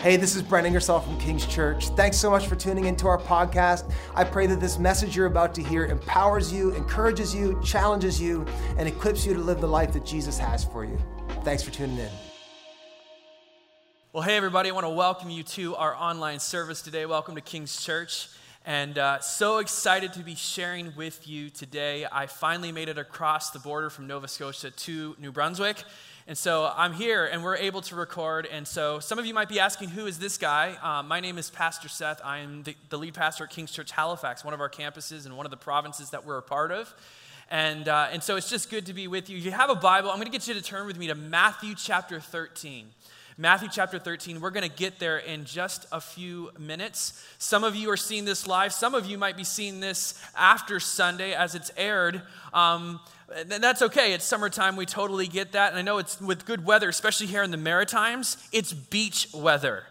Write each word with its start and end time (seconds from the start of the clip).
Hey, 0.00 0.16
this 0.16 0.36
is 0.36 0.42
Brent 0.42 0.64
Ingersoll 0.64 1.00
from 1.00 1.18
King's 1.18 1.44
Church. 1.44 1.88
Thanks 1.88 2.16
so 2.16 2.30
much 2.30 2.46
for 2.46 2.54
tuning 2.54 2.84
into 2.84 3.08
our 3.08 3.18
podcast. 3.18 3.92
I 4.14 4.22
pray 4.22 4.46
that 4.46 4.60
this 4.60 4.78
message 4.78 5.16
you're 5.16 5.26
about 5.26 5.56
to 5.56 5.62
hear 5.62 5.86
empowers 5.86 6.52
you, 6.52 6.72
encourages 6.76 7.34
you, 7.34 7.60
challenges 7.64 8.22
you, 8.22 8.46
and 8.76 8.86
equips 8.86 9.26
you 9.26 9.34
to 9.34 9.40
live 9.40 9.60
the 9.60 9.66
life 9.66 9.92
that 9.94 10.06
Jesus 10.06 10.38
has 10.38 10.64
for 10.64 10.84
you. 10.84 10.96
Thanks 11.42 11.64
for 11.64 11.72
tuning 11.72 11.98
in. 11.98 12.10
Well, 14.12 14.22
hey, 14.22 14.36
everybody, 14.36 14.68
I 14.68 14.72
want 14.72 14.84
to 14.84 14.90
welcome 14.90 15.30
you 15.30 15.42
to 15.42 15.74
our 15.74 15.96
online 15.96 16.38
service 16.38 16.80
today. 16.80 17.04
Welcome 17.04 17.34
to 17.34 17.40
King's 17.40 17.84
Church. 17.84 18.28
And 18.64 18.98
uh, 18.98 19.18
so 19.18 19.58
excited 19.58 20.12
to 20.12 20.20
be 20.20 20.36
sharing 20.36 20.94
with 20.94 21.26
you 21.26 21.50
today. 21.50 22.06
I 22.10 22.26
finally 22.26 22.70
made 22.70 22.88
it 22.88 22.98
across 22.98 23.50
the 23.50 23.58
border 23.58 23.90
from 23.90 24.06
Nova 24.06 24.28
Scotia 24.28 24.70
to 24.70 25.16
New 25.18 25.32
Brunswick. 25.32 25.82
And 26.28 26.36
so 26.36 26.70
I'm 26.76 26.92
here 26.92 27.24
and 27.24 27.42
we're 27.42 27.56
able 27.56 27.80
to 27.80 27.96
record. 27.96 28.44
And 28.44 28.68
so 28.68 29.00
some 29.00 29.18
of 29.18 29.24
you 29.24 29.32
might 29.32 29.48
be 29.48 29.58
asking, 29.60 29.88
who 29.88 30.04
is 30.04 30.18
this 30.18 30.36
guy? 30.36 30.76
Um, 30.82 31.08
my 31.08 31.20
name 31.20 31.38
is 31.38 31.48
Pastor 31.48 31.88
Seth. 31.88 32.20
I 32.22 32.40
am 32.40 32.64
the, 32.64 32.76
the, 32.90 32.98
lead 32.98 33.14
pastor 33.14 33.44
at 33.44 33.50
King's 33.50 33.72
Church 33.72 33.92
Halifax, 33.92 34.44
one 34.44 34.52
of 34.52 34.60
our 34.60 34.68
campuses 34.68 35.24
and 35.24 35.38
one 35.38 35.46
of 35.46 35.50
the 35.50 35.56
provinces 35.56 36.10
that 36.10 36.26
we're 36.26 36.36
a 36.36 36.42
part 36.42 36.70
of. 36.70 36.94
And, 37.50 37.88
uh, 37.88 38.08
and 38.12 38.22
so 38.22 38.36
it's 38.36 38.50
just 38.50 38.68
good 38.68 38.84
to 38.86 38.92
be 38.92 39.08
with 39.08 39.30
you. 39.30 39.38
If 39.38 39.46
you 39.46 39.52
have 39.52 39.70
a 39.70 39.74
Bible, 39.74 40.10
I'm 40.10 40.16
going 40.16 40.26
to 40.26 40.30
get 40.30 40.46
you 40.46 40.52
to 40.52 40.60
turn 40.60 40.86
with 40.86 40.98
me 40.98 41.06
to 41.06 41.14
Matthew 41.14 41.74
chapter 41.74 42.20
13. 42.20 42.88
Matthew 43.38 43.70
chapter 43.72 43.98
13. 43.98 44.38
We're 44.42 44.50
going 44.50 44.68
to 44.68 44.76
get 44.76 44.98
there 44.98 45.16
in 45.16 45.46
just 45.46 45.86
a 45.92 46.00
few 46.00 46.50
minutes. 46.58 47.24
Some 47.38 47.64
of 47.64 47.74
you 47.74 47.88
are 47.90 47.96
seeing 47.96 48.26
this 48.26 48.46
live. 48.46 48.74
Some 48.74 48.94
of 48.94 49.06
you 49.06 49.16
might 49.16 49.38
be 49.38 49.44
seeing 49.44 49.80
this 49.80 50.22
after 50.36 50.78
Sunday 50.78 51.32
as 51.32 51.54
it's 51.54 51.70
aired. 51.76 52.20
Um, 52.52 53.00
and 53.34 53.50
that's 53.50 53.82
okay. 53.82 54.12
It's 54.12 54.24
summertime. 54.24 54.76
We 54.76 54.86
totally 54.86 55.26
get 55.26 55.52
that. 55.52 55.70
And 55.70 55.78
I 55.78 55.82
know 55.82 55.98
it's 55.98 56.20
with 56.20 56.46
good 56.46 56.64
weather, 56.64 56.88
especially 56.88 57.26
here 57.26 57.42
in 57.42 57.50
the 57.50 57.56
Maritimes, 57.56 58.36
it's 58.52 58.72
beach 58.72 59.28
weather. 59.34 59.84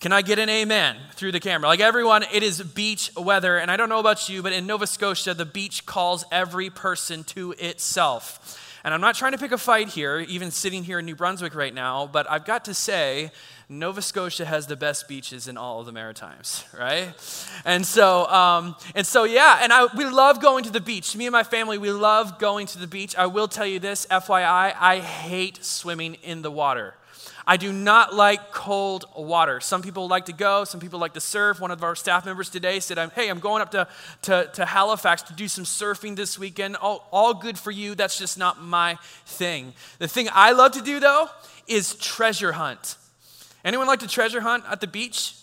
Can 0.00 0.12
I 0.12 0.22
get 0.22 0.38
an 0.38 0.48
amen 0.48 0.96
through 1.14 1.32
the 1.32 1.40
camera? 1.40 1.68
Like 1.68 1.80
everyone, 1.80 2.24
it 2.32 2.42
is 2.42 2.62
beach 2.62 3.10
weather. 3.16 3.58
And 3.58 3.70
I 3.70 3.76
don't 3.76 3.88
know 3.88 3.98
about 3.98 4.28
you, 4.28 4.42
but 4.42 4.52
in 4.52 4.66
Nova 4.66 4.86
Scotia, 4.86 5.34
the 5.34 5.44
beach 5.44 5.86
calls 5.86 6.24
every 6.30 6.70
person 6.70 7.24
to 7.24 7.52
itself. 7.58 8.64
And 8.84 8.94
I'm 8.94 9.00
not 9.00 9.16
trying 9.16 9.32
to 9.32 9.38
pick 9.38 9.50
a 9.50 9.58
fight 9.58 9.88
here, 9.88 10.20
even 10.20 10.52
sitting 10.52 10.84
here 10.84 11.00
in 11.00 11.04
New 11.04 11.16
Brunswick 11.16 11.54
right 11.54 11.74
now, 11.74 12.06
but 12.06 12.30
I've 12.30 12.44
got 12.44 12.66
to 12.66 12.74
say, 12.74 13.32
Nova 13.70 14.00
Scotia 14.00 14.46
has 14.46 14.66
the 14.66 14.76
best 14.76 15.08
beaches 15.08 15.46
in 15.46 15.58
all 15.58 15.80
of 15.80 15.86
the 15.86 15.92
Maritimes, 15.92 16.64
right? 16.78 17.12
And 17.66 17.84
so, 17.84 18.26
um, 18.28 18.76
and 18.94 19.06
so, 19.06 19.24
yeah, 19.24 19.60
and 19.62 19.72
I, 19.72 19.86
we 19.94 20.06
love 20.06 20.40
going 20.40 20.64
to 20.64 20.70
the 20.70 20.80
beach. 20.80 21.14
Me 21.14 21.26
and 21.26 21.32
my 21.32 21.42
family, 21.42 21.76
we 21.76 21.90
love 21.90 22.38
going 22.38 22.66
to 22.68 22.78
the 22.78 22.86
beach. 22.86 23.14
I 23.16 23.26
will 23.26 23.46
tell 23.46 23.66
you 23.66 23.78
this, 23.78 24.06
FYI, 24.06 24.74
I 24.78 25.00
hate 25.00 25.62
swimming 25.62 26.14
in 26.22 26.40
the 26.40 26.50
water. 26.50 26.94
I 27.46 27.56
do 27.56 27.72
not 27.72 28.14
like 28.14 28.52
cold 28.52 29.06
water. 29.16 29.60
Some 29.60 29.80
people 29.80 30.06
like 30.06 30.26
to 30.26 30.34
go, 30.34 30.64
some 30.64 30.80
people 30.80 30.98
like 30.98 31.14
to 31.14 31.20
surf. 31.20 31.60
One 31.60 31.70
of 31.70 31.82
our 31.82 31.94
staff 31.94 32.26
members 32.26 32.50
today 32.50 32.78
said, 32.78 32.98
Hey, 33.12 33.30
I'm 33.30 33.38
going 33.38 33.62
up 33.62 33.70
to, 33.70 33.88
to, 34.22 34.50
to 34.52 34.66
Halifax 34.66 35.22
to 35.22 35.32
do 35.32 35.48
some 35.48 35.64
surfing 35.64 36.14
this 36.14 36.38
weekend. 36.38 36.76
All, 36.76 37.08
all 37.10 37.32
good 37.32 37.58
for 37.58 37.70
you. 37.70 37.94
That's 37.94 38.18
just 38.18 38.36
not 38.36 38.62
my 38.62 38.98
thing. 39.24 39.72
The 39.98 40.08
thing 40.08 40.28
I 40.32 40.52
love 40.52 40.72
to 40.72 40.82
do, 40.82 41.00
though, 41.00 41.28
is 41.66 41.94
treasure 41.94 42.52
hunt. 42.52 42.96
Anyone 43.68 43.86
like 43.86 44.00
to 44.00 44.08
treasure 44.08 44.40
hunt 44.40 44.64
at 44.66 44.80
the 44.80 44.86
beach? 44.86 45.34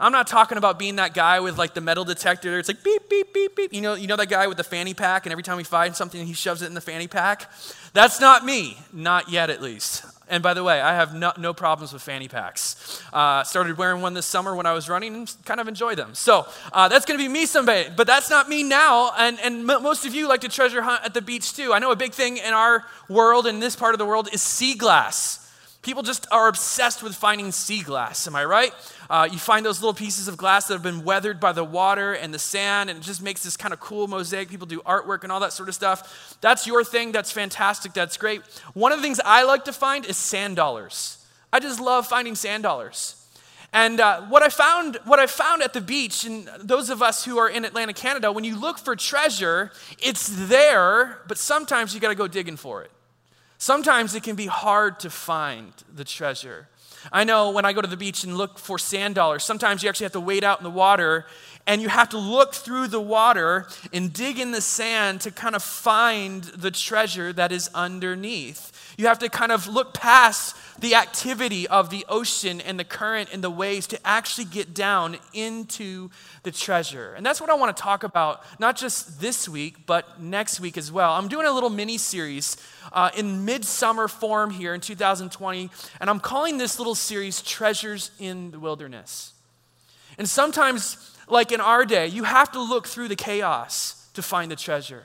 I'm 0.00 0.10
not 0.10 0.26
talking 0.26 0.56
about 0.56 0.78
being 0.78 0.96
that 0.96 1.12
guy 1.12 1.40
with 1.40 1.58
like 1.58 1.74
the 1.74 1.82
metal 1.82 2.06
detector. 2.06 2.58
It's 2.58 2.68
like 2.68 2.82
beep, 2.82 3.06
beep, 3.10 3.34
beep, 3.34 3.54
beep. 3.54 3.74
You 3.74 3.82
know, 3.82 3.92
you 3.92 4.06
know 4.06 4.16
that 4.16 4.30
guy 4.30 4.46
with 4.46 4.56
the 4.56 4.64
fanny 4.64 4.94
pack, 4.94 5.26
and 5.26 5.30
every 5.30 5.42
time 5.42 5.58
he 5.58 5.64
finds 5.64 5.98
something, 5.98 6.26
he 6.26 6.32
shoves 6.32 6.62
it 6.62 6.68
in 6.68 6.74
the 6.74 6.80
fanny 6.80 7.06
pack? 7.06 7.50
That's 7.92 8.18
not 8.18 8.46
me. 8.46 8.78
Not 8.94 9.28
yet, 9.28 9.50
at 9.50 9.60
least. 9.60 10.06
And 10.26 10.42
by 10.42 10.54
the 10.54 10.64
way, 10.64 10.80
I 10.80 10.94
have 10.94 11.14
no, 11.14 11.34
no 11.36 11.52
problems 11.52 11.92
with 11.92 12.00
fanny 12.00 12.28
packs. 12.28 13.02
Uh, 13.12 13.44
started 13.44 13.76
wearing 13.76 14.00
one 14.00 14.14
this 14.14 14.24
summer 14.24 14.56
when 14.56 14.64
I 14.64 14.72
was 14.72 14.88
running 14.88 15.14
and 15.14 15.36
kind 15.44 15.60
of 15.60 15.68
enjoy 15.68 15.96
them. 15.96 16.14
So 16.14 16.46
uh, 16.72 16.88
that's 16.88 17.04
going 17.04 17.18
to 17.18 17.22
be 17.22 17.28
me 17.28 17.44
someday, 17.44 17.92
but 17.94 18.06
that's 18.06 18.30
not 18.30 18.48
me 18.48 18.62
now. 18.62 19.12
And, 19.18 19.38
and 19.40 19.70
m- 19.70 19.82
most 19.82 20.06
of 20.06 20.14
you 20.14 20.28
like 20.28 20.40
to 20.40 20.48
treasure 20.48 20.80
hunt 20.80 21.04
at 21.04 21.12
the 21.12 21.20
beach 21.20 21.52
too. 21.52 21.74
I 21.74 21.78
know 21.78 21.90
a 21.90 21.96
big 21.96 22.14
thing 22.14 22.38
in 22.38 22.54
our 22.54 22.84
world, 23.10 23.46
in 23.46 23.60
this 23.60 23.76
part 23.76 23.94
of 23.94 23.98
the 23.98 24.06
world, 24.06 24.30
is 24.32 24.40
sea 24.40 24.74
glass. 24.74 25.45
People 25.86 26.02
just 26.02 26.26
are 26.32 26.48
obsessed 26.48 27.00
with 27.00 27.14
finding 27.14 27.52
sea 27.52 27.80
glass, 27.80 28.26
am 28.26 28.34
I 28.34 28.44
right? 28.44 28.72
Uh, 29.08 29.28
you 29.30 29.38
find 29.38 29.64
those 29.64 29.80
little 29.80 29.94
pieces 29.94 30.26
of 30.26 30.36
glass 30.36 30.66
that 30.66 30.74
have 30.74 30.82
been 30.82 31.04
weathered 31.04 31.38
by 31.38 31.52
the 31.52 31.62
water 31.62 32.12
and 32.12 32.34
the 32.34 32.40
sand, 32.40 32.90
and 32.90 32.98
it 32.98 33.02
just 33.02 33.22
makes 33.22 33.44
this 33.44 33.56
kind 33.56 33.72
of 33.72 33.78
cool 33.78 34.08
mosaic. 34.08 34.48
People 34.48 34.66
do 34.66 34.80
artwork 34.80 35.22
and 35.22 35.30
all 35.30 35.38
that 35.38 35.52
sort 35.52 35.68
of 35.68 35.76
stuff. 35.76 36.36
That's 36.40 36.66
your 36.66 36.82
thing. 36.82 37.12
That's 37.12 37.30
fantastic. 37.30 37.92
That's 37.92 38.16
great. 38.16 38.42
One 38.74 38.90
of 38.90 38.98
the 38.98 39.02
things 39.04 39.20
I 39.24 39.44
like 39.44 39.64
to 39.66 39.72
find 39.72 40.04
is 40.04 40.16
sand 40.16 40.56
dollars. 40.56 41.24
I 41.52 41.60
just 41.60 41.78
love 41.78 42.08
finding 42.08 42.34
sand 42.34 42.64
dollars. 42.64 43.24
And 43.72 44.00
uh, 44.00 44.22
what 44.22 44.42
I 44.42 44.48
found, 44.48 44.98
what 45.04 45.20
I 45.20 45.28
found 45.28 45.62
at 45.62 45.72
the 45.72 45.80
beach, 45.80 46.24
and 46.24 46.50
those 46.58 46.90
of 46.90 47.00
us 47.00 47.24
who 47.24 47.38
are 47.38 47.48
in 47.48 47.64
Atlantic, 47.64 47.94
Canada, 47.94 48.32
when 48.32 48.42
you 48.42 48.58
look 48.58 48.78
for 48.78 48.96
treasure, 48.96 49.70
it's 50.00 50.48
there, 50.48 51.20
but 51.28 51.38
sometimes 51.38 51.94
you 51.94 52.00
got 52.00 52.08
to 52.08 52.16
go 52.16 52.26
digging 52.26 52.56
for 52.56 52.82
it. 52.82 52.90
Sometimes 53.58 54.14
it 54.14 54.22
can 54.22 54.36
be 54.36 54.46
hard 54.46 55.00
to 55.00 55.10
find 55.10 55.72
the 55.94 56.04
treasure. 56.04 56.68
I 57.12 57.24
know 57.24 57.50
when 57.50 57.64
I 57.64 57.72
go 57.72 57.80
to 57.80 57.88
the 57.88 57.96
beach 57.96 58.24
and 58.24 58.36
look 58.36 58.58
for 58.58 58.78
sand 58.78 59.14
dollars, 59.14 59.44
sometimes 59.44 59.82
you 59.82 59.88
actually 59.88 60.04
have 60.04 60.12
to 60.12 60.20
wade 60.20 60.44
out 60.44 60.58
in 60.58 60.64
the 60.64 60.70
water 60.70 61.26
and 61.66 61.82
you 61.82 61.88
have 61.88 62.08
to 62.10 62.18
look 62.18 62.54
through 62.54 62.88
the 62.88 63.00
water 63.00 63.66
and 63.92 64.12
dig 64.12 64.38
in 64.38 64.52
the 64.52 64.60
sand 64.60 65.20
to 65.22 65.30
kind 65.30 65.56
of 65.56 65.62
find 65.62 66.44
the 66.44 66.70
treasure 66.70 67.32
that 67.32 67.50
is 67.52 67.68
underneath. 67.74 68.72
You 68.96 69.08
have 69.08 69.18
to 69.18 69.28
kind 69.28 69.52
of 69.52 69.66
look 69.66 69.92
past 69.92 70.56
the 70.80 70.94
activity 70.94 71.66
of 71.68 71.90
the 71.90 72.04
ocean 72.08 72.60
and 72.60 72.78
the 72.78 72.84
current 72.84 73.30
and 73.32 73.42
the 73.42 73.50
waves 73.50 73.86
to 73.88 74.06
actually 74.06 74.44
get 74.44 74.74
down 74.74 75.18
into 75.32 76.10
the 76.44 76.50
treasure. 76.50 77.14
And 77.14 77.24
that's 77.24 77.40
what 77.40 77.50
I 77.50 77.54
want 77.54 77.76
to 77.76 77.82
talk 77.82 78.04
about, 78.04 78.42
not 78.58 78.76
just 78.76 79.20
this 79.20 79.48
week, 79.48 79.86
but 79.86 80.20
next 80.22 80.60
week 80.60 80.78
as 80.78 80.92
well. 80.92 81.12
I'm 81.12 81.28
doing 81.28 81.46
a 81.46 81.52
little 81.52 81.70
mini 81.70 81.98
series 81.98 82.56
uh, 82.92 83.10
in 83.16 83.44
midsummer 83.44 84.08
form 84.08 84.50
here 84.50 84.72
in 84.72 84.80
2020, 84.80 85.70
and 86.00 86.08
I'm 86.08 86.20
calling 86.20 86.56
this 86.56 86.78
little 86.78 86.94
series 86.94 87.42
Treasures 87.42 88.10
in 88.18 88.50
the 88.50 88.58
Wilderness. 88.58 89.32
And 90.18 90.28
sometimes, 90.28 91.15
like 91.28 91.52
in 91.52 91.60
our 91.60 91.84
day, 91.84 92.06
you 92.06 92.24
have 92.24 92.52
to 92.52 92.62
look 92.62 92.86
through 92.86 93.08
the 93.08 93.16
chaos 93.16 94.08
to 94.14 94.22
find 94.22 94.50
the 94.50 94.56
treasure. 94.56 95.04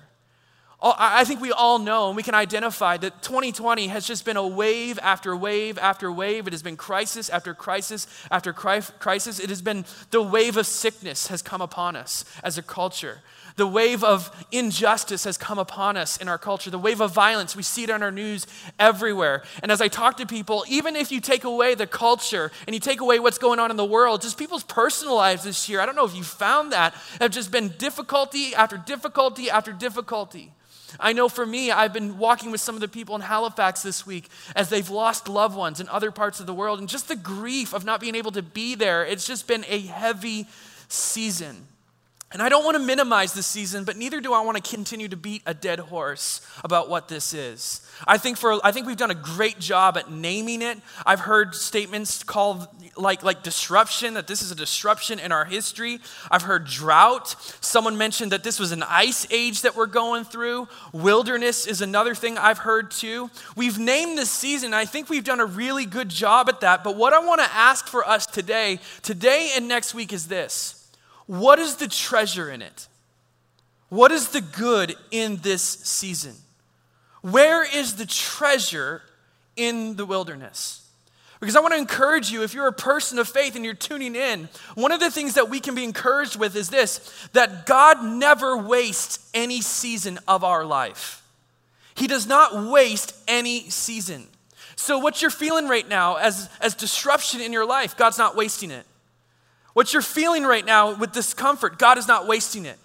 I 0.83 1.25
think 1.25 1.41
we 1.41 1.51
all 1.51 1.77
know 1.77 2.07
and 2.07 2.15
we 2.15 2.23
can 2.23 2.33
identify 2.33 2.97
that 2.97 3.21
2020 3.21 3.87
has 3.89 4.07
just 4.07 4.25
been 4.25 4.35
a 4.35 4.47
wave 4.47 4.97
after 5.03 5.35
wave 5.37 5.77
after 5.77 6.11
wave. 6.11 6.47
It 6.47 6.53
has 6.53 6.63
been 6.63 6.75
crisis 6.75 7.29
after 7.29 7.53
crisis 7.53 8.07
after 8.31 8.51
crisis. 8.51 9.39
It 9.39 9.49
has 9.49 9.61
been 9.61 9.85
the 10.09 10.23
wave 10.23 10.57
of 10.57 10.65
sickness 10.65 11.27
has 11.27 11.43
come 11.43 11.61
upon 11.61 11.95
us 11.95 12.25
as 12.43 12.57
a 12.57 12.63
culture. 12.63 13.19
The 13.56 13.67
wave 13.67 14.03
of 14.03 14.31
injustice 14.51 15.23
has 15.25 15.38
come 15.38 15.59
upon 15.59 15.97
us 15.97 16.17
in 16.17 16.28
our 16.28 16.38
culture. 16.38 16.69
The 16.69 16.79
wave 16.79 17.01
of 17.01 17.13
violence, 17.13 17.56
we 17.56 17.63
see 17.63 17.84
it 17.84 17.89
on 17.89 18.03
our 18.03 18.12
news 18.12 18.47
everywhere. 18.79 19.44
And 19.62 19.72
as 19.72 19.81
I 19.81 19.88
talk 19.88 20.17
to 20.17 20.25
people, 20.25 20.66
even 20.67 20.95
if 20.95 21.12
you 21.12 21.19
take 21.19 21.44
away 21.44 21.75
the 21.75 21.88
culture 21.88 22.51
and 22.66 22.73
you 22.73 22.79
take 22.79 23.01
away 23.01 23.19
what's 23.19 23.38
going 23.38 23.59
on 23.59 23.72
in 23.72 23.78
the 23.78 23.85
world, 23.85 24.22
just 24.22 24.38
people's 24.38 24.63
personal 24.63 25.16
lives 25.16 25.44
this 25.44 25.67
year, 25.69 25.81
I 25.81 25.85
don't 25.85 25.95
know 25.95 26.06
if 26.06 26.16
you 26.16 26.23
found 26.23 26.72
that, 26.72 26.94
have 27.19 27.31
just 27.31 27.51
been 27.51 27.69
difficulty 27.78 28.56
after 28.56 28.78
difficulty 28.78 29.50
after 29.50 29.73
difficulty. 29.73 30.51
I 31.00 31.13
know 31.13 31.29
for 31.29 31.45
me, 31.45 31.72
I've 31.72 31.94
been 31.94 32.18
walking 32.18 32.51
with 32.51 32.62
some 32.62 32.75
of 32.75 32.81
the 32.81 32.88
people 32.88 33.16
in 33.16 33.22
Halifax 33.22 33.81
this 33.81 34.06
week 34.06 34.29
as 34.56 34.69
they've 34.69 34.89
lost 34.89 35.28
loved 35.29 35.56
ones 35.56 35.79
in 35.79 35.88
other 35.88 36.12
parts 36.12 36.39
of 36.39 36.45
the 36.45 36.53
world, 36.53 36.79
and 36.79 36.89
just 36.89 37.07
the 37.07 37.16
grief 37.16 37.73
of 37.73 37.85
not 37.85 38.01
being 38.01 38.16
able 38.16 38.31
to 38.31 38.41
be 38.41 38.75
there. 38.75 39.06
It's 39.06 39.25
just 39.25 39.47
been 39.47 39.66
a 39.68 39.79
heavy 39.79 40.47
season. 40.89 41.68
And 42.34 42.42
I 42.42 42.47
don't 42.47 42.64
want 42.64 42.78
to 42.78 42.84
minimize 42.84 43.34
this 43.34 43.46
season, 43.46 43.84
but 43.84 43.97
neither 43.97 44.22
do 44.22 44.34
I 44.34 44.40
want 44.42 44.56
to 44.56 44.75
continue 44.75 45.09
to 45.09 45.18
beat 45.18 45.42
a 45.46 45.53
dead 45.53 45.80
horse 45.80 46.40
about 46.64 46.90
what 46.90 47.09
this 47.09 47.34
is. 47.34 47.81
I 48.08 48.18
think, 48.18 48.38
for, 48.38 48.66
I 48.66 48.72
think 48.72 48.88
we've 48.88 48.96
done 48.96 49.12
a 49.12 49.16
great 49.16 49.59
job 49.59 49.97
at 49.97 50.09
naming 50.09 50.62
it. 50.62 50.78
I've 51.06 51.19
heard 51.19 51.53
statements 51.56 52.24
called 52.24 52.69
like, 52.96 53.22
like 53.22 53.44
disruption, 53.44 54.13
that 54.13 54.28
this 54.28 54.42
is 54.42 54.50
a 54.50 54.56
disruption 54.56 55.19
in 55.19 55.33
our 55.33 55.44
history. 55.44 56.00
I've 56.30 56.44
heard 56.44 56.66
drought. 56.66 57.36
Someone 57.60 57.98
mentioned 57.98 58.31
that 58.31 58.44
this 58.44 58.60
was 58.60 58.72
an 58.72 58.84
ice 58.84 59.27
age 59.30 59.62
that 59.63 59.75
we're 59.75 59.86
going 59.86 60.24
through. 60.24 60.69
Wilderness 60.94 61.68
is 61.68 61.81
another 61.81 62.16
thing 62.16 62.38
I've 62.38 62.60
heard 62.60 62.92
too. 62.92 63.30
We've 63.57 63.77
named 63.77 64.18
this 64.18 64.30
season, 64.30 64.74
I 64.74 64.86
think 64.86 65.10
we've 65.10 65.24
done 65.24 65.42
a 65.42 65.45
really 65.45 65.86
good 65.86 66.07
job 66.07 66.48
at 66.48 66.62
that. 66.62 66.84
But 66.84 66.95
what 66.95 67.12
I 67.12 67.19
want 67.19 67.42
to 67.42 67.54
ask 67.54 67.88
for 67.88 68.07
us 68.07 68.25
today, 68.25 68.80
today 69.01 69.51
and 69.56 69.68
next 69.68 69.94
week, 69.94 70.13
is 70.13 70.27
this 70.27 70.81
what 71.31 71.60
is 71.60 71.78
the 71.78 71.88
treasure 71.88 72.51
in 72.51 72.62
it? 72.62 72.89
What 73.88 74.12
is 74.12 74.31
the 74.31 74.42
good 74.42 74.98
in 75.12 75.38
this 75.38 75.62
season? 75.62 76.36
Where 77.22 77.63
is 77.63 77.95
the 77.95 78.06
treasure 78.06 79.01
in 79.56 79.95
the 79.95 80.06
wilderness? 80.06 80.86
Because 81.39 81.56
I 81.56 81.62
want 81.62 81.74
to 81.74 81.78
encourage 81.78 82.31
you, 82.31 82.44
if 82.44 82.54
you're 82.54 82.68
a 82.68 82.74
person 82.74 83.18
of 83.18 83.30
faith 83.30 83.56
and 83.56 83.63
you're 83.63 83.74
tuning 83.74 84.13
in, 84.13 84.50
one 84.75 84.92
of 84.92 85.00
the 85.00 85.10
things 85.10 85.36
that 85.36 85.50
we 85.50 85.62
can 85.62 85.74
be 85.74 85.86
encouraged 85.86 86.36
with 86.36 86.54
is 86.57 86.69
this 86.69 87.00
that 87.31 87.66
God 87.66 88.04
never 88.04 88.57
wastes 88.57 89.30
any 89.34 89.62
season 89.62 90.19
of 90.27 90.44
our 90.44 90.66
life. 90.66 91.24
He 91.95 92.07
does 92.07 92.27
not 92.27 92.69
waste 92.69 93.16
any 93.30 93.69
season. 93.69 94.27
So, 94.75 95.00
what 95.00 95.22
you're 95.22 95.31
feeling 95.31 95.69
right 95.69 95.88
now 95.88 96.18
as, 96.18 96.50
as 96.60 96.75
disruption 96.75 97.39
in 97.39 97.54
your 97.54 97.66
life, 97.66 97.95
God's 97.95 98.18
not 98.18 98.36
wasting 98.36 98.69
it. 98.69 98.86
What 99.73 99.94
you're 99.94 100.01
feeling 100.01 100.44
right 100.44 100.65
now 100.65 100.95
with 100.95 101.12
discomfort, 101.12 101.79
God 101.79 101.97
is 101.97 102.07
not 102.07 102.27
wasting 102.27 102.65
it. 102.65 102.77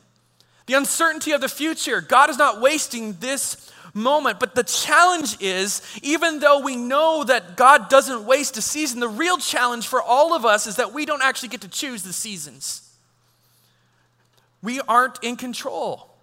The 0.66 0.74
uncertainty 0.74 1.32
of 1.32 1.40
the 1.40 1.48
future, 1.48 2.00
God 2.00 2.30
is 2.30 2.38
not 2.38 2.60
wasting 2.60 3.14
this 3.14 3.72
moment. 3.94 4.38
But 4.38 4.54
the 4.54 4.62
challenge 4.62 5.40
is, 5.40 5.82
even 6.02 6.40
though 6.40 6.60
we 6.60 6.76
know 6.76 7.24
that 7.24 7.56
God 7.56 7.88
doesn't 7.88 8.24
waste 8.24 8.56
a 8.56 8.62
season, 8.62 9.00
the 9.00 9.08
real 9.08 9.38
challenge 9.38 9.86
for 9.86 10.02
all 10.02 10.34
of 10.34 10.44
us 10.44 10.66
is 10.66 10.76
that 10.76 10.92
we 10.92 11.06
don't 11.06 11.22
actually 11.22 11.48
get 11.48 11.62
to 11.62 11.68
choose 11.68 12.02
the 12.02 12.12
seasons. 12.12 12.82
We 14.62 14.80
aren't 14.80 15.22
in 15.22 15.36
control 15.36 16.15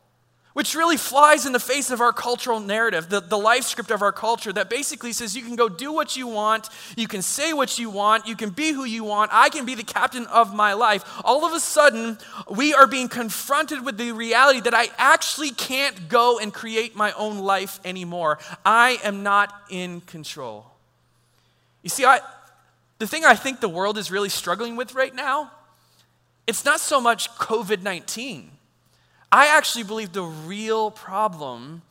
which 0.54 0.76
really 0.76 0.98
flies 0.98 1.46
in 1.46 1.52
the 1.52 1.60
face 1.60 1.90
of 1.90 2.00
our 2.00 2.14
cultural 2.14 2.60
narrative, 2.60 3.10
the, 3.10 3.20
the 3.20 3.38
life 3.38 3.64
script 3.64 3.90
of 3.90 4.02
our 4.02 4.12
culture 4.12 4.54
that 4.54 4.70
basically 4.70 5.12
says 5.12 5.36
you 5.36 5.42
can 5.42 5.56
go 5.56 5.68
do 5.68 5.92
what 5.92 6.16
you 6.16 6.28
want, 6.28 6.70
you 6.96 7.08
can 7.08 7.22
say 7.22 7.54
what 7.54 7.80
you 7.80 7.90
want, 7.90 8.28
you 8.28 8.36
can 8.36 8.52
be 8.52 8.72
who 8.72 8.84
you 8.84 9.04
want, 9.04 9.32
I 9.34 9.50
can 9.50 9.66
be 9.66 9.74
the 9.76 9.84
captain 9.84 10.28
of 10.28 10.54
my 10.54 10.74
life. 10.74 11.04
All 11.26 11.44
of 11.44 11.54
a 11.54 11.60
sudden, 11.60 12.20
we 12.50 12.74
are 12.74 12.88
being 12.88 13.10
confronted 13.10 13.84
with 13.84 13.98
the 13.98 14.12
reality 14.12 14.62
that 14.62 14.76
I 14.76 14.90
actually 14.98 15.50
can't 15.50 16.08
go 16.08 16.40
and 16.40 16.54
create 16.54 16.96
my 16.96 17.12
own 17.14 17.40
life 17.40 17.80
anymore. 17.84 18.38
I 18.64 19.00
am 19.04 19.24
not 19.24 19.54
in 19.70 20.02
control. 20.02 20.68
You 21.82 21.90
see, 21.90 22.06
I, 22.06 22.20
the 23.00 23.08
thing 23.08 23.26
I 23.26 23.36
think 23.36 23.60
the 23.60 23.70
world 23.70 23.98
is 23.98 24.12
really 24.12 24.30
struggling 24.30 24.76
with 24.76 24.94
right 24.94 25.14
now, 25.14 25.52
it's 26.46 26.64
not 26.64 26.80
so 26.80 27.02
much 27.02 27.30
COVID 27.32 27.82
19 27.82 28.53
I 29.33 29.47
actually 29.47 29.83
believe 29.83 30.13
the 30.13 30.21
real 30.21 30.91
problem 30.91 31.81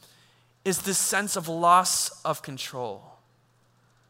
is 0.64 0.82
this 0.82 0.96
sense 0.96 1.34
of 1.34 1.48
loss 1.48 2.22
of 2.24 2.40
control. 2.40 3.02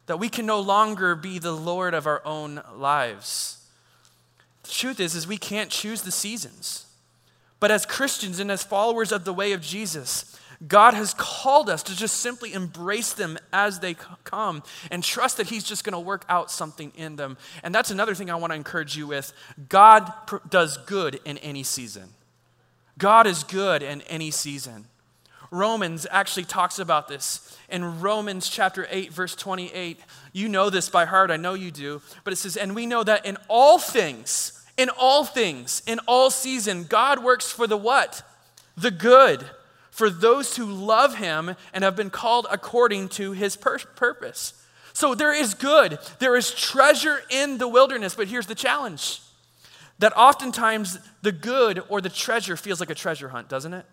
That 0.04 0.18
we 0.18 0.28
can 0.28 0.44
no 0.44 0.60
longer 0.60 1.16
be 1.16 1.38
the 1.38 1.52
Lord 1.52 1.94
of 1.94 2.06
our 2.06 2.20
own 2.26 2.60
lives. 2.76 3.66
The 4.64 4.70
truth 4.70 5.00
is, 5.00 5.14
is 5.14 5.26
we 5.26 5.38
can't 5.38 5.70
choose 5.70 6.02
the 6.02 6.12
seasons. 6.12 6.84
But 7.58 7.70
as 7.70 7.86
Christians 7.86 8.38
and 8.38 8.50
as 8.50 8.62
followers 8.62 9.12
of 9.12 9.24
the 9.24 9.32
way 9.32 9.52
of 9.52 9.62
Jesus, 9.62 10.38
God 10.68 10.92
has 10.92 11.14
called 11.14 11.70
us 11.70 11.82
to 11.84 11.96
just 11.96 12.16
simply 12.16 12.52
embrace 12.52 13.14
them 13.14 13.38
as 13.50 13.80
they 13.80 13.96
come 14.24 14.62
and 14.90 15.02
trust 15.02 15.38
that 15.38 15.46
He's 15.46 15.64
just 15.64 15.84
going 15.84 15.94
to 15.94 16.00
work 16.00 16.26
out 16.28 16.50
something 16.50 16.92
in 16.96 17.16
them. 17.16 17.38
And 17.62 17.74
that's 17.74 17.90
another 17.90 18.14
thing 18.14 18.28
I 18.28 18.34
want 18.34 18.50
to 18.50 18.56
encourage 18.56 18.94
you 18.94 19.06
with. 19.06 19.32
God 19.70 20.12
does 20.50 20.76
good 20.76 21.18
in 21.24 21.38
any 21.38 21.62
season. 21.62 22.10
God 22.98 23.26
is 23.26 23.42
good 23.44 23.82
in 23.82 24.02
any 24.02 24.30
season. 24.30 24.86
Romans 25.50 26.06
actually 26.10 26.44
talks 26.44 26.78
about 26.78 27.08
this. 27.08 27.56
In 27.68 28.00
Romans 28.00 28.48
chapter 28.48 28.86
8, 28.90 29.12
verse 29.12 29.36
28, 29.36 30.00
you 30.32 30.48
know 30.48 30.70
this 30.70 30.88
by 30.88 31.04
heart, 31.04 31.30
I 31.30 31.36
know 31.36 31.52
you 31.52 31.70
do, 31.70 32.00
but 32.24 32.32
it 32.32 32.36
says, 32.36 32.56
And 32.56 32.74
we 32.74 32.86
know 32.86 33.04
that 33.04 33.26
in 33.26 33.36
all 33.48 33.78
things, 33.78 34.64
in 34.78 34.88
all 34.88 35.24
things, 35.24 35.82
in 35.86 35.98
all 36.06 36.30
season, 36.30 36.84
God 36.84 37.22
works 37.22 37.52
for 37.52 37.66
the 37.66 37.76
what? 37.76 38.22
The 38.78 38.90
good, 38.90 39.44
for 39.90 40.08
those 40.08 40.56
who 40.56 40.64
love 40.64 41.16
him 41.16 41.54
and 41.74 41.84
have 41.84 41.96
been 41.96 42.08
called 42.08 42.46
according 42.50 43.10
to 43.10 43.32
his 43.32 43.54
pur- 43.54 43.78
purpose. 43.94 44.54
So 44.94 45.14
there 45.14 45.34
is 45.34 45.52
good, 45.52 45.98
there 46.18 46.34
is 46.34 46.50
treasure 46.50 47.22
in 47.28 47.58
the 47.58 47.68
wilderness, 47.68 48.14
but 48.14 48.28
here's 48.28 48.46
the 48.46 48.54
challenge 48.54 49.20
that 50.02 50.12
oftentimes 50.16 50.98
the 51.22 51.30
good 51.30 51.80
or 51.88 52.00
the 52.00 52.08
treasure 52.08 52.56
feels 52.56 52.80
like 52.80 52.90
a 52.90 52.94
treasure 52.94 53.28
hunt, 53.28 53.48
doesn't 53.48 53.72
it? 53.72 53.86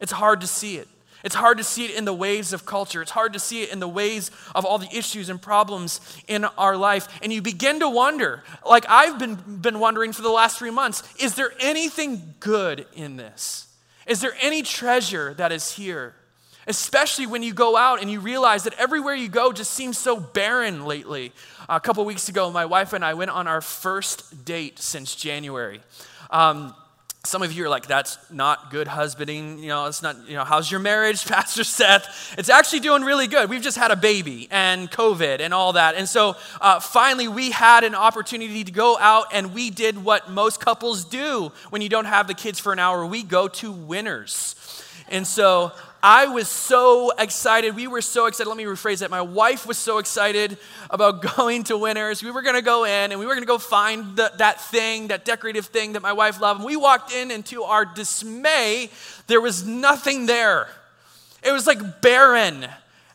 It's 0.00 0.10
hard 0.10 0.40
to 0.40 0.48
see 0.48 0.78
it. 0.78 0.88
It's 1.22 1.36
hard 1.36 1.58
to 1.58 1.64
see 1.64 1.84
it 1.84 1.96
in 1.96 2.04
the 2.04 2.12
waves 2.12 2.52
of 2.52 2.66
culture. 2.66 3.00
It's 3.02 3.12
hard 3.12 3.34
to 3.34 3.38
see 3.38 3.62
it 3.62 3.70
in 3.70 3.78
the 3.78 3.86
ways 3.86 4.32
of 4.52 4.64
all 4.64 4.78
the 4.78 4.88
issues 4.92 5.28
and 5.28 5.40
problems 5.40 6.00
in 6.26 6.44
our 6.44 6.76
life. 6.76 7.20
And 7.22 7.32
you 7.32 7.40
begin 7.40 7.78
to 7.78 7.88
wonder, 7.88 8.42
like 8.66 8.84
I've 8.88 9.20
been, 9.20 9.36
been 9.60 9.78
wondering 9.78 10.12
for 10.12 10.22
the 10.22 10.28
last 10.28 10.58
three 10.58 10.72
months, 10.72 11.04
is 11.20 11.36
there 11.36 11.52
anything 11.60 12.34
good 12.40 12.86
in 12.94 13.14
this? 13.16 13.68
Is 14.08 14.20
there 14.20 14.34
any 14.40 14.62
treasure 14.62 15.34
that 15.34 15.52
is 15.52 15.70
here? 15.70 16.16
Especially 16.68 17.26
when 17.26 17.42
you 17.42 17.52
go 17.52 17.76
out 17.76 18.00
and 18.00 18.10
you 18.10 18.20
realize 18.20 18.64
that 18.64 18.74
everywhere 18.74 19.14
you 19.14 19.28
go 19.28 19.52
just 19.52 19.72
seems 19.72 19.98
so 19.98 20.20
barren 20.20 20.84
lately. 20.84 21.32
A 21.68 21.80
couple 21.80 22.04
weeks 22.04 22.28
ago, 22.28 22.50
my 22.50 22.66
wife 22.66 22.92
and 22.92 23.04
I 23.04 23.14
went 23.14 23.30
on 23.30 23.48
our 23.48 23.60
first 23.60 24.44
date 24.44 24.78
since 24.78 25.14
January. 25.16 25.80
Um, 26.30 26.74
some 27.24 27.42
of 27.42 27.52
you 27.52 27.64
are 27.64 27.68
like, 27.68 27.86
that's 27.86 28.16
not 28.30 28.70
good 28.70 28.86
husbanding. 28.86 29.58
You 29.58 29.68
know, 29.68 29.86
it's 29.86 30.02
not, 30.02 30.28
you 30.28 30.34
know, 30.34 30.44
how's 30.44 30.70
your 30.70 30.80
marriage, 30.80 31.26
Pastor 31.28 31.64
Seth? 31.64 32.34
It's 32.38 32.48
actually 32.48 32.80
doing 32.80 33.02
really 33.02 33.26
good. 33.26 33.50
We've 33.50 33.62
just 33.62 33.76
had 33.76 33.90
a 33.90 33.96
baby 33.96 34.46
and 34.50 34.90
COVID 34.90 35.40
and 35.40 35.52
all 35.52 35.72
that. 35.72 35.94
And 35.94 36.08
so 36.08 36.36
uh, 36.60 36.80
finally, 36.80 37.28
we 37.28 37.50
had 37.50 37.82
an 37.82 37.94
opportunity 37.94 38.62
to 38.62 38.72
go 38.72 38.96
out 38.98 39.26
and 39.32 39.52
we 39.52 39.70
did 39.70 40.02
what 40.02 40.30
most 40.30 40.60
couples 40.60 41.04
do 41.04 41.50
when 41.70 41.82
you 41.82 41.88
don't 41.88 42.06
have 42.06 42.28
the 42.28 42.34
kids 42.34 42.60
for 42.60 42.72
an 42.72 42.78
hour. 42.78 43.04
We 43.04 43.22
go 43.22 43.48
to 43.48 43.72
Winners. 43.72 44.54
And 45.10 45.26
so 45.26 45.72
I 46.02 46.26
was 46.26 46.48
so 46.48 47.10
excited. 47.18 47.74
We 47.74 47.88
were 47.88 48.02
so 48.02 48.26
excited. 48.26 48.48
Let 48.48 48.56
me 48.56 48.64
rephrase 48.64 49.00
that. 49.00 49.10
My 49.10 49.22
wife 49.22 49.66
was 49.66 49.76
so 49.76 49.98
excited 49.98 50.56
about 50.90 51.22
going 51.36 51.64
to 51.64 51.76
Winners. 51.76 52.22
We 52.22 52.30
were 52.30 52.42
going 52.42 52.54
to 52.54 52.62
go 52.62 52.84
in 52.84 53.10
and 53.10 53.18
we 53.18 53.26
were 53.26 53.34
going 53.34 53.42
to 53.42 53.48
go 53.48 53.58
find 53.58 54.16
the, 54.16 54.30
that 54.38 54.60
thing, 54.60 55.08
that 55.08 55.24
decorative 55.24 55.66
thing 55.66 55.94
that 55.94 56.02
my 56.02 56.12
wife 56.12 56.40
loved. 56.40 56.60
And 56.60 56.66
we 56.66 56.76
walked 56.76 57.12
in, 57.12 57.30
and 57.30 57.44
to 57.46 57.64
our 57.64 57.84
dismay, 57.84 58.90
there 59.26 59.40
was 59.40 59.66
nothing 59.66 60.26
there. 60.26 60.68
It 61.42 61.52
was 61.52 61.66
like 61.66 62.00
barren 62.00 62.66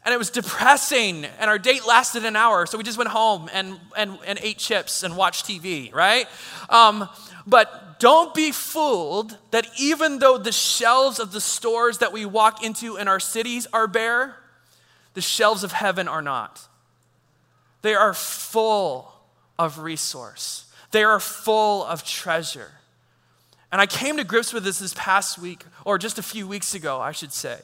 and 0.06 0.14
it 0.14 0.18
was 0.18 0.30
depressing. 0.30 1.26
And 1.40 1.50
our 1.50 1.58
date 1.58 1.86
lasted 1.88 2.26
an 2.26 2.36
hour. 2.36 2.66
So 2.66 2.78
we 2.78 2.84
just 2.84 2.98
went 2.98 3.10
home 3.10 3.50
and, 3.54 3.80
and, 3.96 4.18
and 4.26 4.40
ate 4.42 4.58
chips 4.58 5.04
and 5.04 5.16
watched 5.16 5.46
TV, 5.46 5.94
right? 5.94 6.28
Um, 6.70 7.08
but 7.48 7.93
don't 8.04 8.34
be 8.34 8.52
fooled 8.52 9.38
that 9.52 9.66
even 9.80 10.20
though 10.20 10.38
the 10.38 10.52
shelves 10.52 11.20
of 11.20 11.32
the 11.32 11.40
stores 11.40 12.00
that 12.00 12.12
we 12.12 12.26
walk 12.26 12.62
into 12.62 12.98
in 12.98 13.08
our 13.08 13.20
cities 13.20 13.66
are 13.72 13.88
bare, 13.88 14.36
the 15.14 15.22
shelves 15.22 15.64
of 15.64 15.72
heaven 15.72 16.10
are 16.10 16.22
not. 16.22 16.68
They 17.82 17.96
are 17.96 18.14
full 18.14 19.14
of 19.58 19.80
resource, 19.80 20.66
they 20.92 21.06
are 21.06 21.22
full 21.22 21.86
of 21.86 22.04
treasure. 22.04 22.72
And 23.72 23.80
I 23.80 23.86
came 23.86 24.18
to 24.18 24.26
grips 24.26 24.52
with 24.52 24.66
this 24.66 24.80
this 24.80 24.94
past 24.98 25.40
week, 25.40 25.64
or 25.86 25.98
just 25.98 26.20
a 26.20 26.24
few 26.24 26.46
weeks 26.46 26.76
ago, 26.76 27.00
I 27.00 27.14
should 27.14 27.32
say, 27.32 27.58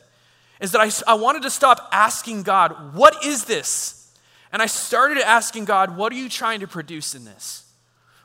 is 0.61 0.71
that 0.71 0.79
I, 0.79 0.89
I 1.11 1.15
wanted 1.15 1.41
to 1.43 1.49
stop 1.49 1.89
asking 1.91 2.43
God, 2.43 2.95
What 2.95 3.25
is 3.25 3.43
this? 3.43 4.09
And 4.53 4.61
I 4.61 4.67
started 4.67 5.17
asking 5.17 5.65
God, 5.65 5.97
What 5.97 6.13
are 6.13 6.15
you 6.15 6.29
trying 6.29 6.61
to 6.61 6.67
produce 6.67 7.13
in 7.13 7.25
this? 7.25 7.65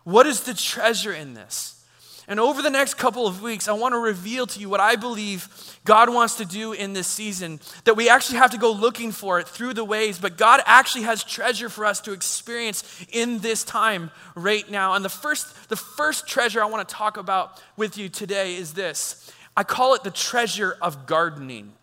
What 0.05 0.28
is 0.28 0.43
the 0.43 0.55
treasure 0.55 1.12
in 1.12 1.35
this? 1.35 1.74
And 2.26 2.40
over 2.40 2.62
the 2.62 2.71
next 2.71 2.95
couple 2.95 3.26
of 3.26 3.43
weeks, 3.43 3.69
I 3.69 3.73
want 3.73 3.93
to 3.93 3.99
reveal 3.99 4.47
to 4.47 4.61
you 4.61 4.69
what 4.69 4.81
I 4.81 4.97
believe 4.97 5.49
God 5.85 6.09
wants 6.09 6.37
to 6.37 6.45
do 6.45 6.73
in 6.73 6.95
this 6.95 7.07
season. 7.07 7.61
That 7.85 7.95
we 7.95 8.09
actually 8.09 8.38
have 8.38 8.52
to 8.52 8.59
go 8.59 8.73
looking 8.73 9.12
for 9.12 9.38
it 9.40 9.47
through 9.47 9.75
the 9.75 9.85
ways, 9.85 10.19
but 10.19 10.38
God 10.38 10.62
actually 10.64 11.04
has 11.04 11.23
treasure 11.23 11.69
for 11.69 11.85
us 11.85 12.00
to 12.02 12.12
experience 12.12 13.04
in 13.12 13.40
this 13.40 13.62
time 13.62 14.11
right 14.35 14.69
now. 14.71 14.95
And 14.95 15.04
the 15.04 15.11
first, 15.11 15.69
the 15.69 15.76
first 15.76 16.26
treasure 16.26 16.62
I 16.62 16.66
want 16.66 16.88
to 16.88 16.95
talk 16.95 17.16
about 17.19 17.62
with 17.76 17.99
you 17.99 18.09
today 18.09 18.57
is 18.57 18.73
this 18.73 19.31
I 19.57 19.62
call 19.62 19.95
it 19.95 20.02
the 20.02 20.11
treasure 20.11 20.76
of 20.81 21.07
gardening 21.07 21.75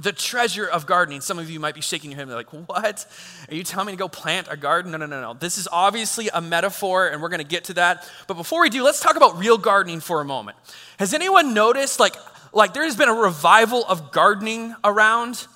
the 0.00 0.12
treasure 0.12 0.66
of 0.66 0.86
gardening. 0.86 1.20
Some 1.20 1.38
of 1.38 1.48
you 1.48 1.60
might 1.60 1.74
be 1.74 1.80
shaking 1.80 2.10
your 2.10 2.16
head 2.16 2.26
and 2.26 2.34
like, 2.34 2.52
what? 2.68 3.06
Are 3.48 3.54
you 3.54 3.62
telling 3.62 3.86
me 3.86 3.92
to 3.92 3.96
go 3.96 4.08
plant 4.08 4.48
a 4.50 4.56
garden? 4.56 4.90
No, 4.90 4.98
no, 4.98 5.06
no, 5.06 5.20
no. 5.20 5.34
This 5.34 5.56
is 5.56 5.68
obviously 5.70 6.28
a 6.34 6.40
metaphor, 6.40 7.06
and 7.06 7.22
we're 7.22 7.28
going 7.28 7.38
to 7.38 7.46
get 7.46 7.64
to 7.64 7.74
that. 7.74 8.10
But 8.26 8.34
before 8.34 8.60
we 8.60 8.70
do, 8.70 8.82
let's 8.82 9.00
talk 9.00 9.16
about 9.16 9.38
real 9.38 9.56
gardening 9.56 10.00
for 10.00 10.20
a 10.20 10.24
moment. 10.24 10.56
Has 10.98 11.14
anyone 11.14 11.54
noticed, 11.54 12.00
like, 12.00 12.16
like 12.52 12.74
there 12.74 12.84
has 12.84 12.96
been 12.96 13.08
a 13.08 13.14
revival 13.14 13.84
of 13.84 14.10
gardening 14.10 14.74
around? 14.82 15.46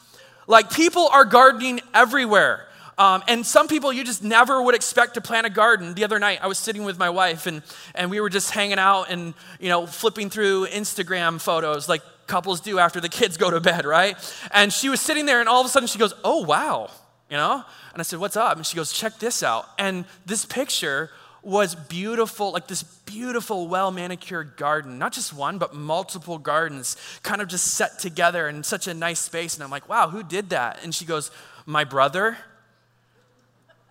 Like, 0.47 0.73
people 0.73 1.09
are 1.09 1.25
gardening 1.25 1.80
everywhere. 1.92 2.66
Um, 2.97 3.23
and 3.28 3.45
some 3.47 3.68
people 3.68 3.92
you 3.92 4.02
just 4.02 4.25
never 4.25 4.61
would 4.62 4.75
expect 4.75 5.14
to 5.14 5.21
plant 5.21 5.47
a 5.47 5.50
garden. 5.50 5.95
The 5.95 6.04
other 6.04 6.18
night, 6.18 6.38
I 6.42 6.47
was 6.47 6.59
sitting 6.59 6.85
with 6.85 6.99
my 6.99 7.11
wife, 7.11 7.47
and, 7.47 7.62
and 7.95 8.11
we 8.11 8.21
were 8.21 8.30
just 8.30 8.50
hanging 8.50 8.78
out 8.78 9.11
and, 9.11 9.35
you 9.59 9.68
know, 9.68 9.87
flipping 9.87 10.30
through 10.30 10.66
Instagram 10.66 11.40
photos 11.40 11.88
like 11.88 12.02
couples 12.28 12.61
do 12.61 12.78
after 12.78 13.00
the 13.00 13.08
kids 13.08 13.37
go 13.37 13.50
to 13.50 13.61
bed, 13.61 13.85
right? 13.85 14.16
And 14.52 14.73
she 14.73 14.88
was 14.88 15.00
sitting 15.00 15.26
there, 15.26 15.40
and 15.40 15.49
all 15.49 15.61
of 15.61 15.66
a 15.66 15.68
sudden 15.68 15.88
she 15.88 15.99
goes, 15.99 16.14
Oh, 16.23 16.44
wow, 16.44 16.90
you 17.30 17.37
know? 17.37 17.64
And 17.92 18.00
I 18.00 18.02
said, 18.02 18.20
What's 18.20 18.37
up? 18.37 18.56
And 18.56 18.64
she 18.64 18.76
goes, 18.76 18.92
Check 18.92 19.18
this 19.18 19.42
out. 19.42 19.66
And 19.78 20.04
this 20.26 20.44
picture 20.44 21.11
was 21.42 21.75
beautiful, 21.75 22.52
like 22.52 22.66
this 22.66 22.82
beautiful, 22.82 23.68
well 23.68 23.90
manicured 23.90 24.56
garden. 24.56 24.99
Not 24.99 25.12
just 25.12 25.32
one, 25.32 25.58
but 25.58 25.75
multiple 25.75 26.38
gardens, 26.38 26.97
kind 27.23 27.40
of 27.40 27.49
just 27.49 27.66
set 27.75 27.99
together 27.99 28.49
in 28.49 28.62
such 28.62 28.87
a 28.87 28.94
nice 28.94 29.20
space. 29.20 29.54
And 29.54 29.64
I'm 29.64 29.70
like, 29.70 29.88
Wow, 29.88 30.11
who 30.11 30.23
did 30.23 30.50
that? 30.50 30.82
And 30.85 30.94
she 30.94 31.04
goes, 31.04 31.30
My 31.66 31.85
brother. 31.85 32.37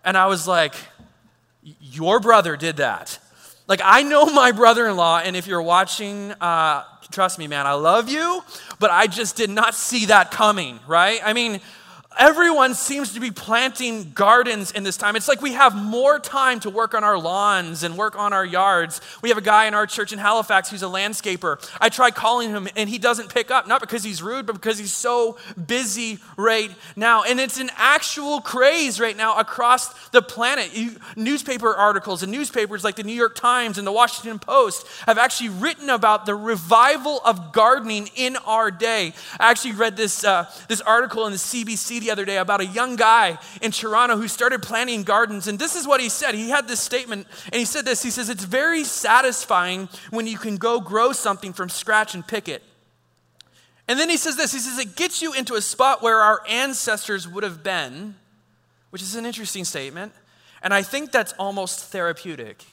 And 0.06 0.17
I 0.17 0.27
was 0.27 0.48
like, 0.48 0.75
Your 1.82 2.20
brother 2.20 2.56
did 2.56 2.77
that. 2.77 3.20
Like, 3.68 3.82
I 3.84 4.04
know 4.04 4.26
my 4.34 4.52
brother 4.52 4.88
in 4.88 4.96
law, 4.96 5.20
and 5.20 5.36
if 5.36 5.48
you're 5.48 5.62
watching, 5.62 6.32
uh, 6.42 6.84
trust 7.12 7.40
me, 7.40 7.48
man, 7.48 7.68
I 7.68 7.74
love 7.74 8.10
you, 8.10 8.44
but 8.80 8.92
I 8.92 9.08
just 9.08 9.36
did 9.36 9.50
not 9.50 9.76
see 9.76 10.06
that 10.06 10.32
coming, 10.32 10.80
right? 10.88 11.20
I 11.24 11.34
mean, 11.34 11.62
Everyone 12.20 12.74
seems 12.74 13.14
to 13.14 13.20
be 13.20 13.30
planting 13.30 14.12
gardens 14.16 14.72
in 14.72 14.84
this 14.84 14.98
time. 14.98 15.16
It's 15.16 15.28
like 15.28 15.40
we 15.40 15.54
have 15.54 15.76
more 15.76 16.18
time 16.20 16.60
to 16.62 16.70
work 16.70 16.96
on 16.96 17.04
our 17.04 17.18
lawns 17.18 17.84
and 17.84 17.96
work 17.96 18.18
on 18.18 18.34
our 18.34 18.46
yards. 18.46 19.02
We 19.22 19.30
have 19.30 19.38
a 19.38 19.42
guy 19.42 19.68
in 19.68 19.76
our 19.76 19.86
church 19.86 20.14
in 20.14 20.18
Halifax 20.18 20.72
who's 20.72 20.82
a 20.82 20.88
landscaper. 20.88 21.64
I 21.80 21.90
try 21.90 22.10
calling 22.10 22.50
him 22.50 22.68
and 22.76 22.90
he 22.90 22.98
doesn't 22.98 23.32
pick 23.32 23.52
up, 23.52 23.68
not 23.68 23.82
because 23.82 24.04
he's 24.04 24.24
rude, 24.24 24.48
but 24.48 24.54
because 24.54 24.80
he's 24.80 24.94
so 24.94 25.38
busy 25.68 26.18
right 26.38 26.72
now. 26.96 27.22
And 27.22 27.40
it's 27.40 27.60
an 27.60 27.70
actual 27.76 28.42
craze 28.42 29.00
right 29.00 29.16
now 29.16 29.38
across 29.38 30.10
the 30.10 30.24
planet. 30.24 30.76
You, 30.76 30.96
newspaper 31.16 31.72
articles 31.72 32.24
and 32.24 32.32
newspapers 32.32 32.84
like 32.84 32.96
the 32.96 33.04
New 33.04 33.14
York 33.14 33.36
Times 33.36 33.78
and 33.78 33.86
the 33.86 33.92
Washington 33.92 34.40
Post 34.40 34.88
have 35.06 35.20
actually 35.20 35.50
written 35.50 35.92
about 35.92 36.26
the 36.26 36.34
revival 36.34 37.22
of 37.24 37.52
gardening 37.52 38.10
in 38.16 38.38
our 38.38 38.72
day. 38.72 39.14
I 39.40 39.52
actually 39.52 39.74
read 39.74 39.96
this, 39.96 40.24
uh, 40.24 40.52
this 40.68 40.82
article 40.82 41.28
in 41.28 41.32
the 41.32 41.38
CBC 41.38 42.07
the 42.08 42.12
other 42.12 42.26
day 42.26 42.38
about 42.38 42.62
a 42.62 42.66
young 42.66 42.96
guy 42.96 43.38
in 43.62 43.72
Toronto 43.72 44.16
who 44.16 44.30
started 44.30 44.62
planting 44.62 45.04
gardens. 45.04 45.48
And 45.48 45.60
this 45.60 45.76
is 45.76 45.86
what 45.86 46.00
he 46.00 46.08
said. 46.08 46.36
He 46.36 46.50
had 46.50 46.66
this 46.66 46.80
statement, 46.80 47.28
and 47.46 47.56
he 47.56 47.66
said 47.66 47.84
this 47.84 48.02
He 48.02 48.10
says, 48.10 48.30
It's 48.30 48.46
very 48.46 48.86
satisfying 48.86 49.90
when 50.10 50.26
you 50.26 50.38
can 50.38 50.56
go 50.56 50.80
grow 50.80 51.12
something 51.12 51.52
from 51.52 51.68
scratch 51.68 52.16
and 52.16 52.26
pick 52.26 52.48
it. 52.48 52.64
And 53.90 54.00
then 54.00 54.10
he 54.10 54.16
says 54.16 54.38
this 54.38 54.54
He 54.54 54.60
says, 54.60 54.80
It 54.80 54.96
gets 54.96 55.22
you 55.22 55.34
into 55.34 55.56
a 55.56 55.62
spot 55.62 56.02
where 56.02 56.22
our 56.22 56.42
ancestors 56.48 57.28
would 57.28 57.44
have 57.44 57.62
been, 57.62 58.16
which 58.90 59.02
is 59.02 59.16
an 59.16 59.26
interesting 59.26 59.66
statement. 59.66 60.14
And 60.62 60.74
I 60.74 60.84
think 60.84 61.12
that's 61.12 61.34
almost 61.34 61.92
therapeutic. 61.92 62.64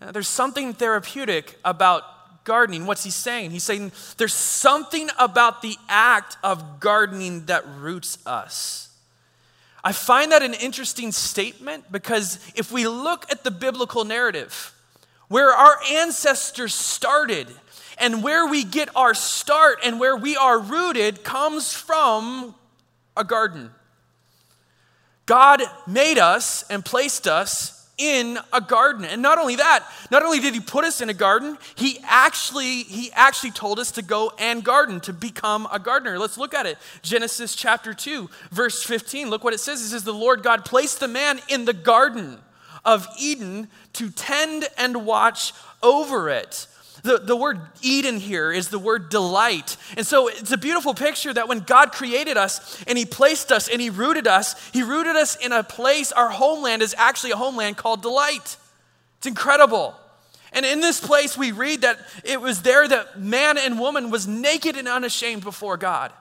Now, 0.00 0.12
there's 0.12 0.28
something 0.28 0.72
therapeutic 0.72 1.58
about 1.62 2.02
gardening. 2.48 2.86
What's 2.86 3.04
he 3.04 3.10
saying? 3.10 3.50
He's 3.50 3.62
saying 3.62 3.92
there's 4.16 4.32
something 4.32 5.10
about 5.18 5.60
the 5.60 5.76
act 5.86 6.38
of 6.42 6.80
gardening 6.80 7.44
that 7.44 7.62
roots 7.76 8.16
us. 8.24 8.88
I 9.84 9.92
find 9.92 10.32
that 10.32 10.42
an 10.42 10.54
interesting 10.54 11.12
statement 11.12 11.92
because 11.92 12.38
if 12.56 12.72
we 12.72 12.88
look 12.88 13.30
at 13.30 13.44
the 13.44 13.50
biblical 13.50 14.06
narrative, 14.06 14.74
where 15.28 15.50
our 15.50 15.76
ancestors 15.92 16.74
started 16.74 17.48
and 17.98 18.22
where 18.22 18.46
we 18.46 18.64
get 18.64 18.88
our 18.96 19.12
start 19.12 19.80
and 19.84 20.00
where 20.00 20.16
we 20.16 20.34
are 20.34 20.58
rooted 20.58 21.22
comes 21.22 21.74
from 21.74 22.54
a 23.14 23.24
garden. 23.24 23.70
God 25.26 25.60
made 25.86 26.16
us 26.16 26.64
and 26.70 26.82
placed 26.82 27.28
us 27.28 27.77
in 27.98 28.38
a 28.52 28.60
garden. 28.60 29.04
And 29.04 29.20
not 29.20 29.38
only 29.38 29.56
that, 29.56 29.84
not 30.10 30.22
only 30.22 30.38
did 30.40 30.54
he 30.54 30.60
put 30.60 30.84
us 30.84 31.00
in 31.00 31.10
a 31.10 31.14
garden, 31.14 31.58
he 31.74 31.98
actually 32.04 32.84
he 32.84 33.10
actually 33.12 33.50
told 33.50 33.78
us 33.78 33.90
to 33.92 34.02
go 34.02 34.32
and 34.38 34.64
garden, 34.64 35.00
to 35.00 35.12
become 35.12 35.68
a 35.70 35.78
gardener. 35.78 36.18
Let's 36.18 36.38
look 36.38 36.54
at 36.54 36.64
it. 36.64 36.78
Genesis 37.02 37.54
chapter 37.54 37.92
2, 37.92 38.30
verse 38.50 38.82
15. 38.82 39.28
Look 39.28 39.44
what 39.44 39.52
it 39.52 39.60
says. 39.60 39.82
It 39.82 39.88
says 39.88 40.04
the 40.04 40.14
Lord 40.14 40.42
God 40.42 40.64
placed 40.64 41.00
the 41.00 41.08
man 41.08 41.40
in 41.48 41.64
the 41.64 41.72
garden 41.72 42.38
of 42.84 43.06
Eden 43.18 43.68
to 43.94 44.10
tend 44.10 44.66
and 44.78 45.04
watch 45.04 45.52
over 45.82 46.30
it. 46.30 46.66
The, 47.02 47.18
the 47.18 47.36
word 47.36 47.60
Eden 47.82 48.18
here 48.18 48.50
is 48.50 48.68
the 48.68 48.78
word 48.78 49.08
delight. 49.08 49.76
And 49.96 50.06
so 50.06 50.28
it's 50.28 50.52
a 50.52 50.58
beautiful 50.58 50.94
picture 50.94 51.32
that 51.32 51.48
when 51.48 51.60
God 51.60 51.92
created 51.92 52.36
us 52.36 52.82
and 52.86 52.98
He 52.98 53.04
placed 53.04 53.52
us 53.52 53.68
and 53.68 53.80
He 53.80 53.90
rooted 53.90 54.26
us, 54.26 54.54
He 54.70 54.82
rooted 54.82 55.16
us 55.16 55.36
in 55.36 55.52
a 55.52 55.62
place, 55.62 56.12
our 56.12 56.28
homeland 56.28 56.82
is 56.82 56.94
actually 56.98 57.30
a 57.30 57.36
homeland 57.36 57.76
called 57.76 58.02
delight. 58.02 58.56
It's 59.18 59.26
incredible. 59.26 59.94
And 60.52 60.64
in 60.64 60.80
this 60.80 61.00
place, 61.00 61.36
we 61.36 61.52
read 61.52 61.82
that 61.82 61.98
it 62.24 62.40
was 62.40 62.62
there 62.62 62.88
that 62.88 63.20
man 63.20 63.58
and 63.58 63.78
woman 63.78 64.10
was 64.10 64.26
naked 64.26 64.76
and 64.76 64.88
unashamed 64.88 65.44
before 65.44 65.76
God. 65.76 66.12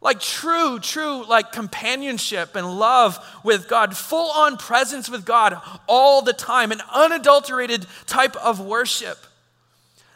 Like 0.00 0.20
true, 0.20 0.78
true, 0.78 1.26
like 1.26 1.52
companionship 1.52 2.54
and 2.54 2.78
love 2.78 3.18
with 3.42 3.66
God, 3.66 3.96
full 3.96 4.30
on 4.30 4.56
presence 4.56 5.08
with 5.08 5.24
God 5.24 5.60
all 5.88 6.22
the 6.22 6.32
time, 6.32 6.70
an 6.70 6.82
unadulterated 6.92 7.86
type 8.06 8.36
of 8.36 8.60
worship. 8.60 9.18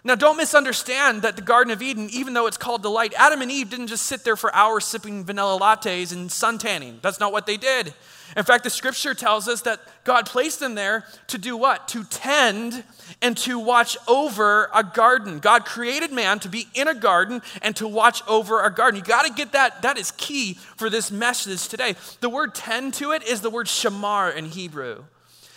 Now, 0.02 0.14
don't 0.14 0.38
misunderstand 0.38 1.22
that 1.22 1.36
the 1.36 1.42
Garden 1.42 1.72
of 1.72 1.82
Eden, 1.82 2.08
even 2.10 2.32
though 2.32 2.46
it's 2.46 2.56
called 2.56 2.82
delight, 2.82 3.12
Adam 3.18 3.42
and 3.42 3.50
Eve 3.50 3.68
didn't 3.68 3.88
just 3.88 4.06
sit 4.06 4.24
there 4.24 4.36
for 4.36 4.54
hours 4.54 4.86
sipping 4.86 5.24
vanilla 5.24 5.60
lattes 5.60 6.12
and 6.12 6.30
suntanning. 6.30 7.02
That's 7.02 7.20
not 7.20 7.32
what 7.32 7.44
they 7.44 7.58
did. 7.58 7.92
In 8.36 8.44
fact, 8.44 8.64
the 8.64 8.70
scripture 8.70 9.12
tells 9.12 9.46
us 9.46 9.62
that 9.62 9.80
God 10.04 10.24
placed 10.24 10.60
them 10.60 10.74
there 10.74 11.04
to 11.26 11.36
do 11.36 11.56
what? 11.56 11.88
To 11.88 12.04
tend 12.04 12.82
and 13.20 13.36
to 13.38 13.58
watch 13.58 13.98
over 14.08 14.70
a 14.74 14.84
garden. 14.84 15.38
God 15.38 15.66
created 15.66 16.12
man 16.12 16.38
to 16.40 16.48
be 16.48 16.68
in 16.74 16.88
a 16.88 16.94
garden 16.94 17.42
and 17.60 17.74
to 17.76 17.88
watch 17.88 18.22
over 18.26 18.62
a 18.62 18.72
garden. 18.72 18.98
You 18.98 19.04
got 19.04 19.26
to 19.26 19.32
get 19.32 19.52
that. 19.52 19.82
That 19.82 19.98
is 19.98 20.12
key 20.12 20.54
for 20.54 20.88
this 20.88 21.10
message 21.10 21.68
today. 21.68 21.96
The 22.20 22.30
word 22.30 22.54
tend 22.54 22.94
to 22.94 23.12
it 23.12 23.22
is 23.24 23.40
the 23.40 23.50
word 23.50 23.66
shamar 23.66 24.34
in 24.34 24.46
Hebrew. 24.46 25.04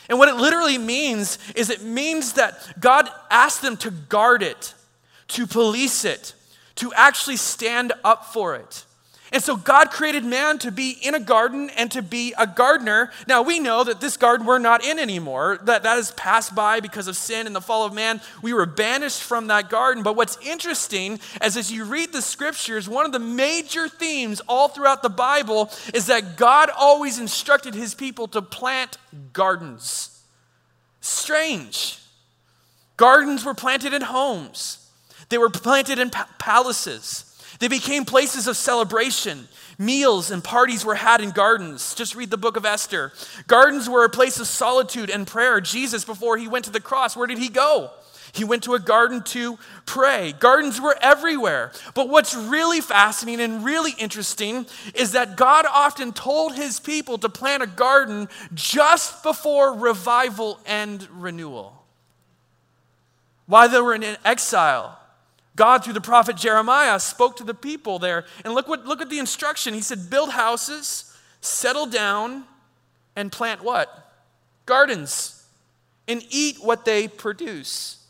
And 0.10 0.20
what 0.20 0.30
it 0.30 0.36
literally 0.36 0.78
means 0.78 1.38
is 1.56 1.70
it 1.70 1.82
means 1.82 2.34
that 2.34 2.80
God 2.80 3.10
asked 3.30 3.62
them 3.62 3.78
to 3.78 3.92
guard 3.92 4.44
it, 4.44 4.74
to 5.30 5.48
police 5.48 6.06
it, 6.06 6.34
to 6.76 6.92
actually 6.94 7.38
stand 7.38 7.94
up 8.04 8.26
for 8.26 8.56
it. 8.56 8.86
And 9.34 9.42
so 9.42 9.58
God 9.58 9.90
created 9.90 10.24
man 10.24 10.60
to 10.60 10.72
be 10.72 10.92
in 10.92 11.16
a 11.16 11.20
garden 11.20 11.72
and 11.72 11.90
to 11.92 12.04
be 12.04 12.36
a 12.38 12.46
gardener. 12.46 13.12
Now 13.28 13.42
we 13.42 13.60
know 13.60 13.84
that 13.84 14.00
this 14.00 14.16
garden 14.16 14.46
we're 14.46 14.60
not 14.60 14.86
in 14.86 15.00
anymore. 15.00 15.60
That 15.64 15.82
that 15.82 15.96
has 15.96 16.12
passed 16.12 16.54
by 16.54 16.82
because 16.82 17.08
of 17.08 17.18
sin 17.18 17.48
and 17.48 17.56
the 17.56 17.60
fall 17.60 17.84
of 17.84 17.96
man. 17.96 18.22
We 18.44 18.54
were 18.54 18.68
banished 18.68 19.24
from 19.24 19.48
that 19.48 19.72
garden. 19.72 20.04
But 20.04 20.16
what's 20.16 20.38
interesting 20.46 21.20
is 21.44 21.58
as 21.58 21.72
you 21.72 21.84
read 21.84 22.14
the 22.14 22.22
scriptures, 22.22 22.88
one 22.88 23.08
of 23.08 23.12
the 23.12 23.18
major 23.18 23.90
themes 23.90 24.40
all 24.48 24.68
throughout 24.68 25.02
the 25.02 25.10
Bible 25.10 25.72
is 25.96 26.06
that 26.06 26.38
God 26.38 26.70
always 26.78 27.18
instructed 27.18 27.74
his 27.74 27.96
people 27.96 28.28
to 28.28 28.42
plant 28.44 29.00
gardens. 29.34 30.22
Strange. 31.02 31.98
Gardens 32.98 33.44
were 33.44 33.56
planted 33.56 33.96
in 33.96 34.04
homes. 34.04 34.88
They 35.30 35.40
were 35.40 35.50
planted 35.50 35.98
in 35.98 36.12
pa- 36.12 36.30
palaces. 36.38 37.33
They 37.64 37.70
became 37.70 38.04
places 38.04 38.48
of 38.48 38.58
celebration. 38.58 39.48
Meals 39.80 40.32
and 40.32 40.44
parties 40.44 40.84
were 40.84 40.96
had 40.96 41.22
in 41.22 41.32
gardens. 41.32 41.96
Just 41.96 42.14
read 42.14 42.30
the 42.30 42.36
book 42.36 42.58
of 42.58 42.66
Esther. 42.66 43.14
Gardens 43.48 43.90
were 43.90 44.04
a 44.04 44.10
place 44.10 44.38
of 44.42 44.48
solitude 44.48 45.10
and 45.10 45.26
prayer. 45.26 45.62
Jesus, 45.62 46.04
before 46.04 46.36
he 46.36 46.50
went 46.50 46.66
to 46.66 46.72
the 46.72 46.82
cross, 46.82 47.16
where 47.16 47.26
did 47.26 47.38
he 47.38 47.48
go? 47.48 47.92
He 48.34 48.44
went 48.44 48.64
to 48.64 48.74
a 48.74 48.80
garden 48.80 49.24
to 49.28 49.58
pray. 49.86 50.34
Gardens 50.34 50.82
were 50.82 50.98
everywhere. 51.00 51.72
But 51.94 52.10
what's 52.10 52.36
really 52.36 52.82
fascinating 52.82 53.46
and 53.46 53.64
really 53.64 53.94
interesting 53.98 54.66
is 54.94 55.14
that 55.14 55.38
God 55.38 55.66
often 55.66 56.12
told 56.12 56.56
his 56.56 56.82
people 56.82 57.18
to 57.20 57.30
plant 57.30 57.64
a 57.64 57.68
garden 57.68 58.28
just 58.54 59.24
before 59.24 59.74
revival 59.74 60.60
and 60.66 61.08
renewal. 61.10 61.86
While 63.46 63.70
they 63.70 63.80
were 63.80 63.96
in 63.96 64.18
exile, 64.26 65.00
God, 65.56 65.84
through 65.84 65.94
the 65.94 66.02
prophet 66.02 66.36
Jeremiah, 66.36 67.00
spoke 67.00 67.38
to 67.38 67.44
the 67.44 67.54
people 67.54 68.00
there. 68.00 68.26
And 68.44 68.54
look, 68.54 68.68
what, 68.68 68.86
look 68.86 69.02
at 69.02 69.10
the 69.10 69.20
instruction. 69.20 69.74
He 69.74 69.82
said, 69.82 70.10
Build 70.10 70.32
houses, 70.32 71.16
settle 71.42 71.86
down, 71.86 72.46
and 73.16 73.32
plant 73.32 73.64
what? 73.64 74.12
Gardens, 74.66 75.46
and 76.08 76.24
eat 76.30 76.58
what 76.60 76.86
they 76.86 77.08
produce. 77.08 78.04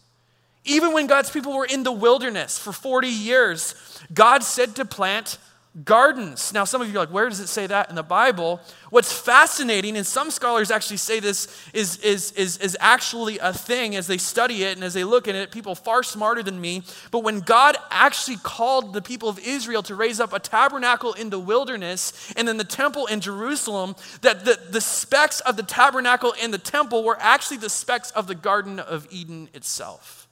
Even 0.65 0.93
when 0.93 1.07
God's 1.07 1.29
people 1.29 1.53
were 1.53 1.65
in 1.65 1.83
the 1.83 1.91
wilderness 1.91 2.57
for 2.57 2.71
40 2.71 3.09
years, 3.09 3.75
God 4.13 4.43
said 4.43 4.75
to 4.77 4.85
plant 4.85 5.38
gardens. 5.85 6.53
Now, 6.53 6.65
some 6.65 6.81
of 6.81 6.87
you 6.87 6.93
are 6.95 6.99
like, 6.99 7.11
where 7.11 7.27
does 7.27 7.39
it 7.39 7.47
say 7.47 7.65
that 7.65 7.89
in 7.89 7.95
the 7.95 8.03
Bible? 8.03 8.61
What's 8.91 9.11
fascinating, 9.11 9.97
and 9.97 10.05
some 10.05 10.29
scholars 10.29 10.69
actually 10.69 10.97
say 10.97 11.19
this 11.19 11.47
is, 11.73 11.97
is, 11.97 12.31
is, 12.33 12.57
is 12.57 12.77
actually 12.79 13.39
a 13.39 13.51
thing 13.51 13.95
as 13.95 14.05
they 14.05 14.19
study 14.19 14.63
it 14.63 14.75
and 14.75 14.83
as 14.83 14.93
they 14.93 15.03
look 15.03 15.27
at 15.27 15.33
it, 15.33 15.51
people 15.51 15.73
far 15.73 16.03
smarter 16.03 16.43
than 16.43 16.61
me. 16.61 16.83
But 17.09 17.23
when 17.23 17.39
God 17.39 17.75
actually 17.89 18.37
called 18.37 18.93
the 18.93 19.01
people 19.01 19.29
of 19.29 19.39
Israel 19.39 19.81
to 19.83 19.95
raise 19.95 20.19
up 20.19 20.31
a 20.31 20.39
tabernacle 20.39 21.13
in 21.13 21.31
the 21.31 21.39
wilderness 21.39 22.31
and 22.37 22.47
then 22.47 22.57
the 22.57 22.63
temple 22.63 23.07
in 23.07 23.19
Jerusalem, 23.19 23.95
that 24.21 24.45
the, 24.45 24.59
the 24.69 24.81
specs 24.81 25.39
of 25.39 25.57
the 25.57 25.63
tabernacle 25.63 26.35
and 26.39 26.53
the 26.53 26.59
temple 26.59 27.03
were 27.03 27.17
actually 27.19 27.57
the 27.57 27.69
specs 27.69 28.11
of 28.11 28.27
the 28.27 28.35
Garden 28.35 28.79
of 28.79 29.07
Eden 29.09 29.49
itself. 29.55 30.27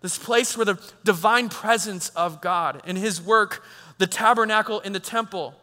This 0.00 0.18
place 0.18 0.56
where 0.56 0.64
the 0.64 0.80
divine 1.04 1.50
presence 1.50 2.08
of 2.10 2.40
God 2.40 2.80
and 2.86 2.96
his 2.96 3.20
work 3.20 3.62
the 4.00 4.06
tabernacle 4.06 4.80
in 4.80 4.94
the 4.94 4.98
temple. 4.98 5.54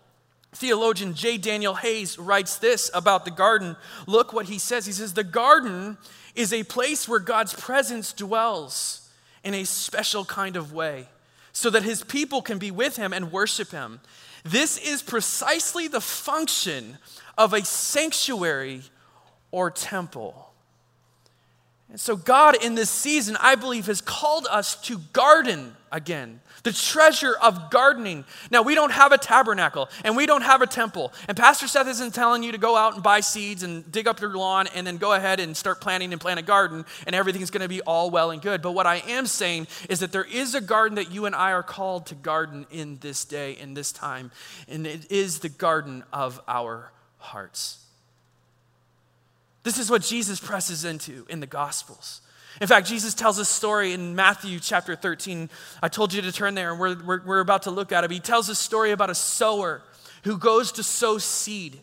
Theologian 0.53 1.15
J. 1.15 1.39
Daniel 1.39 1.73
Hays 1.73 2.19
writes 2.19 2.57
this 2.57 2.91
about 2.93 3.25
the 3.25 3.31
garden. 3.31 3.75
Look 4.05 4.31
what 4.31 4.45
he 4.45 4.59
says. 4.59 4.85
He 4.85 4.91
says, 4.91 5.13
The 5.13 5.23
garden 5.23 5.97
is 6.35 6.53
a 6.53 6.63
place 6.63 7.09
where 7.09 7.19
God's 7.19 7.55
presence 7.55 8.13
dwells 8.13 9.09
in 9.43 9.55
a 9.55 9.63
special 9.63 10.23
kind 10.23 10.55
of 10.55 10.71
way 10.71 11.07
so 11.51 11.71
that 11.71 11.81
his 11.81 12.03
people 12.03 12.43
can 12.43 12.59
be 12.59 12.69
with 12.69 12.95
him 12.95 13.11
and 13.11 13.31
worship 13.31 13.71
him. 13.71 14.01
This 14.43 14.77
is 14.77 15.01
precisely 15.01 15.87
the 15.87 15.99
function 15.99 16.99
of 17.39 17.53
a 17.53 17.65
sanctuary 17.65 18.83
or 19.49 19.71
temple. 19.71 20.53
And 21.89 21.99
so, 21.99 22.15
God 22.15 22.63
in 22.63 22.75
this 22.75 22.91
season, 22.91 23.35
I 23.39 23.55
believe, 23.55 23.87
has 23.87 24.01
called 24.01 24.45
us 24.51 24.75
to 24.83 24.99
garden 25.13 25.75
again, 25.91 26.41
the 26.63 26.71
treasure 26.71 27.35
of 27.41 27.69
gardening. 27.69 28.25
Now, 28.51 28.61
we 28.61 28.75
don't 28.75 28.91
have 28.91 29.11
a 29.11 29.17
tabernacle 29.17 29.89
and 30.03 30.15
we 30.15 30.25
don't 30.25 30.41
have 30.41 30.61
a 30.61 30.67
temple. 30.67 31.13
And 31.27 31.37
Pastor 31.37 31.67
Seth 31.67 31.87
isn't 31.87 32.13
telling 32.13 32.43
you 32.43 32.51
to 32.51 32.57
go 32.57 32.75
out 32.75 32.95
and 32.95 33.03
buy 33.03 33.19
seeds 33.19 33.63
and 33.63 33.89
dig 33.91 34.07
up 34.07 34.19
your 34.21 34.35
lawn 34.35 34.67
and 34.75 34.85
then 34.85 34.97
go 34.97 35.13
ahead 35.13 35.39
and 35.39 35.55
start 35.55 35.81
planting 35.81 36.11
and 36.11 36.21
plant 36.21 36.39
a 36.39 36.43
garden 36.43 36.85
and 37.05 37.15
everything's 37.15 37.51
going 37.51 37.61
to 37.61 37.69
be 37.69 37.81
all 37.81 38.09
well 38.09 38.31
and 38.31 38.41
good. 38.41 38.61
But 38.61 38.71
what 38.71 38.87
I 38.87 38.97
am 39.07 39.25
saying 39.25 39.67
is 39.89 39.99
that 39.99 40.11
there 40.11 40.23
is 40.25 40.55
a 40.55 40.61
garden 40.61 40.95
that 40.95 41.11
you 41.11 41.25
and 41.25 41.35
I 41.35 41.51
are 41.51 41.63
called 41.63 42.07
to 42.07 42.15
garden 42.15 42.65
in 42.71 42.97
this 42.99 43.25
day, 43.25 43.53
in 43.53 43.73
this 43.73 43.91
time, 43.91 44.31
and 44.67 44.85
it 44.85 45.11
is 45.11 45.39
the 45.39 45.49
garden 45.49 46.03
of 46.11 46.41
our 46.47 46.91
hearts. 47.17 47.83
This 49.63 49.79
is 49.79 49.91
what 49.91 50.01
Jesus 50.01 50.39
presses 50.39 50.85
into 50.85 51.25
in 51.29 51.41
the 51.41 51.47
Gospels. 51.47 52.21
In 52.59 52.67
fact, 52.67 52.87
Jesus 52.87 53.13
tells 53.13 53.37
a 53.37 53.45
story 53.45 53.93
in 53.93 54.15
Matthew 54.15 54.59
chapter 54.59 54.95
13. 54.95 55.49
I 55.81 55.89
told 55.89 56.13
you 56.13 56.21
to 56.23 56.31
turn 56.31 56.55
there, 56.55 56.71
and 56.71 56.79
we're, 56.79 56.97
we're, 57.03 57.21
we're 57.23 57.39
about 57.39 57.63
to 57.63 57.71
look 57.71 57.91
at 57.91 58.03
it. 58.03 58.11
He 58.11 58.19
tells 58.19 58.49
a 58.49 58.55
story 58.55 58.91
about 58.91 59.09
a 59.09 59.15
sower 59.15 59.81
who 60.23 60.37
goes 60.37 60.71
to 60.73 60.83
sow 60.83 61.19
seed. 61.19 61.79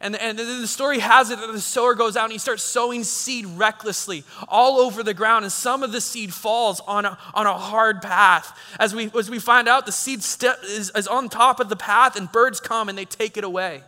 And, 0.00 0.14
and 0.16 0.38
the 0.38 0.66
story 0.66 1.00
has 1.00 1.30
it 1.30 1.40
that 1.40 1.50
the 1.50 1.60
sower 1.60 1.94
goes 1.94 2.16
out 2.16 2.24
and 2.24 2.32
he 2.32 2.38
starts 2.38 2.62
sowing 2.62 3.02
seed 3.02 3.46
recklessly 3.46 4.22
all 4.46 4.78
over 4.78 5.02
the 5.02 5.14
ground. 5.14 5.44
And 5.44 5.50
some 5.50 5.82
of 5.82 5.90
the 5.90 6.00
seed 6.00 6.32
falls 6.32 6.80
on 6.86 7.04
a, 7.04 7.18
on 7.34 7.46
a 7.46 7.54
hard 7.54 8.00
path. 8.00 8.56
As 8.78 8.94
we, 8.94 9.10
as 9.18 9.28
we 9.28 9.40
find 9.40 9.66
out, 9.66 9.86
the 9.86 9.92
seed 9.92 10.22
step 10.22 10.60
is, 10.62 10.92
is 10.94 11.08
on 11.08 11.28
top 11.28 11.58
of 11.58 11.68
the 11.68 11.74
path, 11.74 12.16
and 12.16 12.30
birds 12.30 12.60
come 12.60 12.88
and 12.88 12.96
they 12.96 13.06
take 13.06 13.36
it 13.36 13.42
away. 13.42 13.82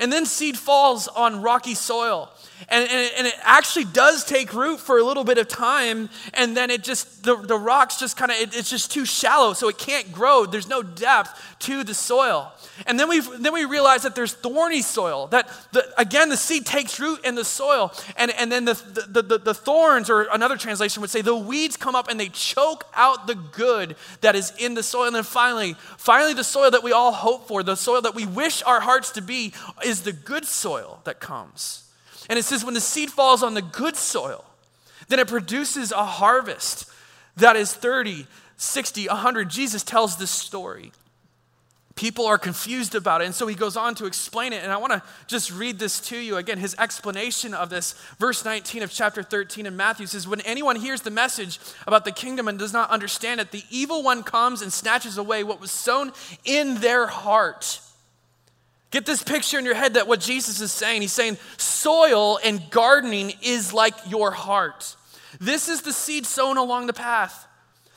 And 0.00 0.12
then 0.12 0.26
seed 0.26 0.58
falls 0.58 1.08
on 1.08 1.40
rocky 1.40 1.74
soil. 1.74 2.30
And, 2.68 2.88
and, 2.90 3.10
and, 3.18 3.26
it 3.26 3.34
actually 3.42 3.84
does 3.84 4.24
take 4.24 4.52
root 4.54 4.80
for 4.80 4.98
a 4.98 5.04
little 5.04 5.24
bit 5.24 5.38
of 5.38 5.48
time, 5.48 6.08
and 6.32 6.56
then 6.56 6.70
it 6.70 6.82
just, 6.82 7.22
the, 7.22 7.36
the 7.36 7.58
rocks 7.58 7.98
just 7.98 8.16
kind 8.16 8.30
of, 8.30 8.38
it, 8.38 8.56
it's 8.56 8.70
just 8.70 8.90
too 8.90 9.04
shallow, 9.04 9.52
so 9.52 9.68
it 9.68 9.78
can't 9.78 10.12
grow. 10.12 10.46
There's 10.46 10.68
no 10.68 10.82
depth 10.82 11.56
to 11.60 11.84
the 11.84 11.94
soil. 11.94 12.52
And 12.86 12.98
then 12.98 13.08
we 13.08 13.20
then 13.20 13.52
we 13.52 13.64
realize 13.64 14.02
that 14.02 14.14
there's 14.14 14.32
thorny 14.32 14.82
soil, 14.82 15.28
that 15.28 15.48
the, 15.72 15.86
again, 15.96 16.28
the 16.28 16.36
seed 16.36 16.66
takes 16.66 16.98
root 16.98 17.24
in 17.24 17.34
the 17.34 17.44
soil, 17.44 17.92
and, 18.16 18.32
and 18.32 18.50
then 18.50 18.64
the, 18.64 18.74
the, 19.08 19.22
the, 19.22 19.38
the 19.38 19.54
thorns, 19.54 20.10
or 20.10 20.22
another 20.32 20.56
translation 20.56 21.00
would 21.00 21.10
say, 21.10 21.22
the 21.22 21.36
weeds 21.36 21.76
come 21.76 21.94
up 21.94 22.08
and 22.08 22.18
they 22.18 22.28
choke 22.28 22.84
out 22.94 23.26
the 23.26 23.36
good 23.36 23.96
that 24.22 24.34
is 24.34 24.52
in 24.58 24.74
the 24.74 24.82
soil. 24.82 25.06
And 25.06 25.14
then 25.14 25.22
finally, 25.22 25.76
finally, 25.98 26.34
the 26.34 26.44
soil 26.44 26.70
that 26.70 26.82
we 26.82 26.92
all 26.92 27.12
hope 27.12 27.46
for, 27.46 27.62
the 27.62 27.76
soil 27.76 28.00
that 28.02 28.14
we 28.14 28.26
wish 28.26 28.62
our 28.64 28.80
hearts 28.80 29.10
to 29.12 29.22
be, 29.22 29.52
is 29.84 30.02
the 30.02 30.12
good 30.12 30.44
soil 30.44 31.00
that 31.04 31.20
comes. 31.20 31.83
And 32.28 32.38
it 32.38 32.44
says, 32.44 32.64
when 32.64 32.74
the 32.74 32.80
seed 32.80 33.10
falls 33.10 33.42
on 33.42 33.54
the 33.54 33.62
good 33.62 33.96
soil, 33.96 34.44
then 35.08 35.18
it 35.18 35.28
produces 35.28 35.92
a 35.92 36.04
harvest 36.04 36.86
that 37.36 37.56
is 37.56 37.74
30, 37.74 38.26
60, 38.56 39.08
100. 39.08 39.50
Jesus 39.50 39.82
tells 39.82 40.16
this 40.16 40.30
story. 40.30 40.92
People 41.96 42.26
are 42.26 42.38
confused 42.38 42.96
about 42.96 43.22
it. 43.22 43.26
And 43.26 43.34
so 43.34 43.46
he 43.46 43.54
goes 43.54 43.76
on 43.76 43.94
to 43.96 44.06
explain 44.06 44.52
it. 44.52 44.64
And 44.64 44.72
I 44.72 44.78
want 44.78 44.92
to 44.92 45.02
just 45.28 45.52
read 45.52 45.78
this 45.78 46.00
to 46.08 46.18
you. 46.18 46.36
Again, 46.36 46.58
his 46.58 46.74
explanation 46.76 47.54
of 47.54 47.70
this, 47.70 47.92
verse 48.18 48.44
19 48.44 48.82
of 48.82 48.90
chapter 48.90 49.22
13 49.22 49.64
in 49.64 49.76
Matthew 49.76 50.06
says, 50.06 50.26
When 50.26 50.40
anyone 50.40 50.74
hears 50.74 51.02
the 51.02 51.12
message 51.12 51.60
about 51.86 52.04
the 52.04 52.10
kingdom 52.10 52.48
and 52.48 52.58
does 52.58 52.72
not 52.72 52.90
understand 52.90 53.40
it, 53.40 53.52
the 53.52 53.62
evil 53.70 54.02
one 54.02 54.24
comes 54.24 54.60
and 54.60 54.72
snatches 54.72 55.18
away 55.18 55.44
what 55.44 55.60
was 55.60 55.70
sown 55.70 56.10
in 56.44 56.80
their 56.80 57.06
heart. 57.06 57.80
Get 58.94 59.06
this 59.06 59.24
picture 59.24 59.58
in 59.58 59.64
your 59.64 59.74
head 59.74 59.94
that 59.94 60.06
what 60.06 60.20
Jesus 60.20 60.60
is 60.60 60.70
saying, 60.70 61.02
he's 61.02 61.12
saying 61.12 61.36
soil 61.56 62.38
and 62.44 62.62
gardening 62.70 63.32
is 63.42 63.72
like 63.72 63.92
your 64.06 64.30
heart. 64.30 64.94
This 65.40 65.68
is 65.68 65.82
the 65.82 65.92
seed 65.92 66.24
sown 66.24 66.58
along 66.58 66.86
the 66.86 66.92
path. 66.92 67.48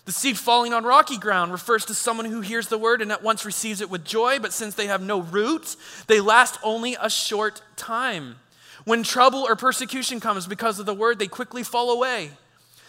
The 0.05 0.11
seed 0.11 0.39
falling 0.39 0.73
on 0.73 0.83
rocky 0.83 1.19
ground 1.19 1.51
refers 1.51 1.85
to 1.85 1.93
someone 1.93 2.25
who 2.25 2.41
hears 2.41 2.69
the 2.69 2.79
word 2.79 3.03
and 3.03 3.11
at 3.11 3.21
once 3.21 3.45
receives 3.45 3.79
it 3.79 3.91
with 3.91 4.05
joy, 4.05 4.39
but 4.39 4.53
since 4.53 4.73
they 4.73 4.87
have 4.87 5.03
no 5.03 5.21
root, 5.21 5.75
they 6.07 6.19
last 6.19 6.57
only 6.63 6.97
a 6.99 7.11
short 7.11 7.61
time. 7.75 8.37
When 8.83 9.03
trouble 9.03 9.45
or 9.47 9.55
persecution 9.55 10.19
comes 10.19 10.47
because 10.47 10.79
of 10.79 10.87
the 10.87 10.95
word, 10.95 11.19
they 11.19 11.27
quickly 11.27 11.61
fall 11.61 11.91
away. 11.91 12.31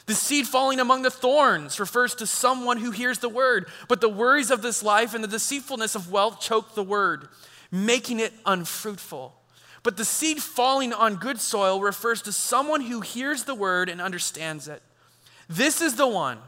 The 0.06 0.14
seed 0.14 0.46
falling 0.46 0.80
among 0.80 1.02
the 1.02 1.10
thorns 1.10 1.78
refers 1.78 2.14
to 2.14 2.26
someone 2.26 2.78
who 2.78 2.90
hears 2.90 3.18
the 3.18 3.28
word, 3.28 3.66
but 3.86 4.00
the 4.00 4.08
worries 4.08 4.50
of 4.50 4.62
this 4.62 4.82
life 4.82 5.12
and 5.12 5.22
the 5.22 5.28
deceitfulness 5.28 5.94
of 5.94 6.10
wealth 6.10 6.40
choke 6.40 6.74
the 6.74 6.82
word 6.82 7.28
making 7.70 8.20
it 8.20 8.32
unfruitful. 8.46 9.34
But 9.82 9.96
the 9.96 10.04
seed 10.04 10.42
falling 10.42 10.92
on 10.92 11.16
good 11.16 11.40
soil 11.40 11.80
refers 11.80 12.22
to 12.22 12.32
someone 12.32 12.82
who 12.82 13.00
hears 13.00 13.44
the 13.44 13.54
word 13.54 13.88
and 13.88 14.00
understands 14.00 14.68
it. 14.68 14.82
This 15.48 15.80
is 15.80 15.94
the 15.94 16.06
one, 16.06 16.38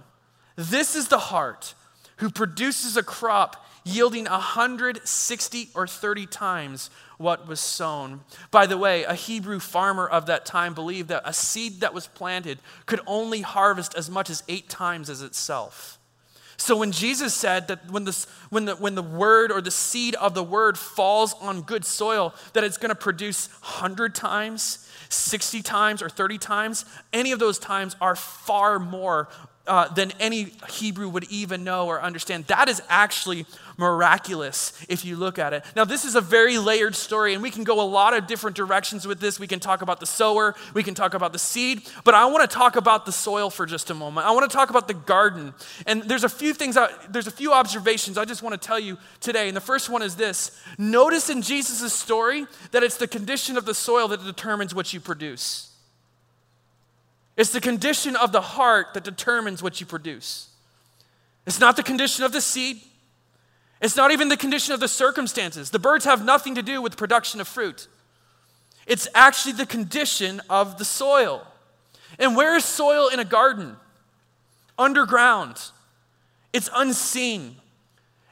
this 0.56 0.94
is 0.94 1.09
the 1.09 1.18
heart 1.18 1.74
who 2.16 2.30
produces 2.30 2.96
a 2.96 3.02
crop 3.02 3.64
yielding 3.85 4.24
160 4.24 5.68
or 5.74 5.87
30 5.87 6.26
times 6.26 6.90
what 7.16 7.46
was 7.46 7.61
sown. 7.61 8.20
By 8.50 8.66
the 8.66 8.78
way, 8.78 9.04
a 9.04 9.14
Hebrew 9.14 9.59
farmer 9.59 10.06
of 10.06 10.26
that 10.26 10.44
time 10.44 10.74
believed 10.74 11.09
that 11.09 11.22
a 11.24 11.33
seed 11.33 11.80
that 11.80 11.94
was 11.94 12.06
planted 12.06 12.59
could 12.87 13.00
only 13.06 13.40
harvest 13.40 13.94
as 13.94 14.11
much 14.11 14.28
as 14.30 14.42
eight 14.48 14.68
times 14.68 15.09
as 15.09 15.22
itself. 15.22 15.98
So 16.61 16.77
when 16.77 16.92
Jesus 16.92 17.33
said 17.33 17.68
that 17.68 17.90
when, 17.90 18.05
this, 18.05 18.27
when, 18.51 18.66
the, 18.66 18.77
when 18.77 18.94
the 18.94 19.03
word 19.03 19.51
or 19.51 19.62
the 19.62 19.70
seed 19.70 20.14
of 20.16 20.35
the 20.35 20.42
word 20.42 20.77
falls 20.77 21.35
on 21.40 21.62
good 21.62 21.87
soil, 21.87 22.35
that 22.53 22.64
it's 22.64 22.77
going 22.77 22.90
to 22.90 22.94
produce 22.94 23.49
100 23.62 24.14
times, 24.14 24.87
60 25.09 25.62
times, 25.62 26.03
or 26.03 26.11
30 26.11 26.37
times, 26.37 26.85
any 27.14 27.33
of 27.33 27.38
those 27.38 27.59
times 27.59 27.96
are 27.99 28.14
far 28.14 28.79
more 28.79 29.29
uh, 29.66 29.92
than 29.92 30.12
any 30.18 30.53
Hebrew 30.68 31.09
would 31.09 31.25
even 31.25 31.64
know 31.64 31.87
or 31.87 32.03
understand. 32.03 32.46
That 32.46 32.68
is 32.68 32.83
actually 32.88 33.46
miraculous 33.77 34.73
if 34.88 35.05
you 35.05 35.16
look 35.16 35.38
at 35.38 35.53
it. 35.53 35.64
Now, 35.77 35.85
this 35.85 36.05
is 36.05 36.14
a 36.14 36.20
very 36.20 36.59
layered 36.59 36.94
story, 36.96 37.35
and 37.35 37.42
we 37.42 37.51
can 37.51 37.64
go 37.64 37.81
a 37.81 37.85
lot 37.85 38.14
of 38.14 38.27
different 38.27 38.57
directions 38.57 39.07
with 39.07 39.20
this. 39.20 39.38
We 39.38 39.46
can 39.46 39.61
talk 39.61 39.83
about 39.83 40.01
the 40.01 40.07
sower, 40.07 40.55
we 40.75 40.83
can 40.83 40.94
talk 40.94 41.14
about 41.14 41.33
the 41.33 41.38
seed, 41.38 41.88
but 42.05 42.14
I 42.14 42.27
want 42.27 42.49
to 42.49 42.55
talk 42.55 42.77
about 42.77 43.07
the 43.07 43.12
soil 43.12 43.49
for 43.49 43.64
just 43.66 43.90
a 43.90 43.94
moment. 43.94 44.27
I 44.27 44.33
want 44.33 44.51
to 44.51 44.55
talk 44.55 44.70
about 44.70 44.88
the 44.88 44.94
garden. 44.94 45.55
And 45.87 46.03
there's 46.03 46.25
a 46.25 46.29
few 46.29 46.53
things, 46.53 46.77
I, 46.77 46.88
there's 47.09 47.27
a 47.27 47.33
few 47.33 47.53
observations 47.53 48.18
I 48.18 48.25
just 48.25 48.42
want 48.42 48.61
to 48.61 48.66
tell 48.66 48.79
you 48.79 48.99
today. 49.20 49.49
And 49.49 49.57
the 49.57 49.61
first 49.61 49.88
one 49.88 50.03
is 50.03 50.16
this 50.16 50.61
notice 50.79 51.31
in 51.31 51.42
Jesus' 51.42 51.92
story 51.92 52.46
that 52.73 52.83
it's 52.83 52.96
the 52.96 53.09
condition 53.09 53.57
of 53.57 53.66
the 53.66 53.75
soil 53.75 54.09
that 54.09 54.25
determines 54.25 54.75
what 54.75 54.92
you 54.92 55.01
produce. 55.01 55.69
It's 57.37 57.51
the 57.51 57.61
condition 57.61 58.16
of 58.16 58.33
the 58.33 58.40
heart 58.40 58.88
that 58.95 59.05
determines 59.05 59.62
what 59.62 59.81
you 59.81 59.87
produce. 59.87 60.49
It's 61.47 61.61
not 61.61 61.77
the 61.77 61.83
condition 61.83 62.25
of 62.25 62.33
the 62.33 62.40
seed. 62.40 62.81
It's 63.81 63.97
not 63.97 64.11
even 64.11 64.29
the 64.29 64.37
condition 64.37 64.75
of 64.75 64.81
the 64.81 64.88
circumstances. 64.88 65.71
The 65.71 65.79
birds 65.79 66.05
have 66.05 66.25
nothing 66.25 66.55
to 66.57 66.62
do 66.62 66.83
with 66.83 66.97
production 66.97 67.40
of 67.40 67.49
fruit. 67.49 67.88
It's 68.87 69.09
actually 69.14 69.53
the 69.53 69.66
condition 69.66 70.40
of 70.51 70.79
the 70.79 70.85
soil. 70.85 71.47
And 72.19 72.37
where 72.37 72.57
is 72.57 72.64
soil 72.64 73.09
in 73.09 73.21
a 73.21 73.25
garden? 73.25 73.77
Underground. 74.79 75.61
It's 76.53 76.69
unseen. 76.75 77.57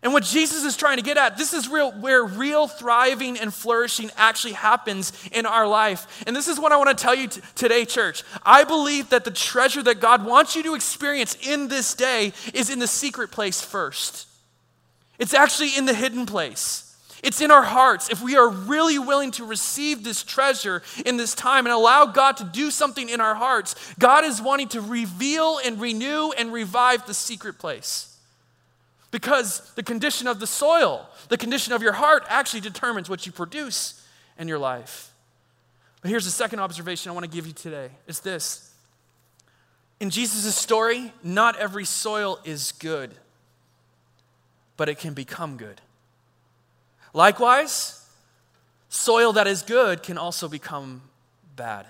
And 0.03 0.13
what 0.13 0.23
Jesus 0.23 0.65
is 0.65 0.77
trying 0.77 0.99
to 0.99 1.03
get 1.03 1.17
at, 1.17 1.37
this 1.37 1.53
is 1.53 1.69
real, 1.69 1.91
where 1.91 2.25
real 2.25 2.69
thriving 2.69 3.37
and 3.37 3.53
flourishing 3.53 4.11
actually 4.17 4.53
happens 4.53 5.13
in 5.33 5.45
our 5.45 5.67
life. 5.67 6.23
And 6.27 6.37
this 6.37 6.47
is 6.47 6.61
what 6.61 6.71
I 6.71 6.77
want 6.77 6.97
to 6.97 7.03
tell 7.03 7.17
you 7.17 7.27
t- 7.27 7.41
today, 7.57 7.85
church. 7.85 8.23
I 8.45 8.63
believe 8.63 9.11
that 9.11 9.25
the 9.25 9.33
treasure 9.33 9.83
that 9.83 9.99
God 9.99 10.25
wants 10.25 10.55
you 10.55 10.63
to 10.65 10.75
experience 10.77 11.37
in 11.43 11.67
this 11.67 11.95
day 11.95 12.33
is 12.55 12.71
in 12.71 12.79
the 12.79 12.87
secret 12.87 13.33
place 13.33 13.61
first. 13.61 14.29
It's 15.19 15.35
actually 15.35 15.77
in 15.77 15.85
the 15.85 15.95
hidden 15.95 16.27
place. 16.27 16.85
It's 17.25 17.41
in 17.41 17.51
our 17.51 17.65
hearts. 17.65 18.09
If 18.09 18.23
we 18.23 18.37
are 18.37 18.49
really 18.49 19.01
willing 19.01 19.33
to 19.33 19.45
receive 19.45 20.05
this 20.05 20.23
treasure 20.23 20.83
in 21.05 21.17
this 21.17 21.35
time 21.35 21.67
and 21.67 21.73
allow 21.73 22.07
God 22.07 22.37
to 22.37 22.45
do 22.45 22.71
something 22.71 23.09
in 23.09 23.21
our 23.21 23.35
hearts, 23.35 23.75
God 23.99 24.25
is 24.25 24.41
wanting 24.41 24.69
to 24.69 24.81
reveal 24.81 25.59
and 25.65 25.81
renew 25.81 26.31
and 26.39 26.53
revive 26.53 27.05
the 27.07 27.15
secret 27.15 27.59
place. 27.59 28.18
Because 29.11 29.73
the 29.75 29.83
condition 29.83 30.27
of 30.27 30.38
the 30.38 30.47
soil, 30.47 31.09
the 31.29 31.38
condition 31.38 31.73
of 31.73 31.83
your 31.83 31.94
heart 31.94 32.25
actually 32.29 32.61
determines 32.61 33.09
what 33.09 33.25
you 33.25 33.33
produce 33.33 34.05
in 34.38 34.49
your 34.49 34.59
life. 34.59 35.12
But 36.03 36.11
here's 36.11 36.25
the 36.25 36.31
second 36.31 36.61
observation 36.61 37.11
I 37.11 37.14
want 37.14 37.25
to 37.25 37.31
give 37.31 37.47
you 37.47 37.53
today 37.53 37.90
it's 38.07 38.21
this. 38.21 38.64
In 40.01 40.11
Jesus' 40.11 40.55
story, 40.55 41.12
not 41.25 41.57
every 41.57 41.85
soil 41.85 42.38
is 42.44 42.73
good, 42.73 43.12
but 44.77 44.88
it 44.88 44.99
can 44.99 45.12
become 45.12 45.57
good. 45.57 45.81
Likewise, 47.12 48.07
soil 48.88 49.33
that 49.33 49.47
is 49.47 49.62
good 49.62 50.03
can 50.03 50.16
also 50.18 50.49
become 50.49 51.03
bad. 51.57 51.87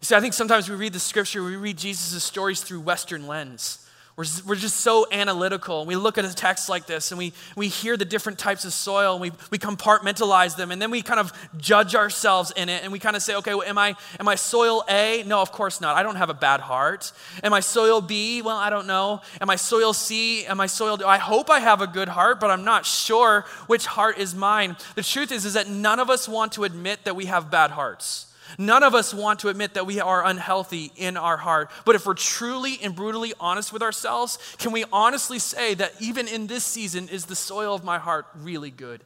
You 0.00 0.06
see, 0.06 0.14
I 0.14 0.20
think 0.20 0.32
sometimes 0.32 0.70
we 0.70 0.76
read 0.76 0.94
the 0.94 1.00
scripture, 1.00 1.42
we 1.42 1.56
read 1.56 1.76
Jesus' 1.76 2.22
stories 2.24 2.62
through 2.62 2.80
Western 2.80 3.26
lens. 3.26 3.85
We're, 4.16 4.24
we're 4.46 4.56
just 4.56 4.78
so 4.78 5.06
analytical. 5.12 5.84
We 5.84 5.94
look 5.94 6.16
at 6.16 6.24
a 6.24 6.34
text 6.34 6.70
like 6.70 6.86
this 6.86 7.12
and 7.12 7.18
we, 7.18 7.34
we 7.54 7.68
hear 7.68 7.98
the 7.98 8.06
different 8.06 8.38
types 8.38 8.64
of 8.64 8.72
soil 8.72 9.12
and 9.12 9.20
we, 9.20 9.30
we 9.50 9.58
compartmentalize 9.58 10.56
them 10.56 10.70
and 10.70 10.80
then 10.80 10.90
we 10.90 11.02
kind 11.02 11.20
of 11.20 11.34
judge 11.58 11.94
ourselves 11.94 12.50
in 12.56 12.70
it 12.70 12.82
and 12.82 12.90
we 12.92 12.98
kind 12.98 13.14
of 13.14 13.22
say, 13.22 13.34
okay, 13.36 13.52
well, 13.52 13.68
am, 13.68 13.76
I, 13.76 13.94
am 14.18 14.26
I 14.26 14.36
soil 14.36 14.82
A? 14.88 15.22
No, 15.26 15.42
of 15.42 15.52
course 15.52 15.82
not. 15.82 15.96
I 15.96 16.02
don't 16.02 16.16
have 16.16 16.30
a 16.30 16.34
bad 16.34 16.60
heart. 16.60 17.12
Am 17.42 17.52
I 17.52 17.60
soil 17.60 18.00
B? 18.00 18.40
Well, 18.40 18.56
I 18.56 18.70
don't 18.70 18.86
know. 18.86 19.20
Am 19.38 19.50
I 19.50 19.56
soil 19.56 19.92
C? 19.92 20.46
Am 20.46 20.62
I 20.62 20.66
soil 20.66 20.96
D? 20.96 21.04
I 21.04 21.18
hope 21.18 21.50
I 21.50 21.60
have 21.60 21.82
a 21.82 21.86
good 21.86 22.08
heart, 22.08 22.40
but 22.40 22.50
I'm 22.50 22.64
not 22.64 22.86
sure 22.86 23.44
which 23.66 23.84
heart 23.84 24.16
is 24.16 24.34
mine. 24.34 24.76
The 24.94 25.02
truth 25.02 25.30
is, 25.30 25.44
is 25.44 25.54
that 25.54 25.68
none 25.68 26.00
of 26.00 26.08
us 26.08 26.26
want 26.26 26.52
to 26.52 26.64
admit 26.64 27.04
that 27.04 27.16
we 27.16 27.26
have 27.26 27.50
bad 27.50 27.70
hearts. 27.70 28.25
None 28.58 28.82
of 28.82 28.94
us 28.94 29.12
want 29.12 29.40
to 29.40 29.48
admit 29.48 29.74
that 29.74 29.86
we 29.86 30.00
are 30.00 30.24
unhealthy 30.24 30.92
in 30.96 31.16
our 31.16 31.36
heart. 31.36 31.70
But 31.84 31.94
if 31.94 32.06
we're 32.06 32.14
truly 32.14 32.78
and 32.82 32.94
brutally 32.94 33.32
honest 33.40 33.72
with 33.72 33.82
ourselves, 33.82 34.38
can 34.58 34.72
we 34.72 34.84
honestly 34.92 35.38
say 35.38 35.74
that 35.74 35.92
even 36.00 36.28
in 36.28 36.46
this 36.46 36.64
season, 36.64 37.08
is 37.08 37.26
the 37.26 37.36
soil 37.36 37.74
of 37.74 37.84
my 37.84 37.98
heart 37.98 38.26
really 38.34 38.70
good? 38.70 39.02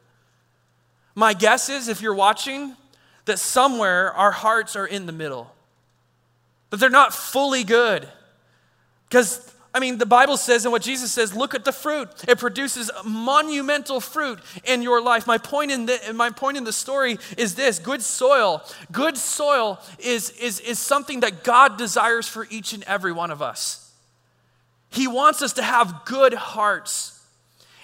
My 1.15 1.35
guess 1.35 1.69
is, 1.69 1.89
if 1.89 2.01
you're 2.01 2.15
watching, 2.15 2.77
that 3.25 3.39
somewhere 3.39 4.13
our 4.13 4.31
hearts 4.31 4.77
are 4.77 4.87
in 4.87 5.07
the 5.07 5.13
middle, 5.13 5.55
that 6.71 6.79
they're 6.79 6.91
not 6.91 7.15
fully 7.15 7.65
good. 7.65 8.09
Because 9.09 9.53
I 9.73 9.79
mean, 9.79 9.99
the 9.99 10.07
Bible 10.07 10.37
says, 10.37 10.65
and 10.65 10.73
what 10.73 10.83
Jesus 10.83 11.13
says, 11.13 11.35
look 11.35 11.55
at 11.55 11.65
the 11.65 11.73
fruit. 11.73 12.09
It 12.27 12.39
produces 12.39 12.91
monumental 13.05 14.01
fruit 14.01 14.41
in 14.65 14.83
your 14.83 15.01
life. 15.01 15.29
My 15.29 15.39
point 15.39 15.71
in 15.71 15.87
the, 15.87 16.13
my 16.13 16.31
point 16.31 16.57
in 16.57 16.65
the 16.65 16.73
story 16.73 17.19
is 17.39 17.55
this 17.55 17.79
good 17.79 18.03
soil. 18.03 18.63
Good 18.91 19.17
soil 19.17 19.81
is, 20.01 20.31
is, 20.31 20.59
is 20.61 20.81
something 20.81 21.21
that 21.21 21.45
God 21.45 21.79
desires 21.79 22.27
for 22.27 22.49
each 22.51 22.73
and 22.73 22.83
every 22.85 23.13
one 23.13 23.31
of 23.31 23.43
us. 23.43 23.93
He 24.91 25.07
wants 25.07 25.41
us 25.41 25.53
to 25.53 25.63
have 25.63 26.03
good 26.05 26.35
hearts. 26.35 27.17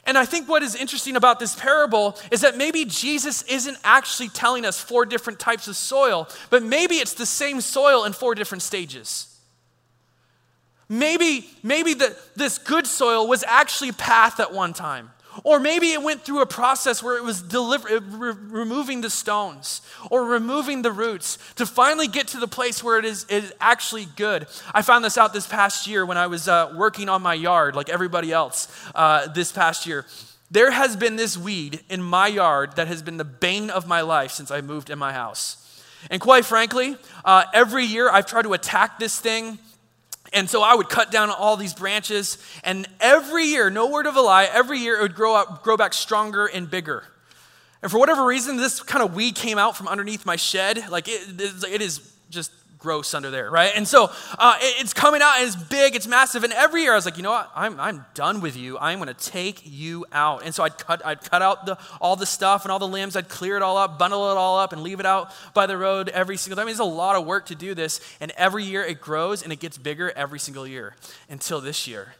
And 0.03 0.19
I 0.19 0.25
think 0.25 0.49
what 0.49 0.65
is 0.65 0.75
interesting 0.75 1.15
about 1.15 1.39
this 1.39 1.55
parable 1.55 2.17
is 2.33 2.41
that 2.41 2.57
maybe 2.57 2.85
Jesus 2.85 3.43
isn't 3.43 3.79
actually 3.85 4.29
telling 4.29 4.65
us 4.65 4.81
four 4.81 5.07
different 5.07 5.39
types 5.39 5.69
of 5.69 5.77
soil, 5.77 6.29
but 6.51 6.65
maybe 6.65 6.97
it's 6.97 7.15
the 7.15 7.27
same 7.27 7.61
soil 7.61 8.05
in 8.05 8.13
four 8.13 8.35
different 8.35 8.63
stages. 8.63 9.36
Maybe, 10.89 11.49
maybe 11.63 11.95
the, 11.95 12.17
this 12.37 12.59
good 12.59 12.87
soil 12.87 13.27
was 13.27 13.45
actually 13.45 13.93
path 13.93 14.39
at 14.41 14.53
one 14.53 14.73
time. 14.73 15.11
Or 15.45 15.61
maybe 15.61 15.93
it 15.93 16.03
went 16.03 16.23
through 16.25 16.41
a 16.41 16.47
process 16.47 17.03
where 17.03 17.17
it 17.17 17.23
was 17.23 17.43
deliver, 17.43 18.01
re- 18.01 18.33
removing 18.49 19.01
the 19.01 19.11
stones 19.11 19.83
or 20.11 20.25
removing 20.25 20.83
the 20.83 20.93
roots 20.93 21.39
to 21.57 21.67
finally 21.67 22.09
get 22.09 22.29
to 22.29 22.39
the 22.39 22.49
place 22.49 22.83
where 22.83 22.99
it 22.99 23.05
is, 23.05 23.27
it 23.29 23.45
is 23.45 23.55
actually 23.61 24.07
good. 24.17 24.47
I 24.73 24.83
found 24.83 25.05
this 25.05 25.19
out 25.19 25.35
this 25.35 25.47
past 25.47 25.87
year 25.87 26.07
when 26.07 26.17
I 26.17 26.27
was 26.27 26.49
uh, 26.49 26.73
working 26.77 27.09
on 27.09 27.23
my 27.23 27.35
yard, 27.35 27.77
like 27.77 27.89
everybody 27.89 28.33
else 28.33 28.69
uh, 28.95 29.27
this 29.29 29.53
past 29.53 29.87
year. 29.87 30.07
There 30.51 30.71
has 30.71 30.97
been 30.97 31.17
this 31.17 31.37
weed 31.37 31.81
in 31.91 32.03
my 32.03 32.29
yard 32.29 32.77
that 32.77 32.87
has 32.87 33.03
been 33.03 33.17
the 33.17 33.25
bane 33.25 33.69
of 33.69 33.87
my 33.87 34.01
life 34.01 34.31
since 34.31 34.51
I 34.51 34.61
moved 34.61 34.91
in 34.91 34.99
my 34.99 35.13
house. 35.13 35.63
And 36.11 36.21
quite 36.21 36.45
frankly, 36.45 36.97
uh, 37.25 37.45
every 37.53 37.85
year 37.85 38.09
I've 38.09 38.27
tried 38.27 38.43
to 38.43 38.53
attack 38.53 38.99
this 38.99 39.19
thing 39.19 39.59
and 40.33 40.49
so 40.49 40.63
I 40.63 40.75
would 40.75 40.89
cut 40.89 41.11
down 41.11 41.31
all 41.31 41.57
these 41.57 41.75
branches, 41.75 42.39
and 42.65 42.87
every 43.01 43.45
year, 43.45 43.71
no 43.71 43.91
word 43.91 44.07
of 44.07 44.17
a 44.17 44.21
lie, 44.21 44.45
every 44.45 44.79
year 44.79 44.99
it 44.99 45.03
would 45.03 45.15
grow 45.15 45.35
up, 45.35 45.63
grow 45.63 45.77
back 45.77 45.93
stronger 45.93 46.47
and 46.47 46.71
bigger. 46.71 47.05
And 47.83 47.91
for 47.91 47.99
whatever 47.99 48.25
reason, 48.25 48.57
this 48.57 48.83
kind 48.83 49.05
of 49.05 49.15
weed 49.15 49.35
came 49.35 49.59
out 49.59 49.77
from 49.77 49.87
underneath 49.87 50.27
my 50.27 50.37
shed. 50.37 50.91
Like 50.91 51.09
it, 51.09 51.41
it 51.41 51.83
is 51.83 52.01
just 52.31 52.51
gross 52.79 53.15
under 53.15 53.31
there, 53.31 53.51
right? 53.51 53.73
And 53.75 53.87
so 53.87 54.11
uh, 54.39 54.57
it's 54.61 54.93
coming 54.93 55.23
out 55.23 55.39
and 55.39 55.47
it's 55.47 55.57
big, 55.57 55.97
it's 55.97 56.07
massive. 56.07 56.45
And 56.45 56.53
every 56.53 56.83
year 56.83 56.93
I 56.93 56.97
was 56.97 57.05
like, 57.05 57.17
you 57.17 57.23
know 57.23 57.31
what? 57.31 57.51
I'm, 57.55 57.79
I'm 57.81 58.05
done 58.15 58.41
with 58.41 58.57
you. 58.57 58.79
I'm 58.79 58.99
going 58.99 59.13
to 59.13 59.15
take 59.15 59.63
you 59.65 60.05
out. 60.13 60.45
And 60.45 60.55
so 60.55 60.63
I'd 60.63 60.79
cut, 60.79 61.05
I'd 61.05 61.23
cut 61.23 61.43
out 61.43 61.67
the, 61.67 61.79
all 62.01 62.17
the 62.17 62.27
stuff 62.27 62.65
and 62.65 62.73
all 62.73 62.79
the 62.79 62.89
limbs. 62.89 63.17
I'd 63.17 63.29
clear 63.29 63.57
it 63.57 63.63
all 63.63 63.77
up, 63.77 63.99
bundle 63.99 64.31
it 64.31 64.37
all 64.37 64.59
up, 64.59 64.73
and 64.73 64.83
leave 64.83 65.01
it 65.01 65.07
out 65.07 65.33
by 65.55 65.67
the 65.67 65.77
road 65.77 66.09
every 66.11 66.37
single 66.37 66.57
time. 66.57 66.65
I 66.65 66.67
mean, 66.67 66.73
it's 66.73 66.81
a 66.81 66.85
lot 66.85 67.17
of 67.17 67.27
work 67.27 67.47
to 67.47 67.55
do 67.55 67.75
this. 67.75 68.01
And 68.21 68.31
every 68.33 68.65
year 68.65 68.83
it 68.83 69.01
grows 69.01 69.43
and 69.43 69.53
it 69.53 69.61
gets 69.61 69.79
bigger 69.79 70.13
every 70.15 70.39
single 70.39 70.67
year 70.67 70.95
until 71.29 71.61
this 71.61 71.87
year. 71.87 72.15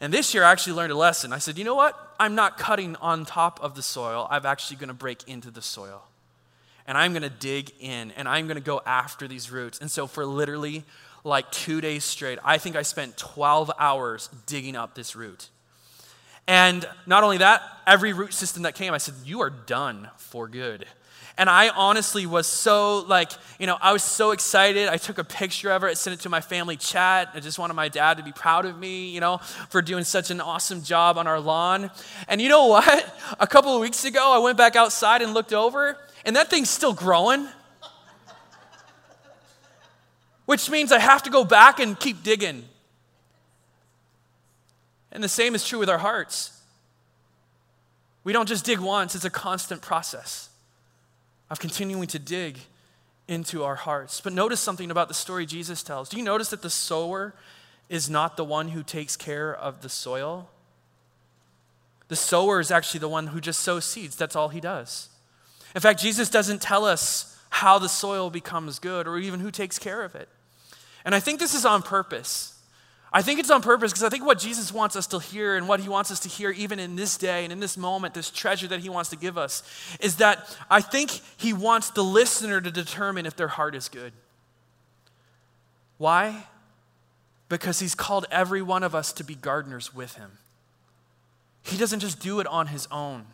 And 0.00 0.12
this 0.12 0.34
year 0.34 0.44
I 0.44 0.52
actually 0.52 0.74
learned 0.74 0.92
a 0.92 0.96
lesson. 0.96 1.32
I 1.32 1.38
said, 1.38 1.56
you 1.56 1.64
know 1.64 1.74
what? 1.74 1.98
I'm 2.20 2.34
not 2.34 2.58
cutting 2.58 2.96
on 2.96 3.24
top 3.24 3.60
of 3.62 3.74
the 3.74 3.82
soil. 3.82 4.26
I'm 4.30 4.44
actually 4.44 4.76
going 4.76 4.88
to 4.88 4.94
break 4.94 5.26
into 5.26 5.50
the 5.50 5.62
soil 5.62 6.02
and 6.86 6.96
I'm 6.96 7.12
going 7.12 7.22
to 7.22 7.30
dig 7.30 7.72
in 7.80 8.12
and 8.12 8.28
I'm 8.28 8.46
going 8.46 8.56
to 8.56 8.62
go 8.62 8.80
after 8.86 9.26
these 9.28 9.50
roots. 9.50 9.80
And 9.80 9.90
so, 9.90 10.06
for 10.06 10.24
literally 10.24 10.84
like 11.24 11.50
two 11.50 11.80
days 11.80 12.04
straight, 12.04 12.38
I 12.44 12.58
think 12.58 12.76
I 12.76 12.82
spent 12.82 13.16
12 13.16 13.70
hours 13.78 14.28
digging 14.46 14.76
up 14.76 14.94
this 14.94 15.16
root. 15.16 15.48
And 16.46 16.88
not 17.06 17.24
only 17.24 17.38
that, 17.38 17.62
every 17.86 18.12
root 18.12 18.32
system 18.32 18.62
that 18.62 18.74
came, 18.74 18.94
I 18.94 18.98
said, 18.98 19.14
You 19.24 19.40
are 19.40 19.50
done 19.50 20.08
for 20.16 20.48
good. 20.48 20.86
And 21.38 21.50
I 21.50 21.68
honestly 21.68 22.24
was 22.24 22.46
so, 22.46 23.00
like, 23.00 23.30
you 23.58 23.66
know, 23.66 23.76
I 23.78 23.92
was 23.92 24.02
so 24.02 24.30
excited. 24.30 24.88
I 24.88 24.96
took 24.96 25.18
a 25.18 25.24
picture 25.24 25.70
of 25.70 25.84
it, 25.84 25.88
I 25.88 25.94
sent 25.94 26.18
it 26.18 26.22
to 26.22 26.30
my 26.30 26.40
family 26.40 26.76
chat. 26.76 27.30
I 27.34 27.40
just 27.40 27.58
wanted 27.58 27.74
my 27.74 27.88
dad 27.88 28.16
to 28.16 28.22
be 28.22 28.32
proud 28.32 28.64
of 28.64 28.78
me, 28.78 29.10
you 29.10 29.20
know, 29.20 29.38
for 29.68 29.82
doing 29.82 30.04
such 30.04 30.30
an 30.30 30.40
awesome 30.40 30.82
job 30.82 31.18
on 31.18 31.26
our 31.26 31.38
lawn. 31.38 31.90
And 32.28 32.40
you 32.40 32.48
know 32.48 32.66
what? 32.68 33.14
A 33.38 33.46
couple 33.46 33.74
of 33.74 33.82
weeks 33.82 34.04
ago, 34.04 34.32
I 34.34 34.38
went 34.38 34.56
back 34.56 34.76
outside 34.76 35.20
and 35.20 35.34
looked 35.34 35.52
over, 35.52 35.98
and 36.26 36.34
that 36.34 36.50
thing's 36.50 36.68
still 36.68 36.92
growing. 36.92 37.48
Which 40.44 40.68
means 40.68 40.92
I 40.92 40.98
have 40.98 41.22
to 41.22 41.30
go 41.30 41.44
back 41.44 41.80
and 41.80 41.98
keep 41.98 42.22
digging. 42.22 42.64
And 45.12 45.24
the 45.24 45.28
same 45.28 45.54
is 45.54 45.66
true 45.66 45.78
with 45.78 45.88
our 45.88 45.98
hearts. 45.98 46.52
We 48.24 48.32
don't 48.32 48.48
just 48.48 48.64
dig 48.64 48.80
once, 48.80 49.14
it's 49.14 49.24
a 49.24 49.30
constant 49.30 49.80
process 49.82 50.50
of 51.48 51.60
continuing 51.60 52.08
to 52.08 52.18
dig 52.18 52.58
into 53.28 53.62
our 53.62 53.76
hearts. 53.76 54.20
But 54.20 54.32
notice 54.32 54.60
something 54.60 54.90
about 54.90 55.06
the 55.08 55.14
story 55.14 55.46
Jesus 55.46 55.82
tells. 55.84 56.08
Do 56.08 56.16
you 56.16 56.24
notice 56.24 56.50
that 56.50 56.62
the 56.62 56.70
sower 56.70 57.34
is 57.88 58.10
not 58.10 58.36
the 58.36 58.44
one 58.44 58.68
who 58.68 58.82
takes 58.82 59.16
care 59.16 59.54
of 59.54 59.80
the 59.80 59.88
soil? 59.88 60.50
The 62.08 62.16
sower 62.16 62.58
is 62.58 62.72
actually 62.72 63.00
the 63.00 63.08
one 63.08 63.28
who 63.28 63.40
just 63.40 63.60
sows 63.60 63.84
seeds. 63.84 64.16
That's 64.16 64.34
all 64.34 64.48
he 64.48 64.60
does. 64.60 65.08
In 65.74 65.80
fact, 65.80 66.00
Jesus 66.00 66.30
doesn't 66.30 66.62
tell 66.62 66.84
us 66.84 67.38
how 67.50 67.78
the 67.78 67.88
soil 67.88 68.30
becomes 68.30 68.78
good 68.78 69.06
or 69.06 69.18
even 69.18 69.40
who 69.40 69.50
takes 69.50 69.78
care 69.78 70.02
of 70.02 70.14
it. 70.14 70.28
And 71.04 71.14
I 71.14 71.20
think 71.20 71.38
this 71.38 71.54
is 71.54 71.64
on 71.64 71.82
purpose. 71.82 72.52
I 73.12 73.22
think 73.22 73.38
it's 73.38 73.50
on 73.50 73.62
purpose 73.62 73.92
because 73.92 74.02
I 74.02 74.08
think 74.08 74.26
what 74.26 74.38
Jesus 74.38 74.72
wants 74.72 74.96
us 74.96 75.06
to 75.08 75.18
hear 75.18 75.56
and 75.56 75.68
what 75.68 75.80
he 75.80 75.88
wants 75.88 76.10
us 76.10 76.20
to 76.20 76.28
hear, 76.28 76.50
even 76.50 76.78
in 76.78 76.96
this 76.96 77.16
day 77.16 77.44
and 77.44 77.52
in 77.52 77.60
this 77.60 77.76
moment, 77.76 78.14
this 78.14 78.30
treasure 78.30 78.66
that 78.68 78.80
he 78.80 78.88
wants 78.88 79.10
to 79.10 79.16
give 79.16 79.38
us, 79.38 79.62
is 80.00 80.16
that 80.16 80.54
I 80.68 80.80
think 80.80 81.10
he 81.36 81.52
wants 81.52 81.90
the 81.90 82.02
listener 82.02 82.60
to 82.60 82.70
determine 82.70 83.24
if 83.24 83.36
their 83.36 83.48
heart 83.48 83.74
is 83.74 83.88
good. 83.88 84.12
Why? 85.98 86.44
Because 87.48 87.78
he's 87.78 87.94
called 87.94 88.26
every 88.30 88.60
one 88.60 88.82
of 88.82 88.94
us 88.94 89.12
to 89.14 89.24
be 89.24 89.34
gardeners 89.34 89.94
with 89.94 90.14
him. 90.16 90.32
He 91.62 91.78
doesn't 91.78 92.00
just 92.00 92.20
do 92.20 92.40
it 92.40 92.46
on 92.46 92.66
his 92.66 92.86
own. 92.90 93.24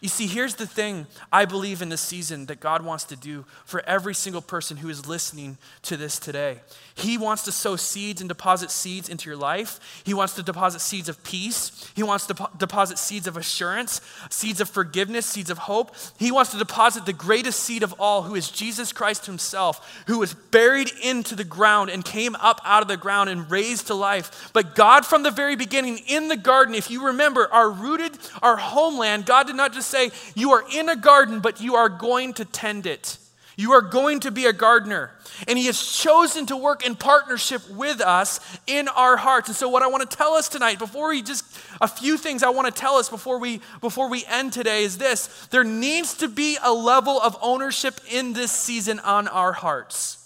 You 0.00 0.08
see, 0.08 0.26
here's 0.28 0.54
the 0.54 0.66
thing 0.66 1.06
I 1.32 1.44
believe 1.44 1.82
in 1.82 1.88
this 1.88 2.00
season 2.00 2.46
that 2.46 2.60
God 2.60 2.84
wants 2.84 3.04
to 3.04 3.16
do 3.16 3.44
for 3.64 3.82
every 3.84 4.14
single 4.14 4.40
person 4.40 4.76
who 4.76 4.88
is 4.88 5.06
listening 5.08 5.58
to 5.82 5.96
this 5.96 6.18
today. 6.18 6.60
He 6.94 7.18
wants 7.18 7.42
to 7.44 7.52
sow 7.52 7.74
seeds 7.76 8.20
and 8.20 8.28
deposit 8.28 8.70
seeds 8.70 9.08
into 9.08 9.28
your 9.28 9.36
life. 9.36 10.02
He 10.04 10.14
wants 10.14 10.34
to 10.34 10.42
deposit 10.42 10.80
seeds 10.80 11.08
of 11.08 11.22
peace. 11.24 11.90
He 11.96 12.02
wants 12.02 12.26
to 12.26 12.48
deposit 12.58 12.98
seeds 12.98 13.26
of 13.26 13.36
assurance, 13.36 14.00
seeds 14.30 14.60
of 14.60 14.68
forgiveness, 14.68 15.26
seeds 15.26 15.50
of 15.50 15.58
hope. 15.58 15.96
He 16.16 16.30
wants 16.30 16.52
to 16.52 16.58
deposit 16.58 17.04
the 17.04 17.12
greatest 17.12 17.60
seed 17.60 17.82
of 17.82 17.94
all, 17.98 18.22
who 18.22 18.36
is 18.36 18.50
Jesus 18.50 18.92
Christ 18.92 19.26
Himself, 19.26 20.02
who 20.06 20.18
was 20.18 20.34
buried 20.34 20.92
into 21.02 21.34
the 21.34 21.44
ground 21.44 21.90
and 21.90 22.04
came 22.04 22.36
up 22.36 22.60
out 22.64 22.82
of 22.82 22.88
the 22.88 22.96
ground 22.96 23.30
and 23.30 23.50
raised 23.50 23.88
to 23.88 23.94
life. 23.94 24.50
But 24.52 24.76
God, 24.76 25.04
from 25.04 25.24
the 25.24 25.30
very 25.30 25.56
beginning 25.56 25.98
in 26.06 26.28
the 26.28 26.36
garden, 26.36 26.74
if 26.74 26.90
you 26.90 27.06
remember, 27.06 27.48
our 27.52 27.70
rooted, 27.70 28.16
our 28.42 28.56
homeland, 28.56 29.26
God 29.26 29.48
did 29.48 29.56
not 29.56 29.72
just 29.72 29.87
say, 29.88 30.10
You 30.34 30.52
are 30.52 30.64
in 30.72 30.88
a 30.88 30.96
garden, 30.96 31.40
but 31.40 31.60
you 31.60 31.74
are 31.74 31.88
going 31.88 32.34
to 32.34 32.44
tend 32.44 32.86
it. 32.86 33.18
You 33.58 33.72
are 33.72 33.82
going 33.82 34.20
to 34.20 34.30
be 34.30 34.46
a 34.46 34.52
gardener. 34.52 35.10
And 35.48 35.58
He 35.58 35.66
has 35.66 35.82
chosen 35.84 36.46
to 36.46 36.56
work 36.56 36.86
in 36.86 36.94
partnership 36.94 37.68
with 37.70 38.00
us 38.00 38.38
in 38.68 38.86
our 38.86 39.16
hearts. 39.16 39.48
And 39.48 39.56
so, 39.56 39.68
what 39.68 39.82
I 39.82 39.88
want 39.88 40.08
to 40.08 40.16
tell 40.16 40.34
us 40.34 40.48
tonight, 40.48 40.78
before 40.78 41.08
we 41.08 41.22
just, 41.22 41.44
a 41.80 41.88
few 41.88 42.16
things 42.16 42.44
I 42.44 42.50
want 42.50 42.72
to 42.72 42.80
tell 42.80 42.94
us 42.94 43.08
before 43.08 43.40
we, 43.40 43.60
before 43.80 44.08
we 44.08 44.24
end 44.26 44.52
today 44.52 44.84
is 44.84 44.96
this 44.96 45.48
there 45.48 45.64
needs 45.64 46.14
to 46.18 46.28
be 46.28 46.56
a 46.62 46.72
level 46.72 47.20
of 47.20 47.36
ownership 47.42 48.00
in 48.08 48.32
this 48.32 48.52
season 48.52 49.00
on 49.00 49.26
our 49.26 49.52
hearts. 49.52 50.18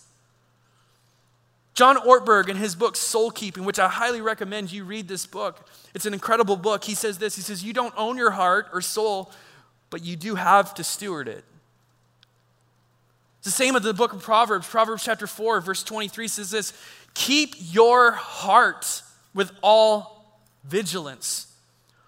John 1.74 1.96
Ortberg, 1.96 2.50
in 2.50 2.58
his 2.58 2.74
book 2.74 2.96
Soul 2.96 3.30
Keeping, 3.30 3.64
which 3.64 3.78
I 3.78 3.88
highly 3.88 4.20
recommend 4.20 4.70
you 4.70 4.84
read 4.84 5.08
this 5.08 5.24
book, 5.24 5.66
it's 5.94 6.04
an 6.04 6.12
incredible 6.12 6.56
book. 6.56 6.84
He 6.84 6.94
says 6.94 7.16
this 7.16 7.36
He 7.36 7.42
says, 7.42 7.64
You 7.64 7.72
don't 7.72 7.94
own 7.96 8.18
your 8.18 8.32
heart 8.32 8.66
or 8.74 8.82
soul 8.82 9.32
but 9.92 10.02
you 10.02 10.16
do 10.16 10.34
have 10.34 10.74
to 10.74 10.82
steward 10.82 11.28
it. 11.28 11.44
It's 13.38 13.44
the 13.44 13.50
same 13.50 13.74
with 13.74 13.82
the 13.82 13.92
book 13.92 14.12
of 14.12 14.22
Proverbs. 14.22 14.66
Proverbs 14.66 15.04
chapter 15.04 15.26
4, 15.26 15.60
verse 15.60 15.84
23 15.84 16.26
says 16.28 16.50
this 16.50 16.72
Keep 17.14 17.54
your 17.58 18.12
heart 18.12 19.02
with 19.34 19.52
all 19.62 20.40
vigilance. 20.64 21.46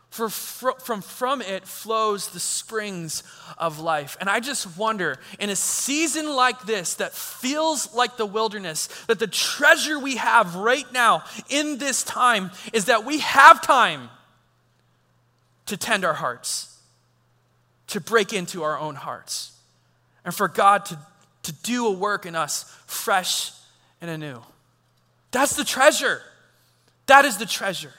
For 0.08 0.28
from, 0.28 1.02
from 1.02 1.42
it 1.42 1.66
flows 1.66 2.28
the 2.28 2.40
springs 2.40 3.24
of 3.58 3.80
life. 3.80 4.16
And 4.20 4.30
I 4.30 4.38
just 4.38 4.78
wonder, 4.78 5.18
in 5.40 5.50
a 5.50 5.56
season 5.56 6.34
like 6.34 6.62
this 6.62 6.94
that 6.94 7.12
feels 7.12 7.92
like 7.92 8.16
the 8.16 8.24
wilderness, 8.24 8.86
that 9.08 9.18
the 9.18 9.26
treasure 9.26 9.98
we 9.98 10.16
have 10.16 10.54
right 10.54 10.90
now 10.92 11.24
in 11.50 11.78
this 11.78 12.04
time 12.04 12.52
is 12.72 12.84
that 12.84 13.04
we 13.04 13.18
have 13.18 13.60
time 13.60 14.08
to 15.66 15.76
tend 15.76 16.04
our 16.04 16.14
hearts, 16.14 16.73
to 17.88 18.00
break 18.00 18.32
into 18.32 18.62
our 18.62 18.78
own 18.78 18.94
hearts, 18.94 19.52
and 20.24 20.34
for 20.34 20.48
God 20.48 20.84
to, 20.86 20.98
to 21.44 21.52
do 21.52 21.86
a 21.86 21.92
work 21.92 22.26
in 22.26 22.34
us 22.34 22.64
fresh 22.86 23.52
and 24.00 24.10
anew. 24.10 24.40
That's 25.30 25.56
the 25.56 25.64
treasure. 25.64 26.22
That 27.06 27.24
is 27.24 27.36
the 27.36 27.46
treasure. 27.46 27.92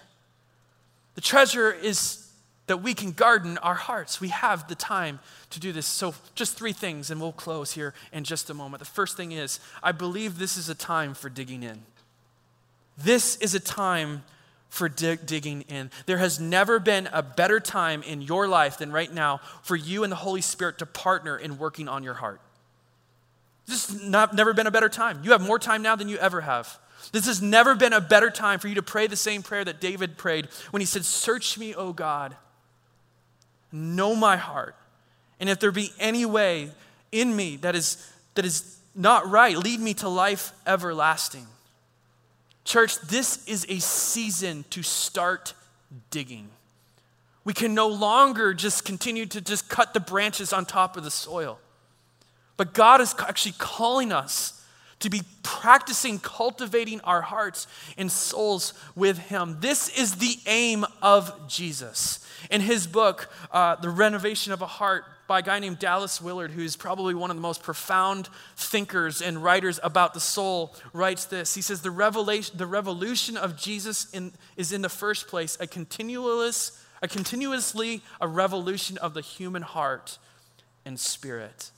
The 1.15 1.21
treasure 1.21 1.71
is 1.71 2.25
that 2.67 2.81
we 2.81 2.93
can 2.93 3.11
garden 3.11 3.57
our 3.59 3.75
hearts. 3.75 4.19
We 4.19 4.29
have 4.29 4.67
the 4.67 4.75
time 4.75 5.19
to 5.51 5.59
do 5.59 5.71
this. 5.71 5.85
So, 5.85 6.15
just 6.33 6.57
three 6.57 6.73
things, 6.73 7.11
and 7.11 7.21
we'll 7.21 7.31
close 7.31 7.73
here 7.73 7.93
in 8.11 8.23
just 8.23 8.49
a 8.49 8.53
moment. 8.53 8.79
The 8.79 8.85
first 8.85 9.15
thing 9.17 9.31
is 9.31 9.59
I 9.83 9.91
believe 9.91 10.39
this 10.39 10.57
is 10.57 10.69
a 10.69 10.75
time 10.75 11.13
for 11.13 11.29
digging 11.29 11.63
in. 11.63 11.83
This 12.97 13.35
is 13.37 13.53
a 13.53 13.59
time 13.59 14.23
for 14.69 14.89
dig- 14.89 15.25
digging 15.25 15.61
in. 15.63 15.89
There 16.05 16.17
has 16.17 16.39
never 16.39 16.79
been 16.79 17.07
a 17.13 17.23
better 17.23 17.59
time 17.59 18.03
in 18.03 18.21
your 18.21 18.47
life 18.47 18.77
than 18.77 18.91
right 18.91 19.11
now 19.11 19.39
for 19.63 19.75
you 19.75 20.03
and 20.03 20.11
the 20.11 20.17
Holy 20.17 20.41
Spirit 20.41 20.79
to 20.79 20.85
partner 20.85 21.37
in 21.37 21.57
working 21.57 21.87
on 21.87 22.03
your 22.03 22.15
heart. 22.15 22.41
This 23.67 23.87
has 23.89 24.03
not, 24.03 24.35
never 24.35 24.53
been 24.53 24.67
a 24.67 24.71
better 24.71 24.89
time. 24.89 25.21
You 25.23 25.31
have 25.31 25.41
more 25.41 25.59
time 25.59 25.81
now 25.81 25.95
than 25.95 26.09
you 26.09 26.17
ever 26.17 26.41
have. 26.41 26.77
This 27.11 27.25
has 27.25 27.41
never 27.41 27.75
been 27.75 27.93
a 27.93 28.01
better 28.01 28.29
time 28.29 28.59
for 28.59 28.67
you 28.67 28.75
to 28.75 28.83
pray 28.83 29.07
the 29.07 29.15
same 29.15 29.43
prayer 29.43 29.63
that 29.63 29.79
David 29.79 30.17
prayed 30.17 30.47
when 30.71 30.81
he 30.81 30.85
said, 30.85 31.05
Search 31.05 31.57
me, 31.57 31.73
O 31.73 31.93
God, 31.93 32.35
know 33.71 34.15
my 34.15 34.37
heart. 34.37 34.75
And 35.39 35.49
if 35.49 35.59
there 35.59 35.71
be 35.71 35.91
any 35.99 36.25
way 36.25 36.71
in 37.11 37.35
me 37.35 37.57
that 37.57 37.75
is, 37.75 38.11
that 38.35 38.45
is 38.45 38.77
not 38.95 39.29
right, 39.29 39.57
lead 39.57 39.79
me 39.79 39.93
to 39.95 40.09
life 40.09 40.51
everlasting. 40.65 41.45
Church, 42.65 42.99
this 42.99 43.45
is 43.47 43.65
a 43.69 43.79
season 43.79 44.65
to 44.71 44.83
start 44.83 45.53
digging. 46.09 46.49
We 47.43 47.53
can 47.53 47.75
no 47.75 47.87
longer 47.87 48.53
just 48.55 48.83
continue 48.83 49.27
to 49.27 49.39
just 49.39 49.69
cut 49.69 49.93
the 49.93 49.99
branches 49.99 50.51
on 50.51 50.65
top 50.65 50.97
of 50.97 51.03
the 51.03 51.11
soil. 51.11 51.59
But 52.57 52.73
God 52.73 53.01
is 53.01 53.13
actually 53.19 53.53
calling 53.59 54.11
us 54.11 54.65
to 54.99 55.09
be 55.09 55.21
practicing 55.43 56.17
cultivating 56.17 57.01
our 57.01 57.21
hearts 57.21 57.67
and 57.97 58.11
souls 58.11 58.73
with 58.95 59.19
Him. 59.19 59.57
This 59.59 59.89
is 59.89 60.15
the 60.15 60.37
aim 60.47 60.85
of 61.01 61.47
Jesus. 61.47 62.25
In 62.49 62.61
his 62.61 62.87
book, 62.87 63.31
uh, 63.51 63.75
The 63.75 63.89
Renovation 63.89 64.53
of 64.53 64.61
a 64.61 64.67
Heart, 64.67 65.05
by 65.27 65.39
a 65.39 65.41
guy 65.41 65.59
named 65.59 65.79
Dallas 65.79 66.21
Willard, 66.21 66.51
who's 66.51 66.75
probably 66.75 67.13
one 67.13 67.31
of 67.31 67.35
the 67.35 67.41
most 67.41 67.63
profound 67.63 68.29
thinkers 68.55 69.21
and 69.21 69.43
writers 69.43 69.79
about 69.81 70.13
the 70.13 70.19
soul, 70.19 70.75
writes 70.93 71.25
this. 71.25 71.55
He 71.55 71.61
says, 71.61 71.81
The, 71.81 71.91
revelation, 71.91 72.57
the 72.57 72.67
revolution 72.67 73.35
of 73.35 73.57
Jesus 73.57 74.09
in, 74.11 74.33
is 74.55 74.71
in 74.71 74.81
the 74.81 74.89
first 74.89 75.27
place 75.27 75.57
a 75.59 75.67
continuous, 75.67 76.79
a 77.01 77.07
continuously 77.07 78.01
a 78.21 78.27
revolution 78.27 78.97
of 78.99 79.13
the 79.13 79.21
human 79.21 79.63
heart 79.63 80.17
and 80.85 80.99
spirit. 80.99 81.71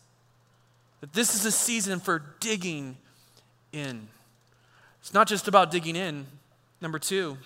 That 1.00 1.14
this 1.14 1.36
is 1.36 1.46
a 1.46 1.52
season 1.52 2.00
for 2.00 2.24
digging 2.40 2.98
in. 3.72 4.10
It's 5.00 5.14
not 5.14 5.28
just 5.28 5.48
about 5.48 5.72
digging 5.72 5.96
in. 5.96 6.26
Number 6.82 7.00
two, 7.00 7.38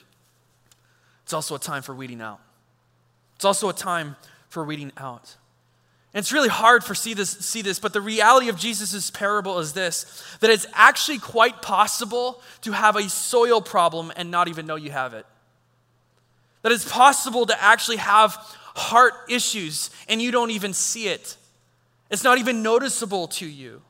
it's 1.24 1.34
also 1.34 1.56
a 1.56 1.60
time 1.60 1.84
for 1.84 1.94
weeding 1.94 2.22
out. 2.22 2.40
It's 3.36 3.46
also 3.46 3.70
a 3.70 3.74
time 3.74 4.16
for 4.50 4.64
weeding 4.64 4.92
out. 4.98 5.36
And 6.14 6.22
it's 6.22 6.34
really 6.34 6.50
hard 6.50 6.84
for 6.84 6.94
see 6.94 7.14
this, 7.14 7.30
see 7.30 7.62
this, 7.62 7.80
but 7.80 7.94
the 7.94 8.02
reality 8.02 8.50
of 8.50 8.58
Jesus' 8.58 9.10
parable 9.10 9.60
is 9.60 9.74
this 9.74 10.24
that 10.42 10.50
it's 10.50 10.66
actually 10.74 11.20
quite 11.20 11.62
possible 11.62 12.42
to 12.62 12.74
have 12.74 12.96
a 12.96 13.08
soil 13.10 13.62
problem 13.62 14.12
and 14.16 14.30
not 14.30 14.48
even 14.48 14.66
know 14.66 14.76
you 14.76 14.92
have 14.92 15.14
it. 15.14 15.26
That 16.64 16.72
it's 16.72 16.90
possible 16.90 17.46
to 17.46 17.64
actually 17.64 17.98
have 17.98 18.36
heart 18.76 19.14
issues 19.30 19.90
and 20.10 20.22
you 20.22 20.32
don't 20.32 20.52
even 20.52 20.74
see 20.74 21.08
it. 21.08 21.38
It's 22.10 22.24
not 22.24 22.38
even 22.40 22.62
noticeable 22.62 23.28
to 23.30 23.48
you. 23.48 23.82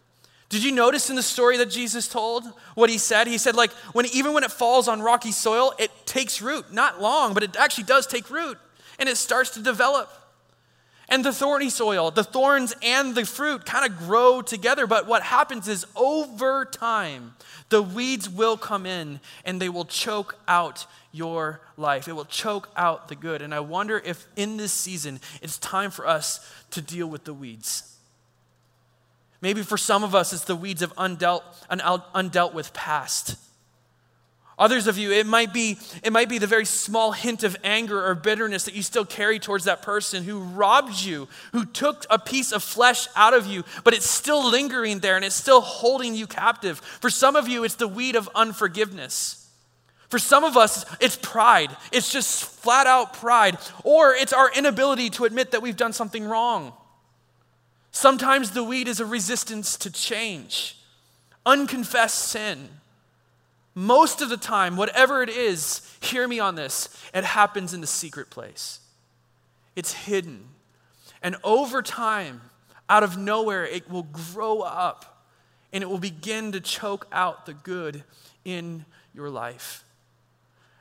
Did 0.49 0.63
you 0.63 0.73
notice 0.73 1.10
in 1.10 1.15
the 1.15 1.23
story 1.23 1.57
that 1.57 1.71
Jesus 1.71 2.07
told 2.07 2.43
what 2.75 2.89
he 2.89 2.97
said? 2.97 3.25
He 3.25 3.38
said, 3.38 3.55
like, 3.55 3.71
when 3.93 4.05
even 4.07 4.34
when 4.34 4.43
it 4.43 4.51
falls 4.51 4.88
on 4.88 5.01
rocky 5.01 5.31
soil, 5.31 5.73
it 5.79 5.89
takes 6.05 6.41
root. 6.41 6.71
Not 6.73 7.01
long, 7.01 7.34
but 7.34 7.41
it 7.41 7.55
actually 7.55 7.86
does 7.86 8.05
take 8.05 8.29
root. 8.29 8.57
And 8.99 9.07
it 9.07 9.15
starts 9.17 9.51
to 9.51 9.62
develop. 9.62 10.12
And 11.12 11.26
the 11.26 11.34
thorny 11.34 11.69
soil, 11.69 12.10
the 12.10 12.24
thorns 12.24 12.74
and 12.82 13.13
the 13.13 13.26
fruit 13.26 13.65
kind 13.65 13.86
of 13.86 14.00
grow 14.00 14.41
together. 14.41 14.88
But 14.88 15.08
what 15.08 15.24
happens 15.24 15.67
is 15.67 15.86
over 15.93 16.63
time, 16.63 17.36
the 17.67 17.84
weeds 17.84 18.30
will 18.30 18.56
come 18.56 18.86
in 18.86 19.19
and 19.43 19.62
they 19.62 19.67
will 19.67 19.84
choke 19.84 20.38
out 20.47 20.86
your 21.12 21.60
life. 21.76 22.08
It 22.08 22.13
will 22.13 22.24
choke 22.24 22.69
out 22.78 23.10
the 23.10 23.15
good. 23.15 23.41
And 23.41 23.54
I 23.54 23.60
wonder 23.60 24.02
if 24.06 24.26
in 24.38 24.56
this 24.56 24.71
season, 24.71 25.19
it's 25.41 25.58
time 25.58 25.91
for 25.91 26.08
us 26.08 26.50
to 26.71 26.82
deal 26.82 27.08
with 27.08 27.26
the 27.26 27.34
weeds. 27.34 27.93
Maybe 29.41 29.63
for 29.63 29.78
some 29.78 30.06
of 30.06 30.15
us, 30.15 30.32
it's 30.32 30.45
the 30.45 30.56
weeds 30.56 30.82
of 30.82 30.95
undealt, 30.95 31.43
an 31.69 31.80
undealt 31.80 32.54
with 32.54 32.71
past. 32.74 33.36
Others 34.62 34.86
of 34.86 34.95
you, 34.95 35.12
it 35.12 35.26
might, 35.26 35.52
be, 35.52 35.80
it 36.04 36.13
might 36.13 36.30
be 36.30 36.38
the 36.38 36.45
very 36.45 36.65
small 36.65 37.13
hint 37.13 37.43
of 37.43 37.58
anger 37.63 38.06
or 38.06 38.13
bitterness 38.13 38.65
that 38.65 38.76
you 38.76 38.84
still 38.84 39.04
carry 39.04 39.39
towards 39.39 39.63
that 39.65 39.82
person 39.82 40.24
who 40.24 40.38
robbed 40.38 41.02
you, 41.02 41.28
who 41.52 41.65
took 41.65 42.06
a 42.12 42.19
piece 42.19 42.52
of 42.52 42.62
flesh 42.62 43.08
out 43.15 43.34
of 43.34 43.47
you, 43.47 43.63
but 43.84 43.95
it's 43.95 44.08
still 44.08 44.52
lingering 44.52 45.00
there 45.00 45.15
and 45.15 45.26
it's 45.26 45.34
still 45.34 45.62
holding 45.62 46.13
you 46.13 46.28
captive. 46.28 46.78
For 46.78 47.10
some 47.10 47.36
of 47.36 47.47
you, 47.47 47.63
it's 47.63 47.74
the 47.74 47.88
weed 47.88 48.15
of 48.15 48.30
unforgiveness. 48.36 49.50
For 50.10 50.19
some 50.19 50.43
of 50.43 50.56
us, 50.56 50.86
it's 51.00 51.15
pride. 51.15 51.76
It's 51.91 52.12
just 52.12 52.45
flat 52.45 52.86
out 52.86 53.13
pride. 53.13 53.58
Or 53.84 54.13
it's 54.13 54.32
our 54.32 54.54
inability 54.54 55.10
to 55.12 55.26
admit 55.26 55.50
that 55.52 55.63
we've 55.63 55.76
done 55.76 55.93
something 55.93 56.24
wrong. 56.24 56.74
Sometimes 57.91 58.52
the 58.52 58.63
weed 58.63 58.88
is 58.88 59.00
a 59.00 59.08
resistance 59.08 59.76
to 59.78 59.91
change, 59.91 60.78
unconfessed 61.47 62.19
sin. 62.19 62.69
Most 63.73 64.21
of 64.21 64.29
the 64.29 64.38
time, 64.38 64.75
whatever 64.75 65.21
it 65.23 65.29
is, 65.29 65.81
hear 66.01 66.27
me 66.27 66.39
on 66.39 66.55
this, 66.55 66.89
it 67.13 67.23
happens 67.23 67.73
in 67.73 67.81
the 67.81 67.88
secret 67.88 68.29
place. 68.29 68.79
It's 69.75 69.93
hidden. 69.93 70.49
And 71.21 71.38
over 71.43 71.81
time, 71.81 72.41
out 72.89 73.03
of 73.03 73.17
nowhere, 73.17 73.65
it 73.65 73.89
will 73.89 74.03
grow 74.03 74.62
up 74.62 75.25
and 75.71 75.81
it 75.81 75.89
will 75.89 75.99
begin 75.99 76.51
to 76.51 76.60
choke 76.60 77.07
out 77.12 77.45
the 77.45 77.53
good 77.53 78.03
in 78.43 78.86
your 79.13 79.29
life. 79.29 79.86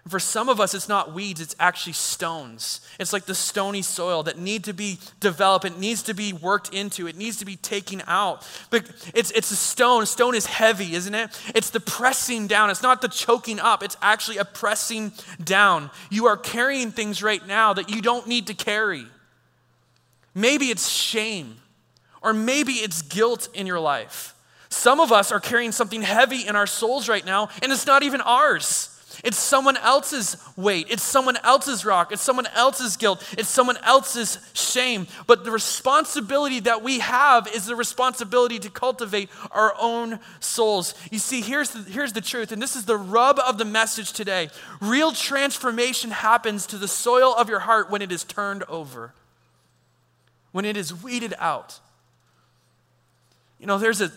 For 0.08 0.18
some 0.18 0.48
of 0.48 0.60
us, 0.60 0.74
it's 0.74 0.88
not 0.88 1.12
weeds, 1.12 1.40
it's 1.40 1.54
actually 1.60 1.92
stones. 1.92 2.80
It's 2.98 3.12
like 3.12 3.26
the 3.26 3.34
stony 3.34 3.82
soil 3.82 4.22
that 4.22 4.38
need 4.38 4.64
to 4.64 4.72
be 4.72 4.98
developed, 5.20 5.66
it 5.66 5.78
needs 5.78 6.02
to 6.04 6.14
be 6.14 6.32
worked 6.32 6.72
into, 6.72 7.06
it 7.06 7.16
needs 7.16 7.36
to 7.38 7.44
be 7.44 7.56
taken 7.56 8.02
out. 8.06 8.48
But 8.70 8.90
it's, 9.14 9.30
it's 9.32 9.50
a 9.50 9.56
stone. 9.56 10.06
Stone 10.06 10.34
is 10.34 10.46
heavy, 10.46 10.94
isn't 10.94 11.14
it? 11.14 11.38
It's 11.54 11.70
the 11.70 11.80
pressing 11.80 12.46
down. 12.46 12.70
It's 12.70 12.82
not 12.82 13.02
the 13.02 13.08
choking 13.08 13.60
up, 13.60 13.82
it's 13.82 13.96
actually 14.00 14.38
a 14.38 14.44
pressing 14.44 15.12
down. 15.42 15.90
You 16.10 16.26
are 16.26 16.36
carrying 16.36 16.92
things 16.92 17.22
right 17.22 17.46
now 17.46 17.74
that 17.74 17.90
you 17.90 18.00
don't 18.00 18.26
need 18.26 18.46
to 18.46 18.54
carry. 18.54 19.06
Maybe 20.34 20.66
it's 20.66 20.88
shame, 20.88 21.56
or 22.22 22.32
maybe 22.32 22.72
it's 22.72 23.02
guilt 23.02 23.48
in 23.52 23.66
your 23.66 23.80
life. 23.80 24.34
Some 24.70 25.00
of 25.00 25.12
us 25.12 25.30
are 25.32 25.40
carrying 25.40 25.72
something 25.72 26.00
heavy 26.00 26.46
in 26.46 26.56
our 26.56 26.66
souls 26.66 27.08
right 27.08 27.26
now, 27.26 27.50
and 27.62 27.70
it's 27.70 27.86
not 27.86 28.02
even 28.02 28.20
ours. 28.20 28.89
It's 29.22 29.38
someone 29.38 29.76
else's 29.76 30.36
weight. 30.56 30.86
It's 30.88 31.02
someone 31.02 31.36
else's 31.38 31.84
rock. 31.84 32.12
It's 32.12 32.22
someone 32.22 32.46
else's 32.54 32.96
guilt. 32.96 33.26
It's 33.36 33.48
someone 33.48 33.76
else's 33.78 34.38
shame. 34.54 35.06
But 35.26 35.44
the 35.44 35.50
responsibility 35.50 36.60
that 36.60 36.82
we 36.82 37.00
have 37.00 37.48
is 37.48 37.66
the 37.66 37.76
responsibility 37.76 38.58
to 38.60 38.70
cultivate 38.70 39.28
our 39.50 39.74
own 39.78 40.20
souls. 40.40 40.94
You 41.10 41.18
see, 41.18 41.40
here's 41.40 41.70
the, 41.70 41.90
here's 41.90 42.12
the 42.12 42.20
truth, 42.20 42.52
and 42.52 42.62
this 42.62 42.76
is 42.76 42.84
the 42.84 42.96
rub 42.96 43.38
of 43.38 43.58
the 43.58 43.64
message 43.64 44.12
today. 44.12 44.48
Real 44.80 45.12
transformation 45.12 46.10
happens 46.10 46.66
to 46.66 46.78
the 46.78 46.88
soil 46.88 47.34
of 47.36 47.48
your 47.48 47.60
heart 47.60 47.90
when 47.90 48.02
it 48.02 48.12
is 48.12 48.24
turned 48.24 48.62
over, 48.64 49.12
when 50.52 50.64
it 50.64 50.76
is 50.76 51.02
weeded 51.02 51.34
out. 51.38 51.80
You 53.58 53.66
know, 53.66 53.76
there's 53.76 54.00
a 54.00 54.10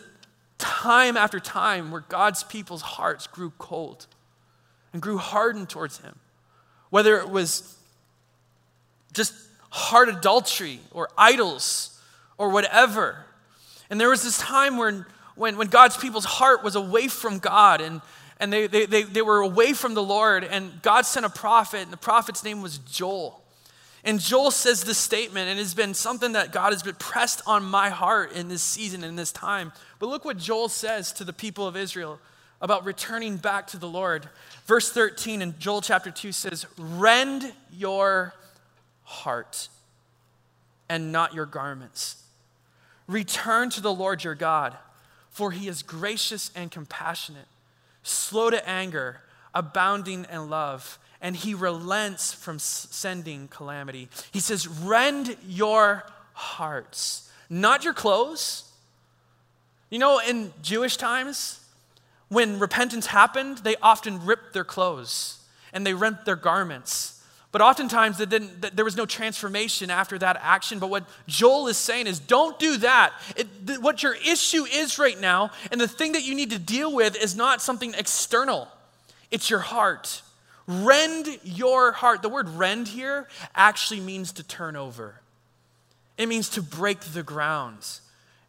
time 0.58 1.18
after 1.18 1.42
time 1.42 1.92
where 1.92 2.06
God's 2.08 2.44
people's 2.44 2.82
hearts 2.82 3.28
grew 3.28 3.52
cold 3.58 4.08
and 4.94 5.02
grew 5.02 5.18
hardened 5.18 5.70
towards 5.70 5.98
him. 5.98 6.18
Whether 6.90 7.18
it 7.18 7.30
was 7.30 7.76
just 9.12 9.34
heart 9.70 10.08
adultery 10.08 10.80
or 10.92 11.10
idols 11.18 12.00
or 12.38 12.50
whatever. 12.50 13.26
And 13.90 14.00
there 14.00 14.10
was 14.10 14.24
this 14.24 14.38
time 14.38 14.78
when, 14.78 15.06
when, 15.36 15.58
when 15.58 15.68
God's 15.68 15.98
people's 15.98 16.26
heart 16.26 16.64
was 16.64 16.76
away 16.76 17.08
from 17.08 17.40
God 17.40 17.82
and, 17.82 18.02
and 18.40 18.54
they, 18.54 18.68
they, 18.68 18.86
they, 18.86 19.04
they 19.04 19.22
were 19.22 19.40
away 19.40 19.74
from 19.74 19.94
the 19.94 20.04
Lord, 20.04 20.44
and 20.44 20.82
God 20.82 21.06
sent 21.06 21.26
a 21.26 21.30
prophet, 21.30 21.82
and 21.82 21.94
the 21.94 21.98
prophet's 21.98 22.44
name 22.44 22.62
was 22.62 22.78
Joel. 22.80 23.42
And 24.04 24.20
Joel 24.20 24.52
says 24.52 24.84
this 24.84 24.98
statement, 24.98 25.50
and 25.50 25.60
it's 25.60 25.74
been 25.74 25.94
something 25.94 26.34
that 26.34 26.52
God 26.52 26.74
has 26.74 26.84
been 26.84 26.96
pressed 26.96 27.42
on 27.48 27.64
my 27.64 27.90
heart 27.90 28.34
in 28.34 28.50
this 28.50 28.62
season, 28.62 29.04
in 29.04 29.16
this 29.16 29.32
time. 29.32 29.72
But 29.98 30.10
look 30.10 30.26
what 30.26 30.38
Joel 30.38 30.68
says 30.68 31.14
to 31.14 31.24
the 31.24 31.32
people 31.32 31.66
of 31.66 31.78
Israel 31.78 32.20
about 32.64 32.86
returning 32.86 33.38
back 33.38 33.68
to 33.68 33.78
the 33.78 33.88
Lord. 33.88 34.28
Verse 34.66 34.92
13 34.92 35.44
in 35.44 35.54
Joel 35.60 35.82
chapter 35.82 36.10
2 36.10 36.32
says, 36.32 36.66
Rend 36.80 37.54
your 37.72 38.34
heart 39.04 39.68
and 40.90 41.12
not 41.12 41.36
your 41.36 41.46
garments. 41.46 42.24
Return 43.06 43.70
to 43.72 43.82
the 43.82 43.94
Lord 43.94 44.24
your 44.24 44.34
God, 44.34 44.76
for 45.30 45.52
he 45.52 45.68
is 45.68 45.84
gracious 45.84 46.50
and 46.56 46.72
compassionate, 46.72 47.48
slow 48.02 48.50
to 48.50 48.68
anger, 48.68 49.22
abounding 49.54 50.26
in 50.32 50.50
love 50.50 50.98
and 51.24 51.38
he 51.38 51.54
relents 51.54 52.34
from 52.34 52.60
sending 52.60 53.48
calamity. 53.48 54.10
He 54.34 54.42
says, 54.42 54.68
Rend 54.68 55.38
your 55.48 56.04
hearts, 56.34 57.32
not 57.50 57.86
your 57.86 57.94
clothes. 57.94 58.70
You 59.90 60.00
know, 60.00 60.20
in 60.20 60.52
Jewish 60.62 60.98
times, 60.98 61.63
when 62.34 62.60
repentance 62.60 63.08
happened, 63.08 63.60
they 63.60 63.76
often 63.82 64.26
ripped 64.26 64.54
their 64.54 64.64
clothes 64.64 65.40
and 65.72 65.86
they 65.86 65.94
rent 65.94 66.26
their 66.26 66.36
garments. 66.36 67.24
But 67.52 67.62
oftentimes, 67.62 68.18
there 68.18 68.84
was 68.84 68.98
no 68.98 69.06
transformation 69.06 69.92
after 69.92 70.18
that 70.18 70.40
action. 70.42 70.80
But 70.80 70.90
what 70.90 71.08
Joel 71.28 71.68
is 71.68 71.78
saying 71.78 72.08
is 72.08 72.20
don't 72.20 72.58
do 72.58 72.78
that. 72.78 73.14
It, 73.38 73.48
th- 73.68 73.80
what 73.80 74.02
your 74.02 74.16
issue 74.16 74.66
is 74.66 74.98
right 74.98 75.20
now, 75.22 75.52
and 75.72 75.80
the 75.80 75.88
thing 75.88 76.14
that 76.14 76.24
you 76.24 76.34
need 76.34 76.50
to 76.50 76.58
deal 76.58 76.92
with, 76.92 77.16
is 77.16 77.36
not 77.36 77.62
something 77.62 77.94
external, 77.96 78.68
it's 79.30 79.52
your 79.52 79.60
heart. 79.60 80.24
Rend 80.66 81.28
your 81.44 81.92
heart. 81.92 82.22
The 82.22 82.30
word 82.30 82.50
rend 82.50 82.88
here 82.88 83.28
actually 83.54 84.00
means 84.00 84.32
to 84.34 84.44
turn 84.44 84.76
over, 84.76 85.22
it 86.18 86.28
means 86.28 86.50
to 86.50 86.62
break 86.64 87.02
the 87.02 87.22
ground, 87.22 88.00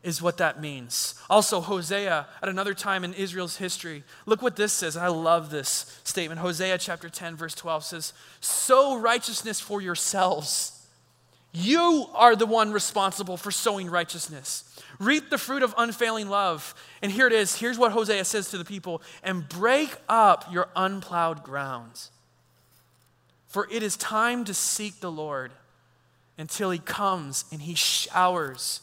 is 0.04 0.20
what 0.20 0.36
that 0.36 0.60
means. 0.60 1.14
Also, 1.30 1.60
Hosea, 1.60 2.26
at 2.42 2.48
another 2.48 2.74
time 2.74 3.04
in 3.04 3.14
Israel's 3.14 3.56
history, 3.56 4.04
look 4.26 4.42
what 4.42 4.54
this 4.54 4.72
says. 4.72 4.96
I 4.98 5.08
love 5.08 5.50
this 5.50 5.98
statement. 6.04 6.40
Hosea 6.40 6.76
chapter 6.78 7.08
10, 7.08 7.36
verse 7.36 7.54
12 7.54 7.84
says, 7.84 8.12
Sow 8.40 8.98
righteousness 8.98 9.60
for 9.60 9.80
yourselves. 9.80 10.86
You 11.52 12.06
are 12.14 12.36
the 12.36 12.46
one 12.46 12.70
responsible 12.70 13.38
for 13.38 13.50
sowing 13.50 13.88
righteousness. 13.88 14.78
Reap 14.98 15.30
the 15.30 15.38
fruit 15.38 15.62
of 15.62 15.74
unfailing 15.78 16.28
love. 16.28 16.74
And 17.00 17.10
here 17.10 17.26
it 17.26 17.32
is. 17.32 17.56
Here's 17.56 17.78
what 17.78 17.92
Hosea 17.92 18.24
says 18.24 18.50
to 18.50 18.58
the 18.58 18.64
people 18.64 19.00
and 19.22 19.48
break 19.48 19.96
up 20.08 20.52
your 20.52 20.68
unplowed 20.76 21.42
grounds. 21.42 22.10
For 23.46 23.66
it 23.70 23.82
is 23.82 23.96
time 23.96 24.44
to 24.44 24.54
seek 24.54 25.00
the 25.00 25.12
Lord 25.12 25.52
until 26.36 26.70
he 26.70 26.78
comes 26.78 27.46
and 27.50 27.62
he 27.62 27.74
showers 27.74 28.80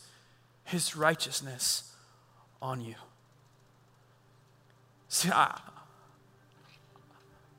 his 0.71 0.95
righteousness 0.95 1.93
on 2.61 2.79
you. 2.79 2.95
See, 5.09 5.29
I, 5.29 5.59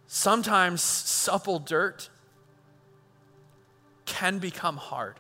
sometimes 0.07 0.83
supple 0.83 1.59
dirt 1.59 2.09
can 4.07 4.39
become 4.39 4.79
hard. 4.79 5.17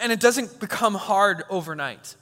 And 0.00 0.12
it 0.12 0.20
doesn't 0.20 0.60
become 0.60 0.94
hard 0.94 1.42
overnight. 1.50 2.14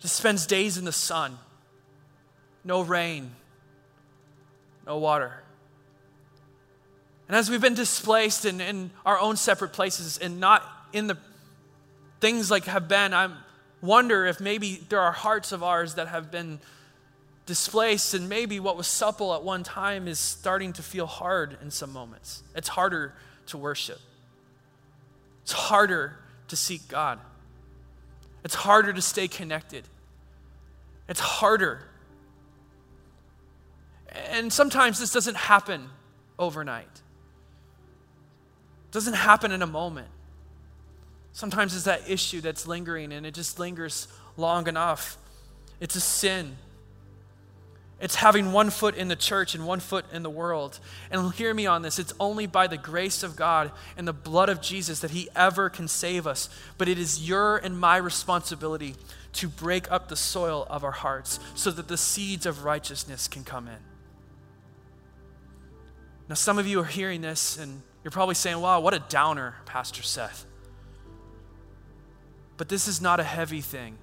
Just 0.00 0.16
spends 0.16 0.46
days 0.46 0.78
in 0.78 0.84
the 0.84 0.92
sun, 0.92 1.38
no 2.64 2.82
rain, 2.82 3.30
no 4.84 4.98
water. 4.98 5.42
And 7.28 7.36
as 7.36 7.48
we've 7.48 7.60
been 7.60 7.74
displaced 7.74 8.44
in, 8.44 8.60
in 8.60 8.90
our 9.06 9.18
own 9.18 9.36
separate 9.36 9.72
places 9.72 10.18
and 10.18 10.38
not 10.38 10.62
in 10.92 11.06
the 11.06 11.16
things 12.20 12.50
like 12.50 12.64
have 12.64 12.88
been, 12.88 13.12
I 13.12 13.28
wonder 13.80 14.26
if 14.26 14.40
maybe 14.40 14.80
there 14.88 15.00
are 15.00 15.12
hearts 15.12 15.52
of 15.52 15.62
ours 15.62 15.94
that 15.94 16.08
have 16.08 16.30
been 16.30 16.60
displaced, 17.46 18.14
and 18.14 18.28
maybe 18.28 18.60
what 18.60 18.76
was 18.76 18.86
supple 18.86 19.34
at 19.34 19.42
one 19.42 19.64
time 19.64 20.06
is 20.06 20.18
starting 20.18 20.72
to 20.74 20.82
feel 20.82 21.06
hard 21.06 21.56
in 21.60 21.70
some 21.70 21.92
moments. 21.92 22.42
It's 22.54 22.68
harder 22.68 23.14
to 23.46 23.58
worship. 23.58 23.98
It's 25.42 25.52
harder 25.52 26.16
to 26.48 26.56
seek 26.56 26.86
God. 26.88 27.18
It's 28.44 28.54
harder 28.54 28.92
to 28.92 29.02
stay 29.02 29.26
connected. 29.26 29.84
It's 31.08 31.20
harder. 31.20 31.80
And 34.30 34.52
sometimes 34.52 35.00
this 35.00 35.12
doesn't 35.12 35.36
happen 35.36 35.88
overnight. 36.38 36.84
It 36.84 38.92
doesn't 38.92 39.14
happen 39.14 39.52
in 39.52 39.62
a 39.62 39.66
moment. 39.66 40.08
Sometimes 41.32 41.74
it's 41.74 41.84
that 41.84 42.08
issue 42.08 42.40
that's 42.40 42.66
lingering 42.66 43.12
and 43.12 43.24
it 43.24 43.34
just 43.34 43.58
lingers 43.58 44.08
long 44.36 44.68
enough. 44.68 45.16
It's 45.80 45.96
a 45.96 46.00
sin. 46.00 46.56
It's 48.00 48.16
having 48.16 48.50
one 48.50 48.70
foot 48.70 48.96
in 48.96 49.06
the 49.06 49.16
church 49.16 49.54
and 49.54 49.64
one 49.64 49.78
foot 49.78 50.04
in 50.12 50.24
the 50.24 50.30
world. 50.30 50.80
And 51.10 51.32
hear 51.34 51.54
me 51.54 51.66
on 51.66 51.82
this 51.82 52.00
it's 52.00 52.12
only 52.18 52.46
by 52.46 52.66
the 52.66 52.76
grace 52.76 53.22
of 53.22 53.36
God 53.36 53.70
and 53.96 54.06
the 54.06 54.12
blood 54.12 54.48
of 54.48 54.60
Jesus 54.60 55.00
that 55.00 55.12
He 55.12 55.28
ever 55.36 55.70
can 55.70 55.86
save 55.86 56.26
us. 56.26 56.48
But 56.78 56.88
it 56.88 56.98
is 56.98 57.26
your 57.26 57.58
and 57.58 57.78
my 57.78 57.96
responsibility 57.96 58.96
to 59.34 59.48
break 59.48 59.90
up 59.90 60.08
the 60.08 60.16
soil 60.16 60.66
of 60.68 60.82
our 60.84 60.90
hearts 60.90 61.38
so 61.54 61.70
that 61.70 61.88
the 61.88 61.96
seeds 61.96 62.44
of 62.44 62.64
righteousness 62.64 63.28
can 63.28 63.44
come 63.44 63.68
in. 63.68 63.78
Now, 66.28 66.34
some 66.34 66.58
of 66.58 66.66
you 66.66 66.80
are 66.80 66.84
hearing 66.84 67.20
this 67.20 67.56
and 67.56 67.82
you're 68.02 68.10
probably 68.10 68.34
saying, 68.34 68.60
wow, 68.60 68.80
what 68.80 68.94
a 68.94 68.98
downer, 68.98 69.56
Pastor 69.64 70.02
Seth. 70.02 70.44
But 72.56 72.68
this 72.68 72.88
is 72.88 73.00
not 73.00 73.20
a 73.20 73.24
heavy 73.24 73.60
thing. 73.60 73.96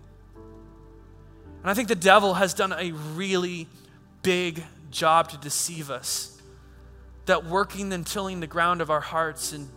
And 1.61 1.69
I 1.69 1.73
think 1.73 1.87
the 1.87 1.95
devil 1.95 2.35
has 2.35 2.53
done 2.53 2.73
a 2.73 2.91
really 2.91 3.67
big 4.21 4.63
job 4.91 5.29
to 5.29 5.37
deceive 5.37 5.91
us. 5.91 6.41
That 7.25 7.45
working 7.45 7.93
and 7.93 8.05
tilling 8.05 8.39
the 8.39 8.47
ground 8.47 8.81
of 8.81 8.89
our 8.89 9.01
hearts 9.01 9.53
and 9.53 9.69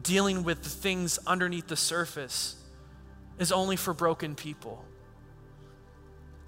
dealing 0.00 0.44
with 0.44 0.62
the 0.62 0.68
things 0.68 1.18
underneath 1.26 1.66
the 1.68 1.76
surface 1.76 2.56
is 3.38 3.50
only 3.50 3.76
for 3.76 3.92
broken 3.92 4.34
people. 4.34 4.84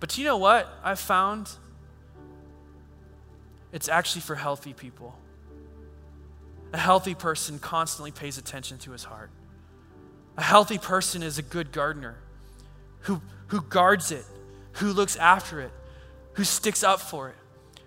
But 0.01 0.17
you 0.19 0.25
know 0.25 0.37
what 0.37 0.69
I've 0.83 1.01
found? 1.01 1.51
It's 3.73 3.89
actually 3.89 4.21
for 4.21 4.35
healthy 4.35 4.73
people. 4.73 5.17
A 6.73 6.79
healthy 6.79 7.15
person 7.15 7.59
constantly 7.59 8.11
pays 8.11 8.39
attention 8.39 8.79
to 8.79 8.93
his 8.93 9.05
heart. 9.05 9.31
A 10.37 10.43
healthy 10.43 10.79
person 10.79 11.23
is 11.23 11.39
a 11.39 11.43
good 11.43 11.73
gardener 11.73 12.17
who, 13.01 13.21
who 13.49 13.61
guards 13.61 14.11
it, 14.11 14.25
who 14.75 14.93
looks 14.93 15.17
after 15.17 15.61
it, 15.61 15.71
who 16.35 16.45
sticks 16.45 16.83
up 16.83 17.01
for 17.01 17.29
it, 17.29 17.37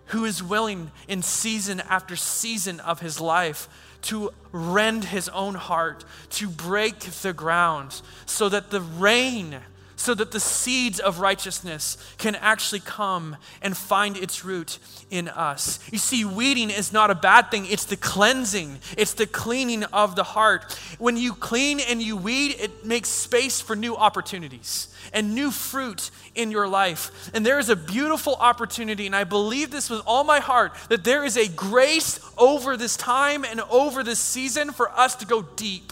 who 0.07 0.23
is 0.23 0.41
willing 0.41 0.91
in 1.07 1.21
season 1.21 1.81
after 1.81 2.15
season 2.15 2.79
of 2.79 3.01
his 3.01 3.19
life 3.19 3.67
to 4.03 4.31
rend 4.51 5.05
his 5.05 5.27
own 5.29 5.55
heart, 5.55 6.05
to 6.29 6.47
break 6.47 6.99
the 6.99 7.33
ground, 7.33 8.01
so 8.25 8.47
that 8.47 8.69
the 8.69 8.79
rain 8.81 9.57
so 9.97 10.13
that 10.13 10.31
the 10.31 10.39
seeds 10.39 10.99
of 10.99 11.19
righteousness 11.19 11.97
can 12.17 12.35
actually 12.35 12.79
come 12.79 13.35
and 13.61 13.75
find 13.75 14.15
its 14.15 14.45
root 14.45 14.77
in 15.09 15.27
us. 15.27 15.79
You 15.91 15.97
see, 15.97 16.23
weeding 16.23 16.69
is 16.69 16.93
not 16.93 17.09
a 17.09 17.15
bad 17.15 17.49
thing, 17.51 17.65
it's 17.65 17.85
the 17.85 17.97
cleansing, 17.97 18.79
it's 18.95 19.13
the 19.13 19.25
cleaning 19.25 19.83
of 19.85 20.15
the 20.15 20.23
heart. 20.23 20.79
When 20.99 21.17
you 21.17 21.33
clean 21.33 21.79
and 21.79 22.01
you 22.01 22.15
weed, 22.15 22.55
it 22.59 22.85
makes 22.85 23.09
space 23.09 23.59
for 23.59 23.75
new 23.75 23.95
opportunities 23.95 24.87
and 25.13 25.33
new 25.33 25.49
fruit 25.49 26.11
in 26.35 26.51
your 26.51 26.67
life. 26.67 27.31
And 27.33 27.43
there 27.43 27.57
is 27.57 27.69
a 27.69 27.75
beautiful 27.75 28.35
opportunity, 28.35 29.07
and 29.07 29.15
I 29.15 29.23
believe 29.23 29.71
this 29.71 29.89
with 29.89 30.01
all 30.05 30.23
my 30.23 30.39
heart, 30.39 30.73
that 30.89 31.03
there 31.03 31.25
is 31.25 31.37
a 31.37 31.47
grace 31.47 32.19
over 32.37 32.77
this 32.77 32.97
time 32.97 33.43
and 33.43 33.61
over 33.61 34.03
this 34.03 34.19
season 34.19 34.71
for 34.71 34.91
us 34.91 35.15
to 35.15 35.25
go 35.25 35.41
deep 35.41 35.91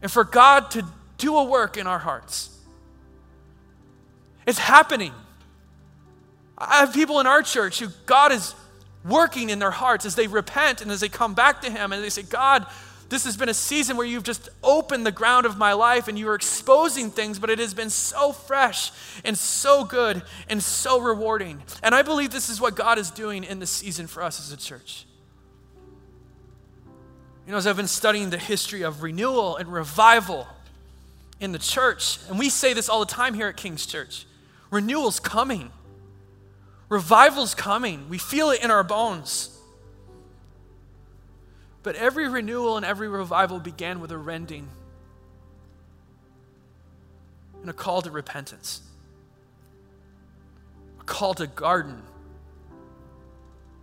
and 0.00 0.10
for 0.10 0.24
God 0.24 0.70
to 0.72 0.86
do 1.18 1.36
a 1.36 1.44
work 1.44 1.76
in 1.76 1.86
our 1.86 1.98
hearts. 1.98 2.51
It's 4.46 4.58
happening. 4.58 5.12
I 6.58 6.76
have 6.76 6.92
people 6.92 7.20
in 7.20 7.26
our 7.26 7.42
church 7.42 7.80
who 7.80 7.88
God 8.06 8.32
is 8.32 8.54
working 9.04 9.50
in 9.50 9.58
their 9.58 9.70
hearts 9.70 10.04
as 10.04 10.14
they 10.14 10.26
repent 10.26 10.80
and 10.80 10.90
as 10.90 11.00
they 11.00 11.08
come 11.08 11.34
back 11.34 11.62
to 11.62 11.70
Him 11.70 11.92
and 11.92 12.02
they 12.02 12.10
say, 12.10 12.22
God, 12.22 12.66
this 13.08 13.24
has 13.24 13.36
been 13.36 13.50
a 13.50 13.54
season 13.54 13.96
where 13.98 14.06
you've 14.06 14.22
just 14.22 14.48
opened 14.62 15.04
the 15.04 15.12
ground 15.12 15.44
of 15.44 15.58
my 15.58 15.74
life 15.74 16.08
and 16.08 16.18
you 16.18 16.28
are 16.28 16.34
exposing 16.34 17.10
things, 17.10 17.38
but 17.38 17.50
it 17.50 17.58
has 17.58 17.74
been 17.74 17.90
so 17.90 18.32
fresh 18.32 18.90
and 19.22 19.36
so 19.36 19.84
good 19.84 20.22
and 20.48 20.62
so 20.62 20.98
rewarding. 20.98 21.62
And 21.82 21.94
I 21.94 22.02
believe 22.02 22.30
this 22.30 22.48
is 22.48 22.60
what 22.60 22.74
God 22.74 22.98
is 22.98 23.10
doing 23.10 23.44
in 23.44 23.58
this 23.58 23.70
season 23.70 24.06
for 24.06 24.22
us 24.22 24.40
as 24.40 24.50
a 24.50 24.56
church. 24.56 25.04
You 27.44 27.52
know, 27.52 27.58
as 27.58 27.66
I've 27.66 27.76
been 27.76 27.88
studying 27.88 28.30
the 28.30 28.38
history 28.38 28.82
of 28.82 29.02
renewal 29.02 29.56
and 29.56 29.70
revival 29.70 30.46
in 31.38 31.52
the 31.52 31.58
church, 31.58 32.18
and 32.28 32.38
we 32.38 32.48
say 32.48 32.72
this 32.72 32.88
all 32.88 33.00
the 33.00 33.12
time 33.12 33.34
here 33.34 33.48
at 33.48 33.56
King's 33.56 33.84
Church 33.84 34.26
Renewal's 34.72 35.20
coming. 35.20 35.70
Revival's 36.88 37.54
coming. 37.54 38.08
We 38.08 38.16
feel 38.16 38.50
it 38.50 38.64
in 38.64 38.70
our 38.70 38.82
bones. 38.82 39.50
But 41.82 41.94
every 41.94 42.26
renewal 42.26 42.78
and 42.78 42.86
every 42.86 43.08
revival 43.08 43.60
began 43.60 44.00
with 44.00 44.10
a 44.10 44.16
rending 44.16 44.68
and 47.60 47.68
a 47.68 47.72
call 47.74 48.00
to 48.02 48.10
repentance, 48.10 48.80
a 51.00 51.04
call 51.04 51.34
to 51.34 51.46
garden, 51.46 52.02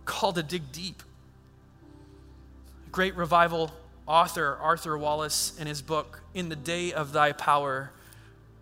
a 0.02 0.04
call 0.04 0.32
to 0.32 0.42
dig 0.42 0.72
deep. 0.72 1.02
A 2.88 2.90
great 2.90 3.14
revival 3.14 3.70
author 4.08 4.56
Arthur 4.60 4.98
Wallis, 4.98 5.56
in 5.58 5.68
his 5.68 5.82
book, 5.82 6.22
In 6.34 6.48
the 6.48 6.56
Day 6.56 6.92
of 6.92 7.12
Thy 7.12 7.30
Power, 7.30 7.92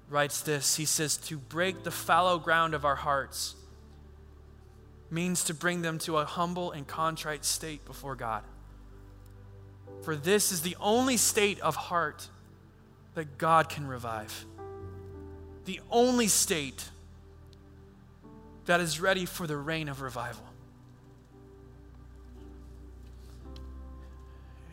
writes 0.08 0.40
this. 0.40 0.76
He 0.76 0.84
says, 0.84 1.16
To 1.16 1.38
break 1.38 1.84
the 1.84 1.90
fallow 1.90 2.38
ground 2.38 2.74
of 2.74 2.84
our 2.84 2.96
hearts 2.96 3.54
means 5.10 5.44
to 5.44 5.54
bring 5.54 5.82
them 5.82 5.98
to 5.98 6.18
a 6.18 6.24
humble 6.24 6.72
and 6.72 6.86
contrite 6.86 7.44
state 7.44 7.84
before 7.84 8.14
God. 8.14 8.42
For 10.02 10.14
this 10.14 10.52
is 10.52 10.62
the 10.62 10.76
only 10.80 11.16
state 11.16 11.60
of 11.60 11.76
heart 11.76 12.28
that 13.14 13.38
God 13.38 13.68
can 13.68 13.86
revive. 13.86 14.44
The 15.64 15.80
only 15.90 16.28
state 16.28 16.88
that 18.66 18.80
is 18.80 19.00
ready 19.00 19.24
for 19.24 19.46
the 19.46 19.56
reign 19.56 19.88
of 19.88 20.02
revival. 20.02 20.44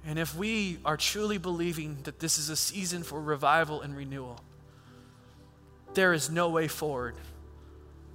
And 0.06 0.20
if 0.20 0.36
we 0.36 0.78
are 0.86 0.98
truly 0.98 1.38
believing 1.40 1.98
that 2.04 2.20
this 2.20 2.38
is 2.38 2.50
a 2.50 2.56
season 2.56 3.02
for 3.02 3.20
revival 3.20 3.82
and 3.82 3.96
renewal, 3.96 4.40
there 5.96 6.14
is 6.14 6.30
no 6.30 6.50
way 6.50 6.68
forward 6.68 7.16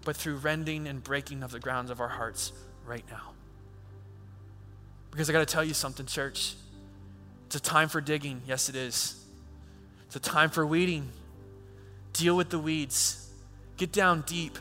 but 0.04 0.16
through 0.16 0.36
rending 0.36 0.86
and 0.86 1.02
breaking 1.02 1.42
of 1.42 1.50
the 1.50 1.60
grounds 1.60 1.90
of 1.90 2.00
our 2.00 2.08
hearts 2.08 2.52
right 2.86 3.04
now. 3.10 3.32
Because 5.10 5.28
I 5.28 5.32
got 5.32 5.46
to 5.46 5.52
tell 5.52 5.64
you 5.64 5.74
something, 5.74 6.06
church. 6.06 6.54
It's 7.46 7.56
a 7.56 7.60
time 7.60 7.88
for 7.88 8.00
digging. 8.00 8.42
Yes, 8.46 8.68
it 8.68 8.76
is. 8.76 9.22
It's 10.06 10.16
a 10.16 10.20
time 10.20 10.50
for 10.50 10.64
weeding. 10.64 11.08
Deal 12.12 12.36
with 12.36 12.50
the 12.50 12.58
weeds. 12.58 13.28
Get 13.76 13.92
down 13.92 14.22
deep. 14.26 14.58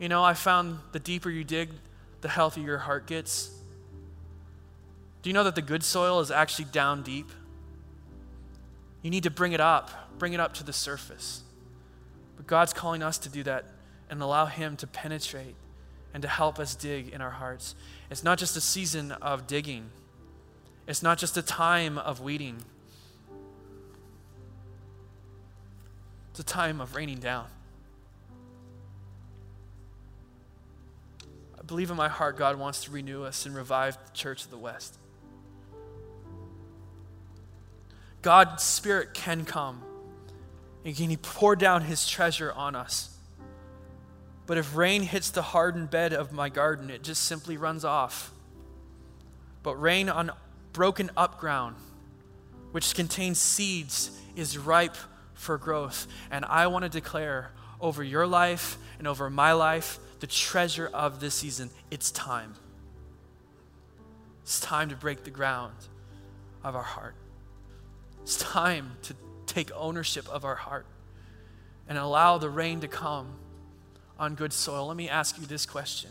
You 0.00 0.08
know, 0.08 0.22
I 0.22 0.34
found 0.34 0.78
the 0.92 0.98
deeper 0.98 1.30
you 1.30 1.44
dig, 1.44 1.70
the 2.20 2.28
healthier 2.28 2.64
your 2.64 2.78
heart 2.78 3.06
gets. 3.06 3.50
Do 5.22 5.30
you 5.30 5.34
know 5.34 5.44
that 5.44 5.54
the 5.54 5.62
good 5.62 5.82
soil 5.82 6.20
is 6.20 6.30
actually 6.30 6.66
down 6.66 7.02
deep? 7.02 7.30
You 9.02 9.10
need 9.10 9.22
to 9.22 9.30
bring 9.30 9.52
it 9.52 9.60
up, 9.60 10.18
bring 10.18 10.32
it 10.32 10.40
up 10.40 10.54
to 10.54 10.64
the 10.64 10.72
surface. 10.72 11.42
But 12.36 12.46
God's 12.46 12.72
calling 12.72 13.02
us 13.02 13.18
to 13.18 13.28
do 13.28 13.42
that 13.44 13.64
and 14.08 14.22
allow 14.22 14.46
Him 14.46 14.76
to 14.76 14.86
penetrate 14.86 15.56
and 16.14 16.22
to 16.22 16.28
help 16.28 16.58
us 16.58 16.74
dig 16.74 17.08
in 17.08 17.20
our 17.20 17.30
hearts. 17.30 17.74
It's 18.10 18.24
not 18.24 18.38
just 18.38 18.56
a 18.56 18.60
season 18.60 19.12
of 19.12 19.46
digging, 19.46 19.90
it's 20.86 21.02
not 21.02 21.18
just 21.18 21.36
a 21.36 21.42
time 21.42 21.98
of 21.98 22.20
weeding, 22.20 22.62
it's 26.30 26.40
a 26.40 26.44
time 26.44 26.80
of 26.80 26.94
raining 26.94 27.18
down. 27.18 27.46
I 31.58 31.62
believe 31.66 31.90
in 31.90 31.96
my 31.96 32.08
heart 32.08 32.36
God 32.36 32.58
wants 32.58 32.84
to 32.84 32.90
renew 32.90 33.24
us 33.24 33.44
and 33.44 33.54
revive 33.54 33.98
the 34.04 34.12
church 34.12 34.44
of 34.44 34.50
the 34.50 34.58
West. 34.58 34.98
God's 38.22 38.62
Spirit 38.62 39.14
can 39.14 39.44
come 39.44 39.82
can 40.94 41.10
He 41.10 41.16
poured 41.16 41.58
down 41.58 41.82
His 41.82 42.06
treasure 42.06 42.52
on 42.52 42.76
us. 42.76 43.16
But 44.46 44.58
if 44.58 44.76
rain 44.76 45.02
hits 45.02 45.30
the 45.30 45.42
hardened 45.42 45.90
bed 45.90 46.12
of 46.12 46.32
my 46.32 46.48
garden, 46.48 46.90
it 46.90 47.02
just 47.02 47.24
simply 47.24 47.56
runs 47.56 47.84
off. 47.84 48.30
But 49.62 49.74
rain 49.80 50.08
on 50.08 50.30
broken 50.72 51.10
up 51.16 51.40
ground, 51.40 51.76
which 52.70 52.94
contains 52.94 53.40
seeds, 53.40 54.10
is 54.36 54.56
ripe 54.56 54.96
for 55.34 55.58
growth. 55.58 56.06
And 56.30 56.44
I 56.44 56.68
want 56.68 56.84
to 56.84 56.88
declare 56.88 57.50
over 57.80 58.04
your 58.04 58.26
life 58.26 58.78
and 58.98 59.08
over 59.08 59.28
my 59.28 59.52
life 59.52 59.98
the 60.20 60.26
treasure 60.26 60.88
of 60.92 61.20
this 61.20 61.34
season 61.34 61.70
it's 61.90 62.10
time. 62.10 62.54
It's 64.42 64.60
time 64.60 64.90
to 64.90 64.96
break 64.96 65.24
the 65.24 65.30
ground 65.30 65.74
of 66.62 66.76
our 66.76 66.82
heart. 66.82 67.14
It's 68.22 68.38
time 68.38 68.92
to 69.02 69.14
take 69.56 69.72
ownership 69.74 70.28
of 70.28 70.44
our 70.44 70.54
heart 70.54 70.84
and 71.88 71.96
allow 71.96 72.36
the 72.36 72.50
rain 72.50 72.80
to 72.80 72.88
come 72.88 73.26
on 74.18 74.34
good 74.34 74.52
soil. 74.52 74.86
Let 74.88 74.98
me 74.98 75.08
ask 75.08 75.40
you 75.40 75.46
this 75.46 75.64
question 75.64 76.10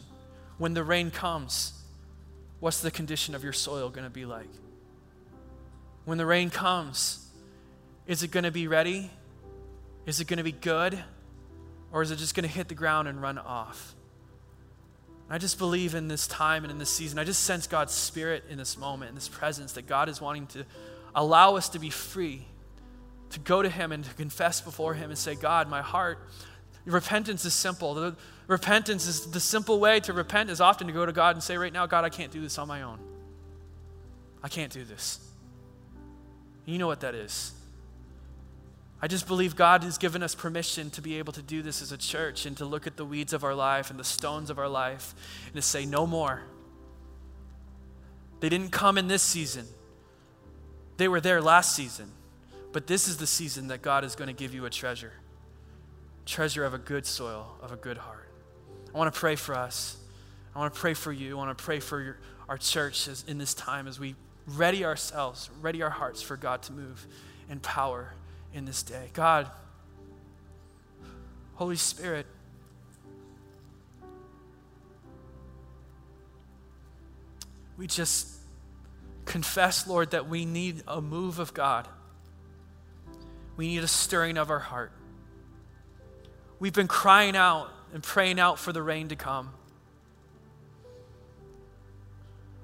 When 0.57 0.73
the 0.73 0.83
rain 0.83 1.11
comes, 1.11 1.73
what's 2.59 2.81
the 2.81 2.89
condition 2.89 3.35
of 3.35 3.43
your 3.43 3.53
soil 3.53 3.89
going 3.89 4.03
to 4.03 4.09
be 4.09 4.25
like? 4.25 4.49
When 6.05 6.17
the 6.17 6.25
rain 6.25 6.49
comes, 6.49 7.23
is 8.07 8.23
it 8.23 8.31
going 8.31 8.45
to 8.45 8.51
be 8.51 8.67
ready? 8.67 9.11
Is 10.07 10.19
it 10.19 10.27
going 10.27 10.37
to 10.37 10.43
be 10.43 10.51
good? 10.51 10.97
Or 11.91 12.01
is 12.01 12.09
it 12.09 12.17
just 12.17 12.33
going 12.33 12.47
to 12.47 12.53
hit 12.53 12.67
the 12.67 12.75
ground 12.75 13.07
and 13.07 13.21
run 13.21 13.37
off? 13.37 13.93
I 15.29 15.37
just 15.37 15.59
believe 15.59 15.93
in 15.93 16.07
this 16.07 16.27
time 16.27 16.63
and 16.63 16.71
in 16.71 16.79
this 16.79 16.89
season. 16.89 17.19
I 17.19 17.23
just 17.23 17.43
sense 17.43 17.67
God's 17.67 17.93
spirit 17.93 18.43
in 18.49 18.57
this 18.57 18.77
moment, 18.77 19.09
in 19.09 19.15
this 19.15 19.27
presence, 19.27 19.73
that 19.73 19.87
God 19.87 20.09
is 20.09 20.19
wanting 20.19 20.47
to 20.47 20.65
allow 21.15 21.55
us 21.55 21.69
to 21.69 21.79
be 21.79 21.89
free, 21.89 22.45
to 23.35 23.39
go 23.39 23.61
to 23.61 23.69
Him 23.69 23.91
and 23.91 24.03
to 24.03 24.13
confess 24.15 24.59
before 24.59 24.95
Him 24.95 25.09
and 25.09 25.17
say, 25.17 25.35
God, 25.35 25.69
my 25.69 25.81
heart, 25.81 26.19
Repentance 26.85 27.45
is 27.45 27.53
simple. 27.53 27.95
The, 27.95 28.15
repentance 28.47 29.07
is 29.07 29.31
the 29.31 29.39
simple 29.39 29.79
way 29.79 29.99
to 30.01 30.13
repent 30.13 30.49
is 30.49 30.61
often 30.61 30.87
to 30.87 30.93
go 30.93 31.05
to 31.05 31.11
God 31.11 31.35
and 31.35 31.43
say, 31.43 31.57
right 31.57 31.73
now, 31.73 31.87
God, 31.87 32.03
I 32.03 32.09
can't 32.09 32.31
do 32.31 32.41
this 32.41 32.57
on 32.57 32.67
my 32.67 32.83
own. 32.83 32.99
I 34.43 34.47
can't 34.47 34.71
do 34.71 34.83
this. 34.83 35.19
You 36.65 36.77
know 36.77 36.87
what 36.87 37.01
that 37.01 37.15
is. 37.15 37.53
I 39.01 39.07
just 39.07 39.27
believe 39.27 39.55
God 39.55 39.83
has 39.83 39.97
given 39.97 40.23
us 40.23 40.35
permission 40.35 40.89
to 40.91 41.01
be 41.01 41.17
able 41.17 41.33
to 41.33 41.41
do 41.41 41.61
this 41.61 41.81
as 41.81 41.91
a 41.91 41.97
church 41.97 42.45
and 42.45 42.55
to 42.57 42.65
look 42.65 42.87
at 42.87 42.97
the 42.97 43.05
weeds 43.05 43.33
of 43.33 43.43
our 43.43 43.55
life 43.55 43.89
and 43.89 43.99
the 43.99 44.03
stones 44.03 44.49
of 44.49 44.57
our 44.57 44.69
life 44.69 45.13
and 45.47 45.55
to 45.55 45.61
say, 45.61 45.85
no 45.85 46.07
more. 46.07 46.43
They 48.39 48.49
didn't 48.49 48.71
come 48.71 48.97
in 48.97 49.07
this 49.07 49.23
season, 49.23 49.65
they 50.97 51.07
were 51.07 51.19
there 51.19 51.41
last 51.41 51.75
season. 51.75 52.11
But 52.75 52.87
this 52.87 53.07
is 53.07 53.15
the 53.15 53.25
season 53.25 53.69
that 53.69 53.81
God 53.81 54.03
is 54.03 54.15
going 54.15 54.27
to 54.27 54.33
give 54.33 54.53
you 54.53 54.65
a 54.65 54.69
treasure 54.69 55.13
treasure 56.25 56.65
of 56.65 56.73
a 56.73 56.77
good 56.77 57.05
soil, 57.05 57.55
of 57.61 57.71
a 57.71 57.77
good 57.77 57.95
heart. 57.95 58.29
I 58.93 58.97
want 58.97 59.13
to 59.13 59.17
pray 59.17 59.37
for 59.37 59.55
us. 59.55 59.95
I 60.53 60.59
want 60.59 60.73
to 60.73 60.77
pray 60.77 60.93
for 60.93 61.13
you. 61.13 61.35
I 61.35 61.37
want 61.37 61.57
to 61.57 61.63
pray 61.63 61.79
for 61.79 62.01
your, 62.01 62.17
our 62.49 62.57
church 62.57 63.07
as, 63.07 63.23
in 63.29 63.37
this 63.37 63.53
time 63.53 63.87
as 63.87 63.97
we 63.97 64.15
ready 64.45 64.83
ourselves, 64.83 65.49
ready 65.61 65.83
our 65.83 65.89
hearts 65.89 66.21
for 66.21 66.35
God 66.35 66.63
to 66.63 66.73
move 66.73 67.07
in 67.49 67.61
power 67.61 68.13
in 68.53 68.65
this 68.65 68.83
day. 68.83 69.09
God, 69.13 69.49
Holy 71.53 71.77
Spirit, 71.77 72.25
we 77.77 77.87
just 77.87 78.35
confess, 79.23 79.87
Lord, 79.87 80.11
that 80.11 80.27
we 80.27 80.43
need 80.43 80.83
a 80.89 80.99
move 80.99 81.39
of 81.39 81.53
God. 81.53 81.87
We 83.57 83.67
need 83.67 83.83
a 83.83 83.87
stirring 83.87 84.37
of 84.37 84.49
our 84.49 84.59
heart. 84.59 84.91
We've 86.59 86.73
been 86.73 86.87
crying 86.87 87.35
out 87.35 87.69
and 87.93 88.01
praying 88.03 88.39
out 88.39 88.59
for 88.59 88.73
the 88.73 88.81
rain 88.81 89.09
to 89.09 89.15
come. 89.15 89.51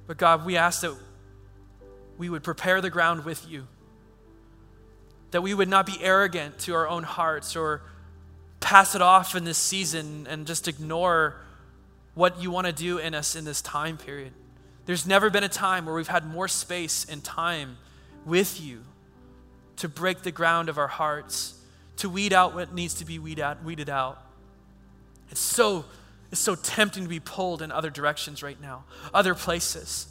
But 0.08 0.18
God, 0.18 0.46
we 0.46 0.58
ask 0.58 0.82
that 0.82 0.96
we 2.18 2.30
would 2.30 2.44
prepare 2.44 2.82
the 2.82 2.89
ground 2.89 3.26
with 3.26 3.50
you, 3.50 3.68
that 5.32 5.42
we 5.42 5.54
would 5.54 5.70
not 5.70 5.86
be 5.86 5.98
arrogant 6.02 6.60
to 6.60 6.74
our 6.74 6.88
own 6.88 7.04
hearts 7.04 7.56
or 7.56 7.82
pass 8.60 8.96
it 8.96 9.02
off 9.02 9.36
in 9.36 9.44
this 9.44 9.58
season 9.58 10.28
and 10.30 10.46
just 10.46 10.68
ignore 10.68 11.36
what 12.14 12.42
you 12.42 12.52
want 12.52 12.68
to 12.68 12.74
do 12.74 12.98
in 12.98 13.14
us 13.16 13.36
in 13.36 13.46
this 13.46 13.62
time 13.62 13.98
period. 13.98 14.34
There's 14.86 15.08
never 15.08 15.30
been 15.30 15.44
a 15.44 15.50
time 15.50 15.86
where 15.86 15.96
we've 15.96 16.08
had 16.08 16.26
more 16.26 16.48
space 16.48 17.06
and 17.10 17.24
time 17.24 17.78
with 18.26 18.60
you 18.60 18.84
to 19.78 19.90
break 19.90 20.22
the 20.22 20.32
ground 20.32 20.70
of 20.70 20.78
our 20.78 20.88
hearts 20.88 21.56
to 21.98 22.10
weed 22.10 22.34
out 22.34 22.56
what 22.56 22.74
needs 22.74 22.96
to 22.96 23.06
be 23.06 23.20
weed 23.20 23.40
out, 23.40 23.64
weeded 23.64 23.90
out. 23.90 24.24
It's 25.30 25.40
so, 25.40 25.86
it's 26.32 26.42
so 26.42 26.56
tempting 26.56 27.04
to 27.04 27.10
be 27.10 27.20
pulled 27.20 27.62
in 27.62 27.72
other 27.72 27.90
directions 27.90 28.42
right 28.42 28.60
now, 28.60 28.86
other 29.14 29.36
places. 29.36 30.08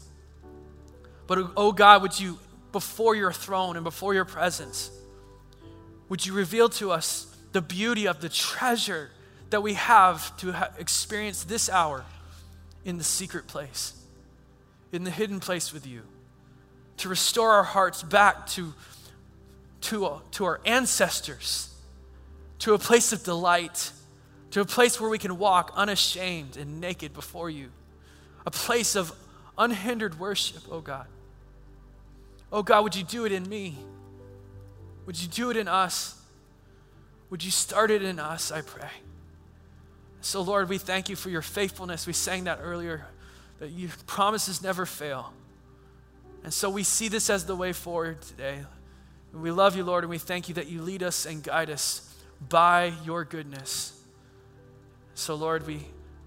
But 1.27 1.53
oh 1.57 1.73
God, 1.73 2.03
would 2.03 2.19
you, 2.19 2.39
before 2.73 3.15
your 3.15 3.33
throne 3.33 3.77
and 3.77 3.85
before 3.85 4.15
your 4.15 4.25
presence, 4.25 4.91
would 6.09 6.25
you 6.25 6.33
reveal 6.33 6.69
to 6.71 6.91
us 6.91 7.27
the 7.53 7.61
beauty 7.61 8.07
of 8.07 8.21
the 8.21 8.29
treasure 8.29 9.11
that 9.51 9.63
we 9.63 9.75
have 9.75 10.37
to 10.39 10.53
ha- 10.53 10.71
experience 10.79 11.45
this 11.45 11.69
hour 11.69 12.05
in 12.85 12.99
the 12.99 13.05
secret 13.05 13.47
place, 13.47 13.95
in 14.93 15.05
the 15.05 15.11
hidden 15.11 15.41
place 15.41 15.73
with 15.73 15.87
you, 15.87 16.03
to 16.99 17.09
restore 17.09 17.53
our 17.53 17.65
hearts 17.65 18.03
back 18.03 18.47
to, 18.47 18.75
to, 19.83 20.20
to 20.33 20.45
our 20.45 20.61
ancestors 20.64 21.70
to 22.61 22.74
a 22.74 22.78
place 22.78 23.12
of 23.12 23.24
delight, 23.24 23.91
to 24.53 24.61
a 24.61 24.64
place 24.64 25.01
where 25.01 25.11
we 25.11 25.18
can 25.18 25.39
walk 25.39 25.72
unashamed 25.74 26.57
and 26.57 26.81
naked 26.81 27.12
before 27.12 27.51
you, 27.51 27.70
a 28.47 28.51
place 28.51 28.95
of 28.95 29.12
unhindered 29.59 30.18
worship, 30.20 30.62
oh 30.70 30.81
God. 30.81 31.07
Oh 32.53 32.62
God, 32.62 32.85
would 32.85 32.95
you 32.95 33.05
do 33.05 33.24
it 33.24 33.33
in 33.33 33.49
me? 33.49 33.76
Would 35.07 35.20
you 35.20 35.28
do 35.28 35.51
it 35.51 35.57
in 35.57 35.68
us? 35.68 36.20
Would 37.31 37.45
you 37.45 37.51
start 37.51 37.91
it 37.91 38.03
in 38.03 38.18
us, 38.18 38.53
I 38.53 38.61
pray? 38.61 38.91
So, 40.20 40.43
Lord, 40.43 40.68
we 40.68 40.78
thank 40.78 41.09
you 41.09 41.16
for 41.16 41.31
your 41.31 41.43
faithfulness. 41.43 42.07
We 42.07 42.12
sang 42.12 42.45
that 42.45 42.59
earlier, 42.61 43.07
that 43.59 43.68
your 43.68 43.91
promises 44.07 44.62
never 44.62 44.85
fail. 44.85 45.33
And 46.45 46.53
so 46.53 46.68
we 46.68 46.83
see 46.83 47.09
this 47.09 47.31
as 47.31 47.47
the 47.47 47.57
way 47.57 47.72
forward 47.72 48.20
today. 48.20 48.61
We 49.33 49.51
love 49.51 49.76
you, 49.76 49.85
Lord, 49.85 50.05
and 50.05 50.11
we 50.11 50.18
thank 50.18 50.49
you 50.49 50.55
that 50.57 50.68
you 50.68 50.83
lead 50.83 51.03
us 51.03 51.24
and 51.24 51.43
guide 51.43 51.70
us 51.70 52.14
by 52.49 52.93
your 53.05 53.24
goodness. 53.24 54.01
So, 55.14 55.35
Lord, 55.35 55.66
we, 55.66 55.87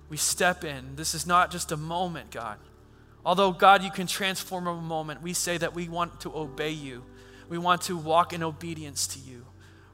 we 0.10 0.18
step 0.18 0.64
in. 0.64 0.96
This 0.96 1.14
is 1.14 1.28
not 1.28 1.52
just 1.52 1.72
a 1.72 1.78
moment, 1.78 2.32
God. 2.32 2.60
Although, 3.26 3.52
God, 3.52 3.84
you 3.84 3.92
can 3.92 4.08
transform 4.08 4.68
a 4.68 4.76
moment, 4.76 5.22
we 5.22 5.34
say 5.34 5.58
that 5.58 5.74
we 5.74 5.90
want 5.90 6.22
to 6.22 6.36
obey 6.36 6.72
you. 6.72 7.04
We 7.50 7.58
want 7.58 7.82
to 7.84 7.98
walk 7.98 8.34
in 8.34 8.44
obedience 8.44 9.08
to 9.08 9.20
you. 9.20 9.46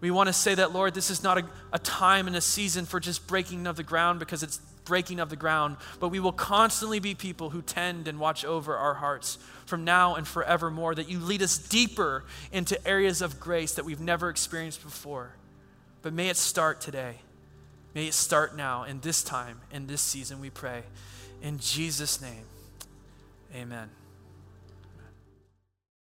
We 0.02 0.12
want 0.12 0.28
to 0.28 0.34
say 0.34 0.56
that, 0.56 0.72
Lord, 0.72 0.94
this 0.94 1.10
is 1.10 1.24
not 1.24 1.38
a, 1.38 1.46
a 1.74 1.80
time 1.80 2.28
and 2.28 2.36
a 2.36 2.42
season 2.42 2.86
for 2.86 3.00
just 3.00 3.28
breaking 3.28 3.68
of 3.68 3.76
the 3.76 3.84
ground 3.84 4.20
because 4.20 4.44
it's 4.44 4.62
breaking 4.86 5.20
of 5.20 5.30
the 5.30 5.36
ground, 5.36 5.78
but 6.00 6.10
we 6.10 6.20
will 6.20 6.32
constantly 6.32 7.00
be 7.00 7.16
people 7.16 7.52
who 7.52 7.62
tend 7.62 8.08
and 8.08 8.20
watch 8.20 8.44
over 8.44 8.76
our 8.76 8.96
hearts 8.96 9.38
from 9.66 9.84
now 9.84 10.16
and 10.16 10.28
forevermore, 10.28 10.96
that 10.96 11.10
you 11.10 11.20
lead 11.20 11.42
us 11.42 11.58
deeper 11.58 12.24
into 12.52 12.88
areas 12.88 13.22
of 13.22 13.40
grace 13.40 13.74
that 13.74 13.86
we've 13.86 14.02
never 14.02 14.30
experienced 14.30 14.84
before. 14.84 15.32
But 16.02 16.14
may 16.14 16.30
it 16.30 16.38
start 16.38 16.82
today. 16.82 17.16
May 17.94 18.08
it 18.08 18.14
start 18.14 18.56
now, 18.56 18.84
in 18.84 19.00
this 19.02 19.24
time, 19.24 19.60
in 19.72 19.88
this 19.88 20.02
season, 20.02 20.40
we 20.40 20.50
pray. 20.50 20.84
In 21.42 21.60
Jesus' 21.60 22.22
name, 22.22 22.46
amen. 23.56 23.90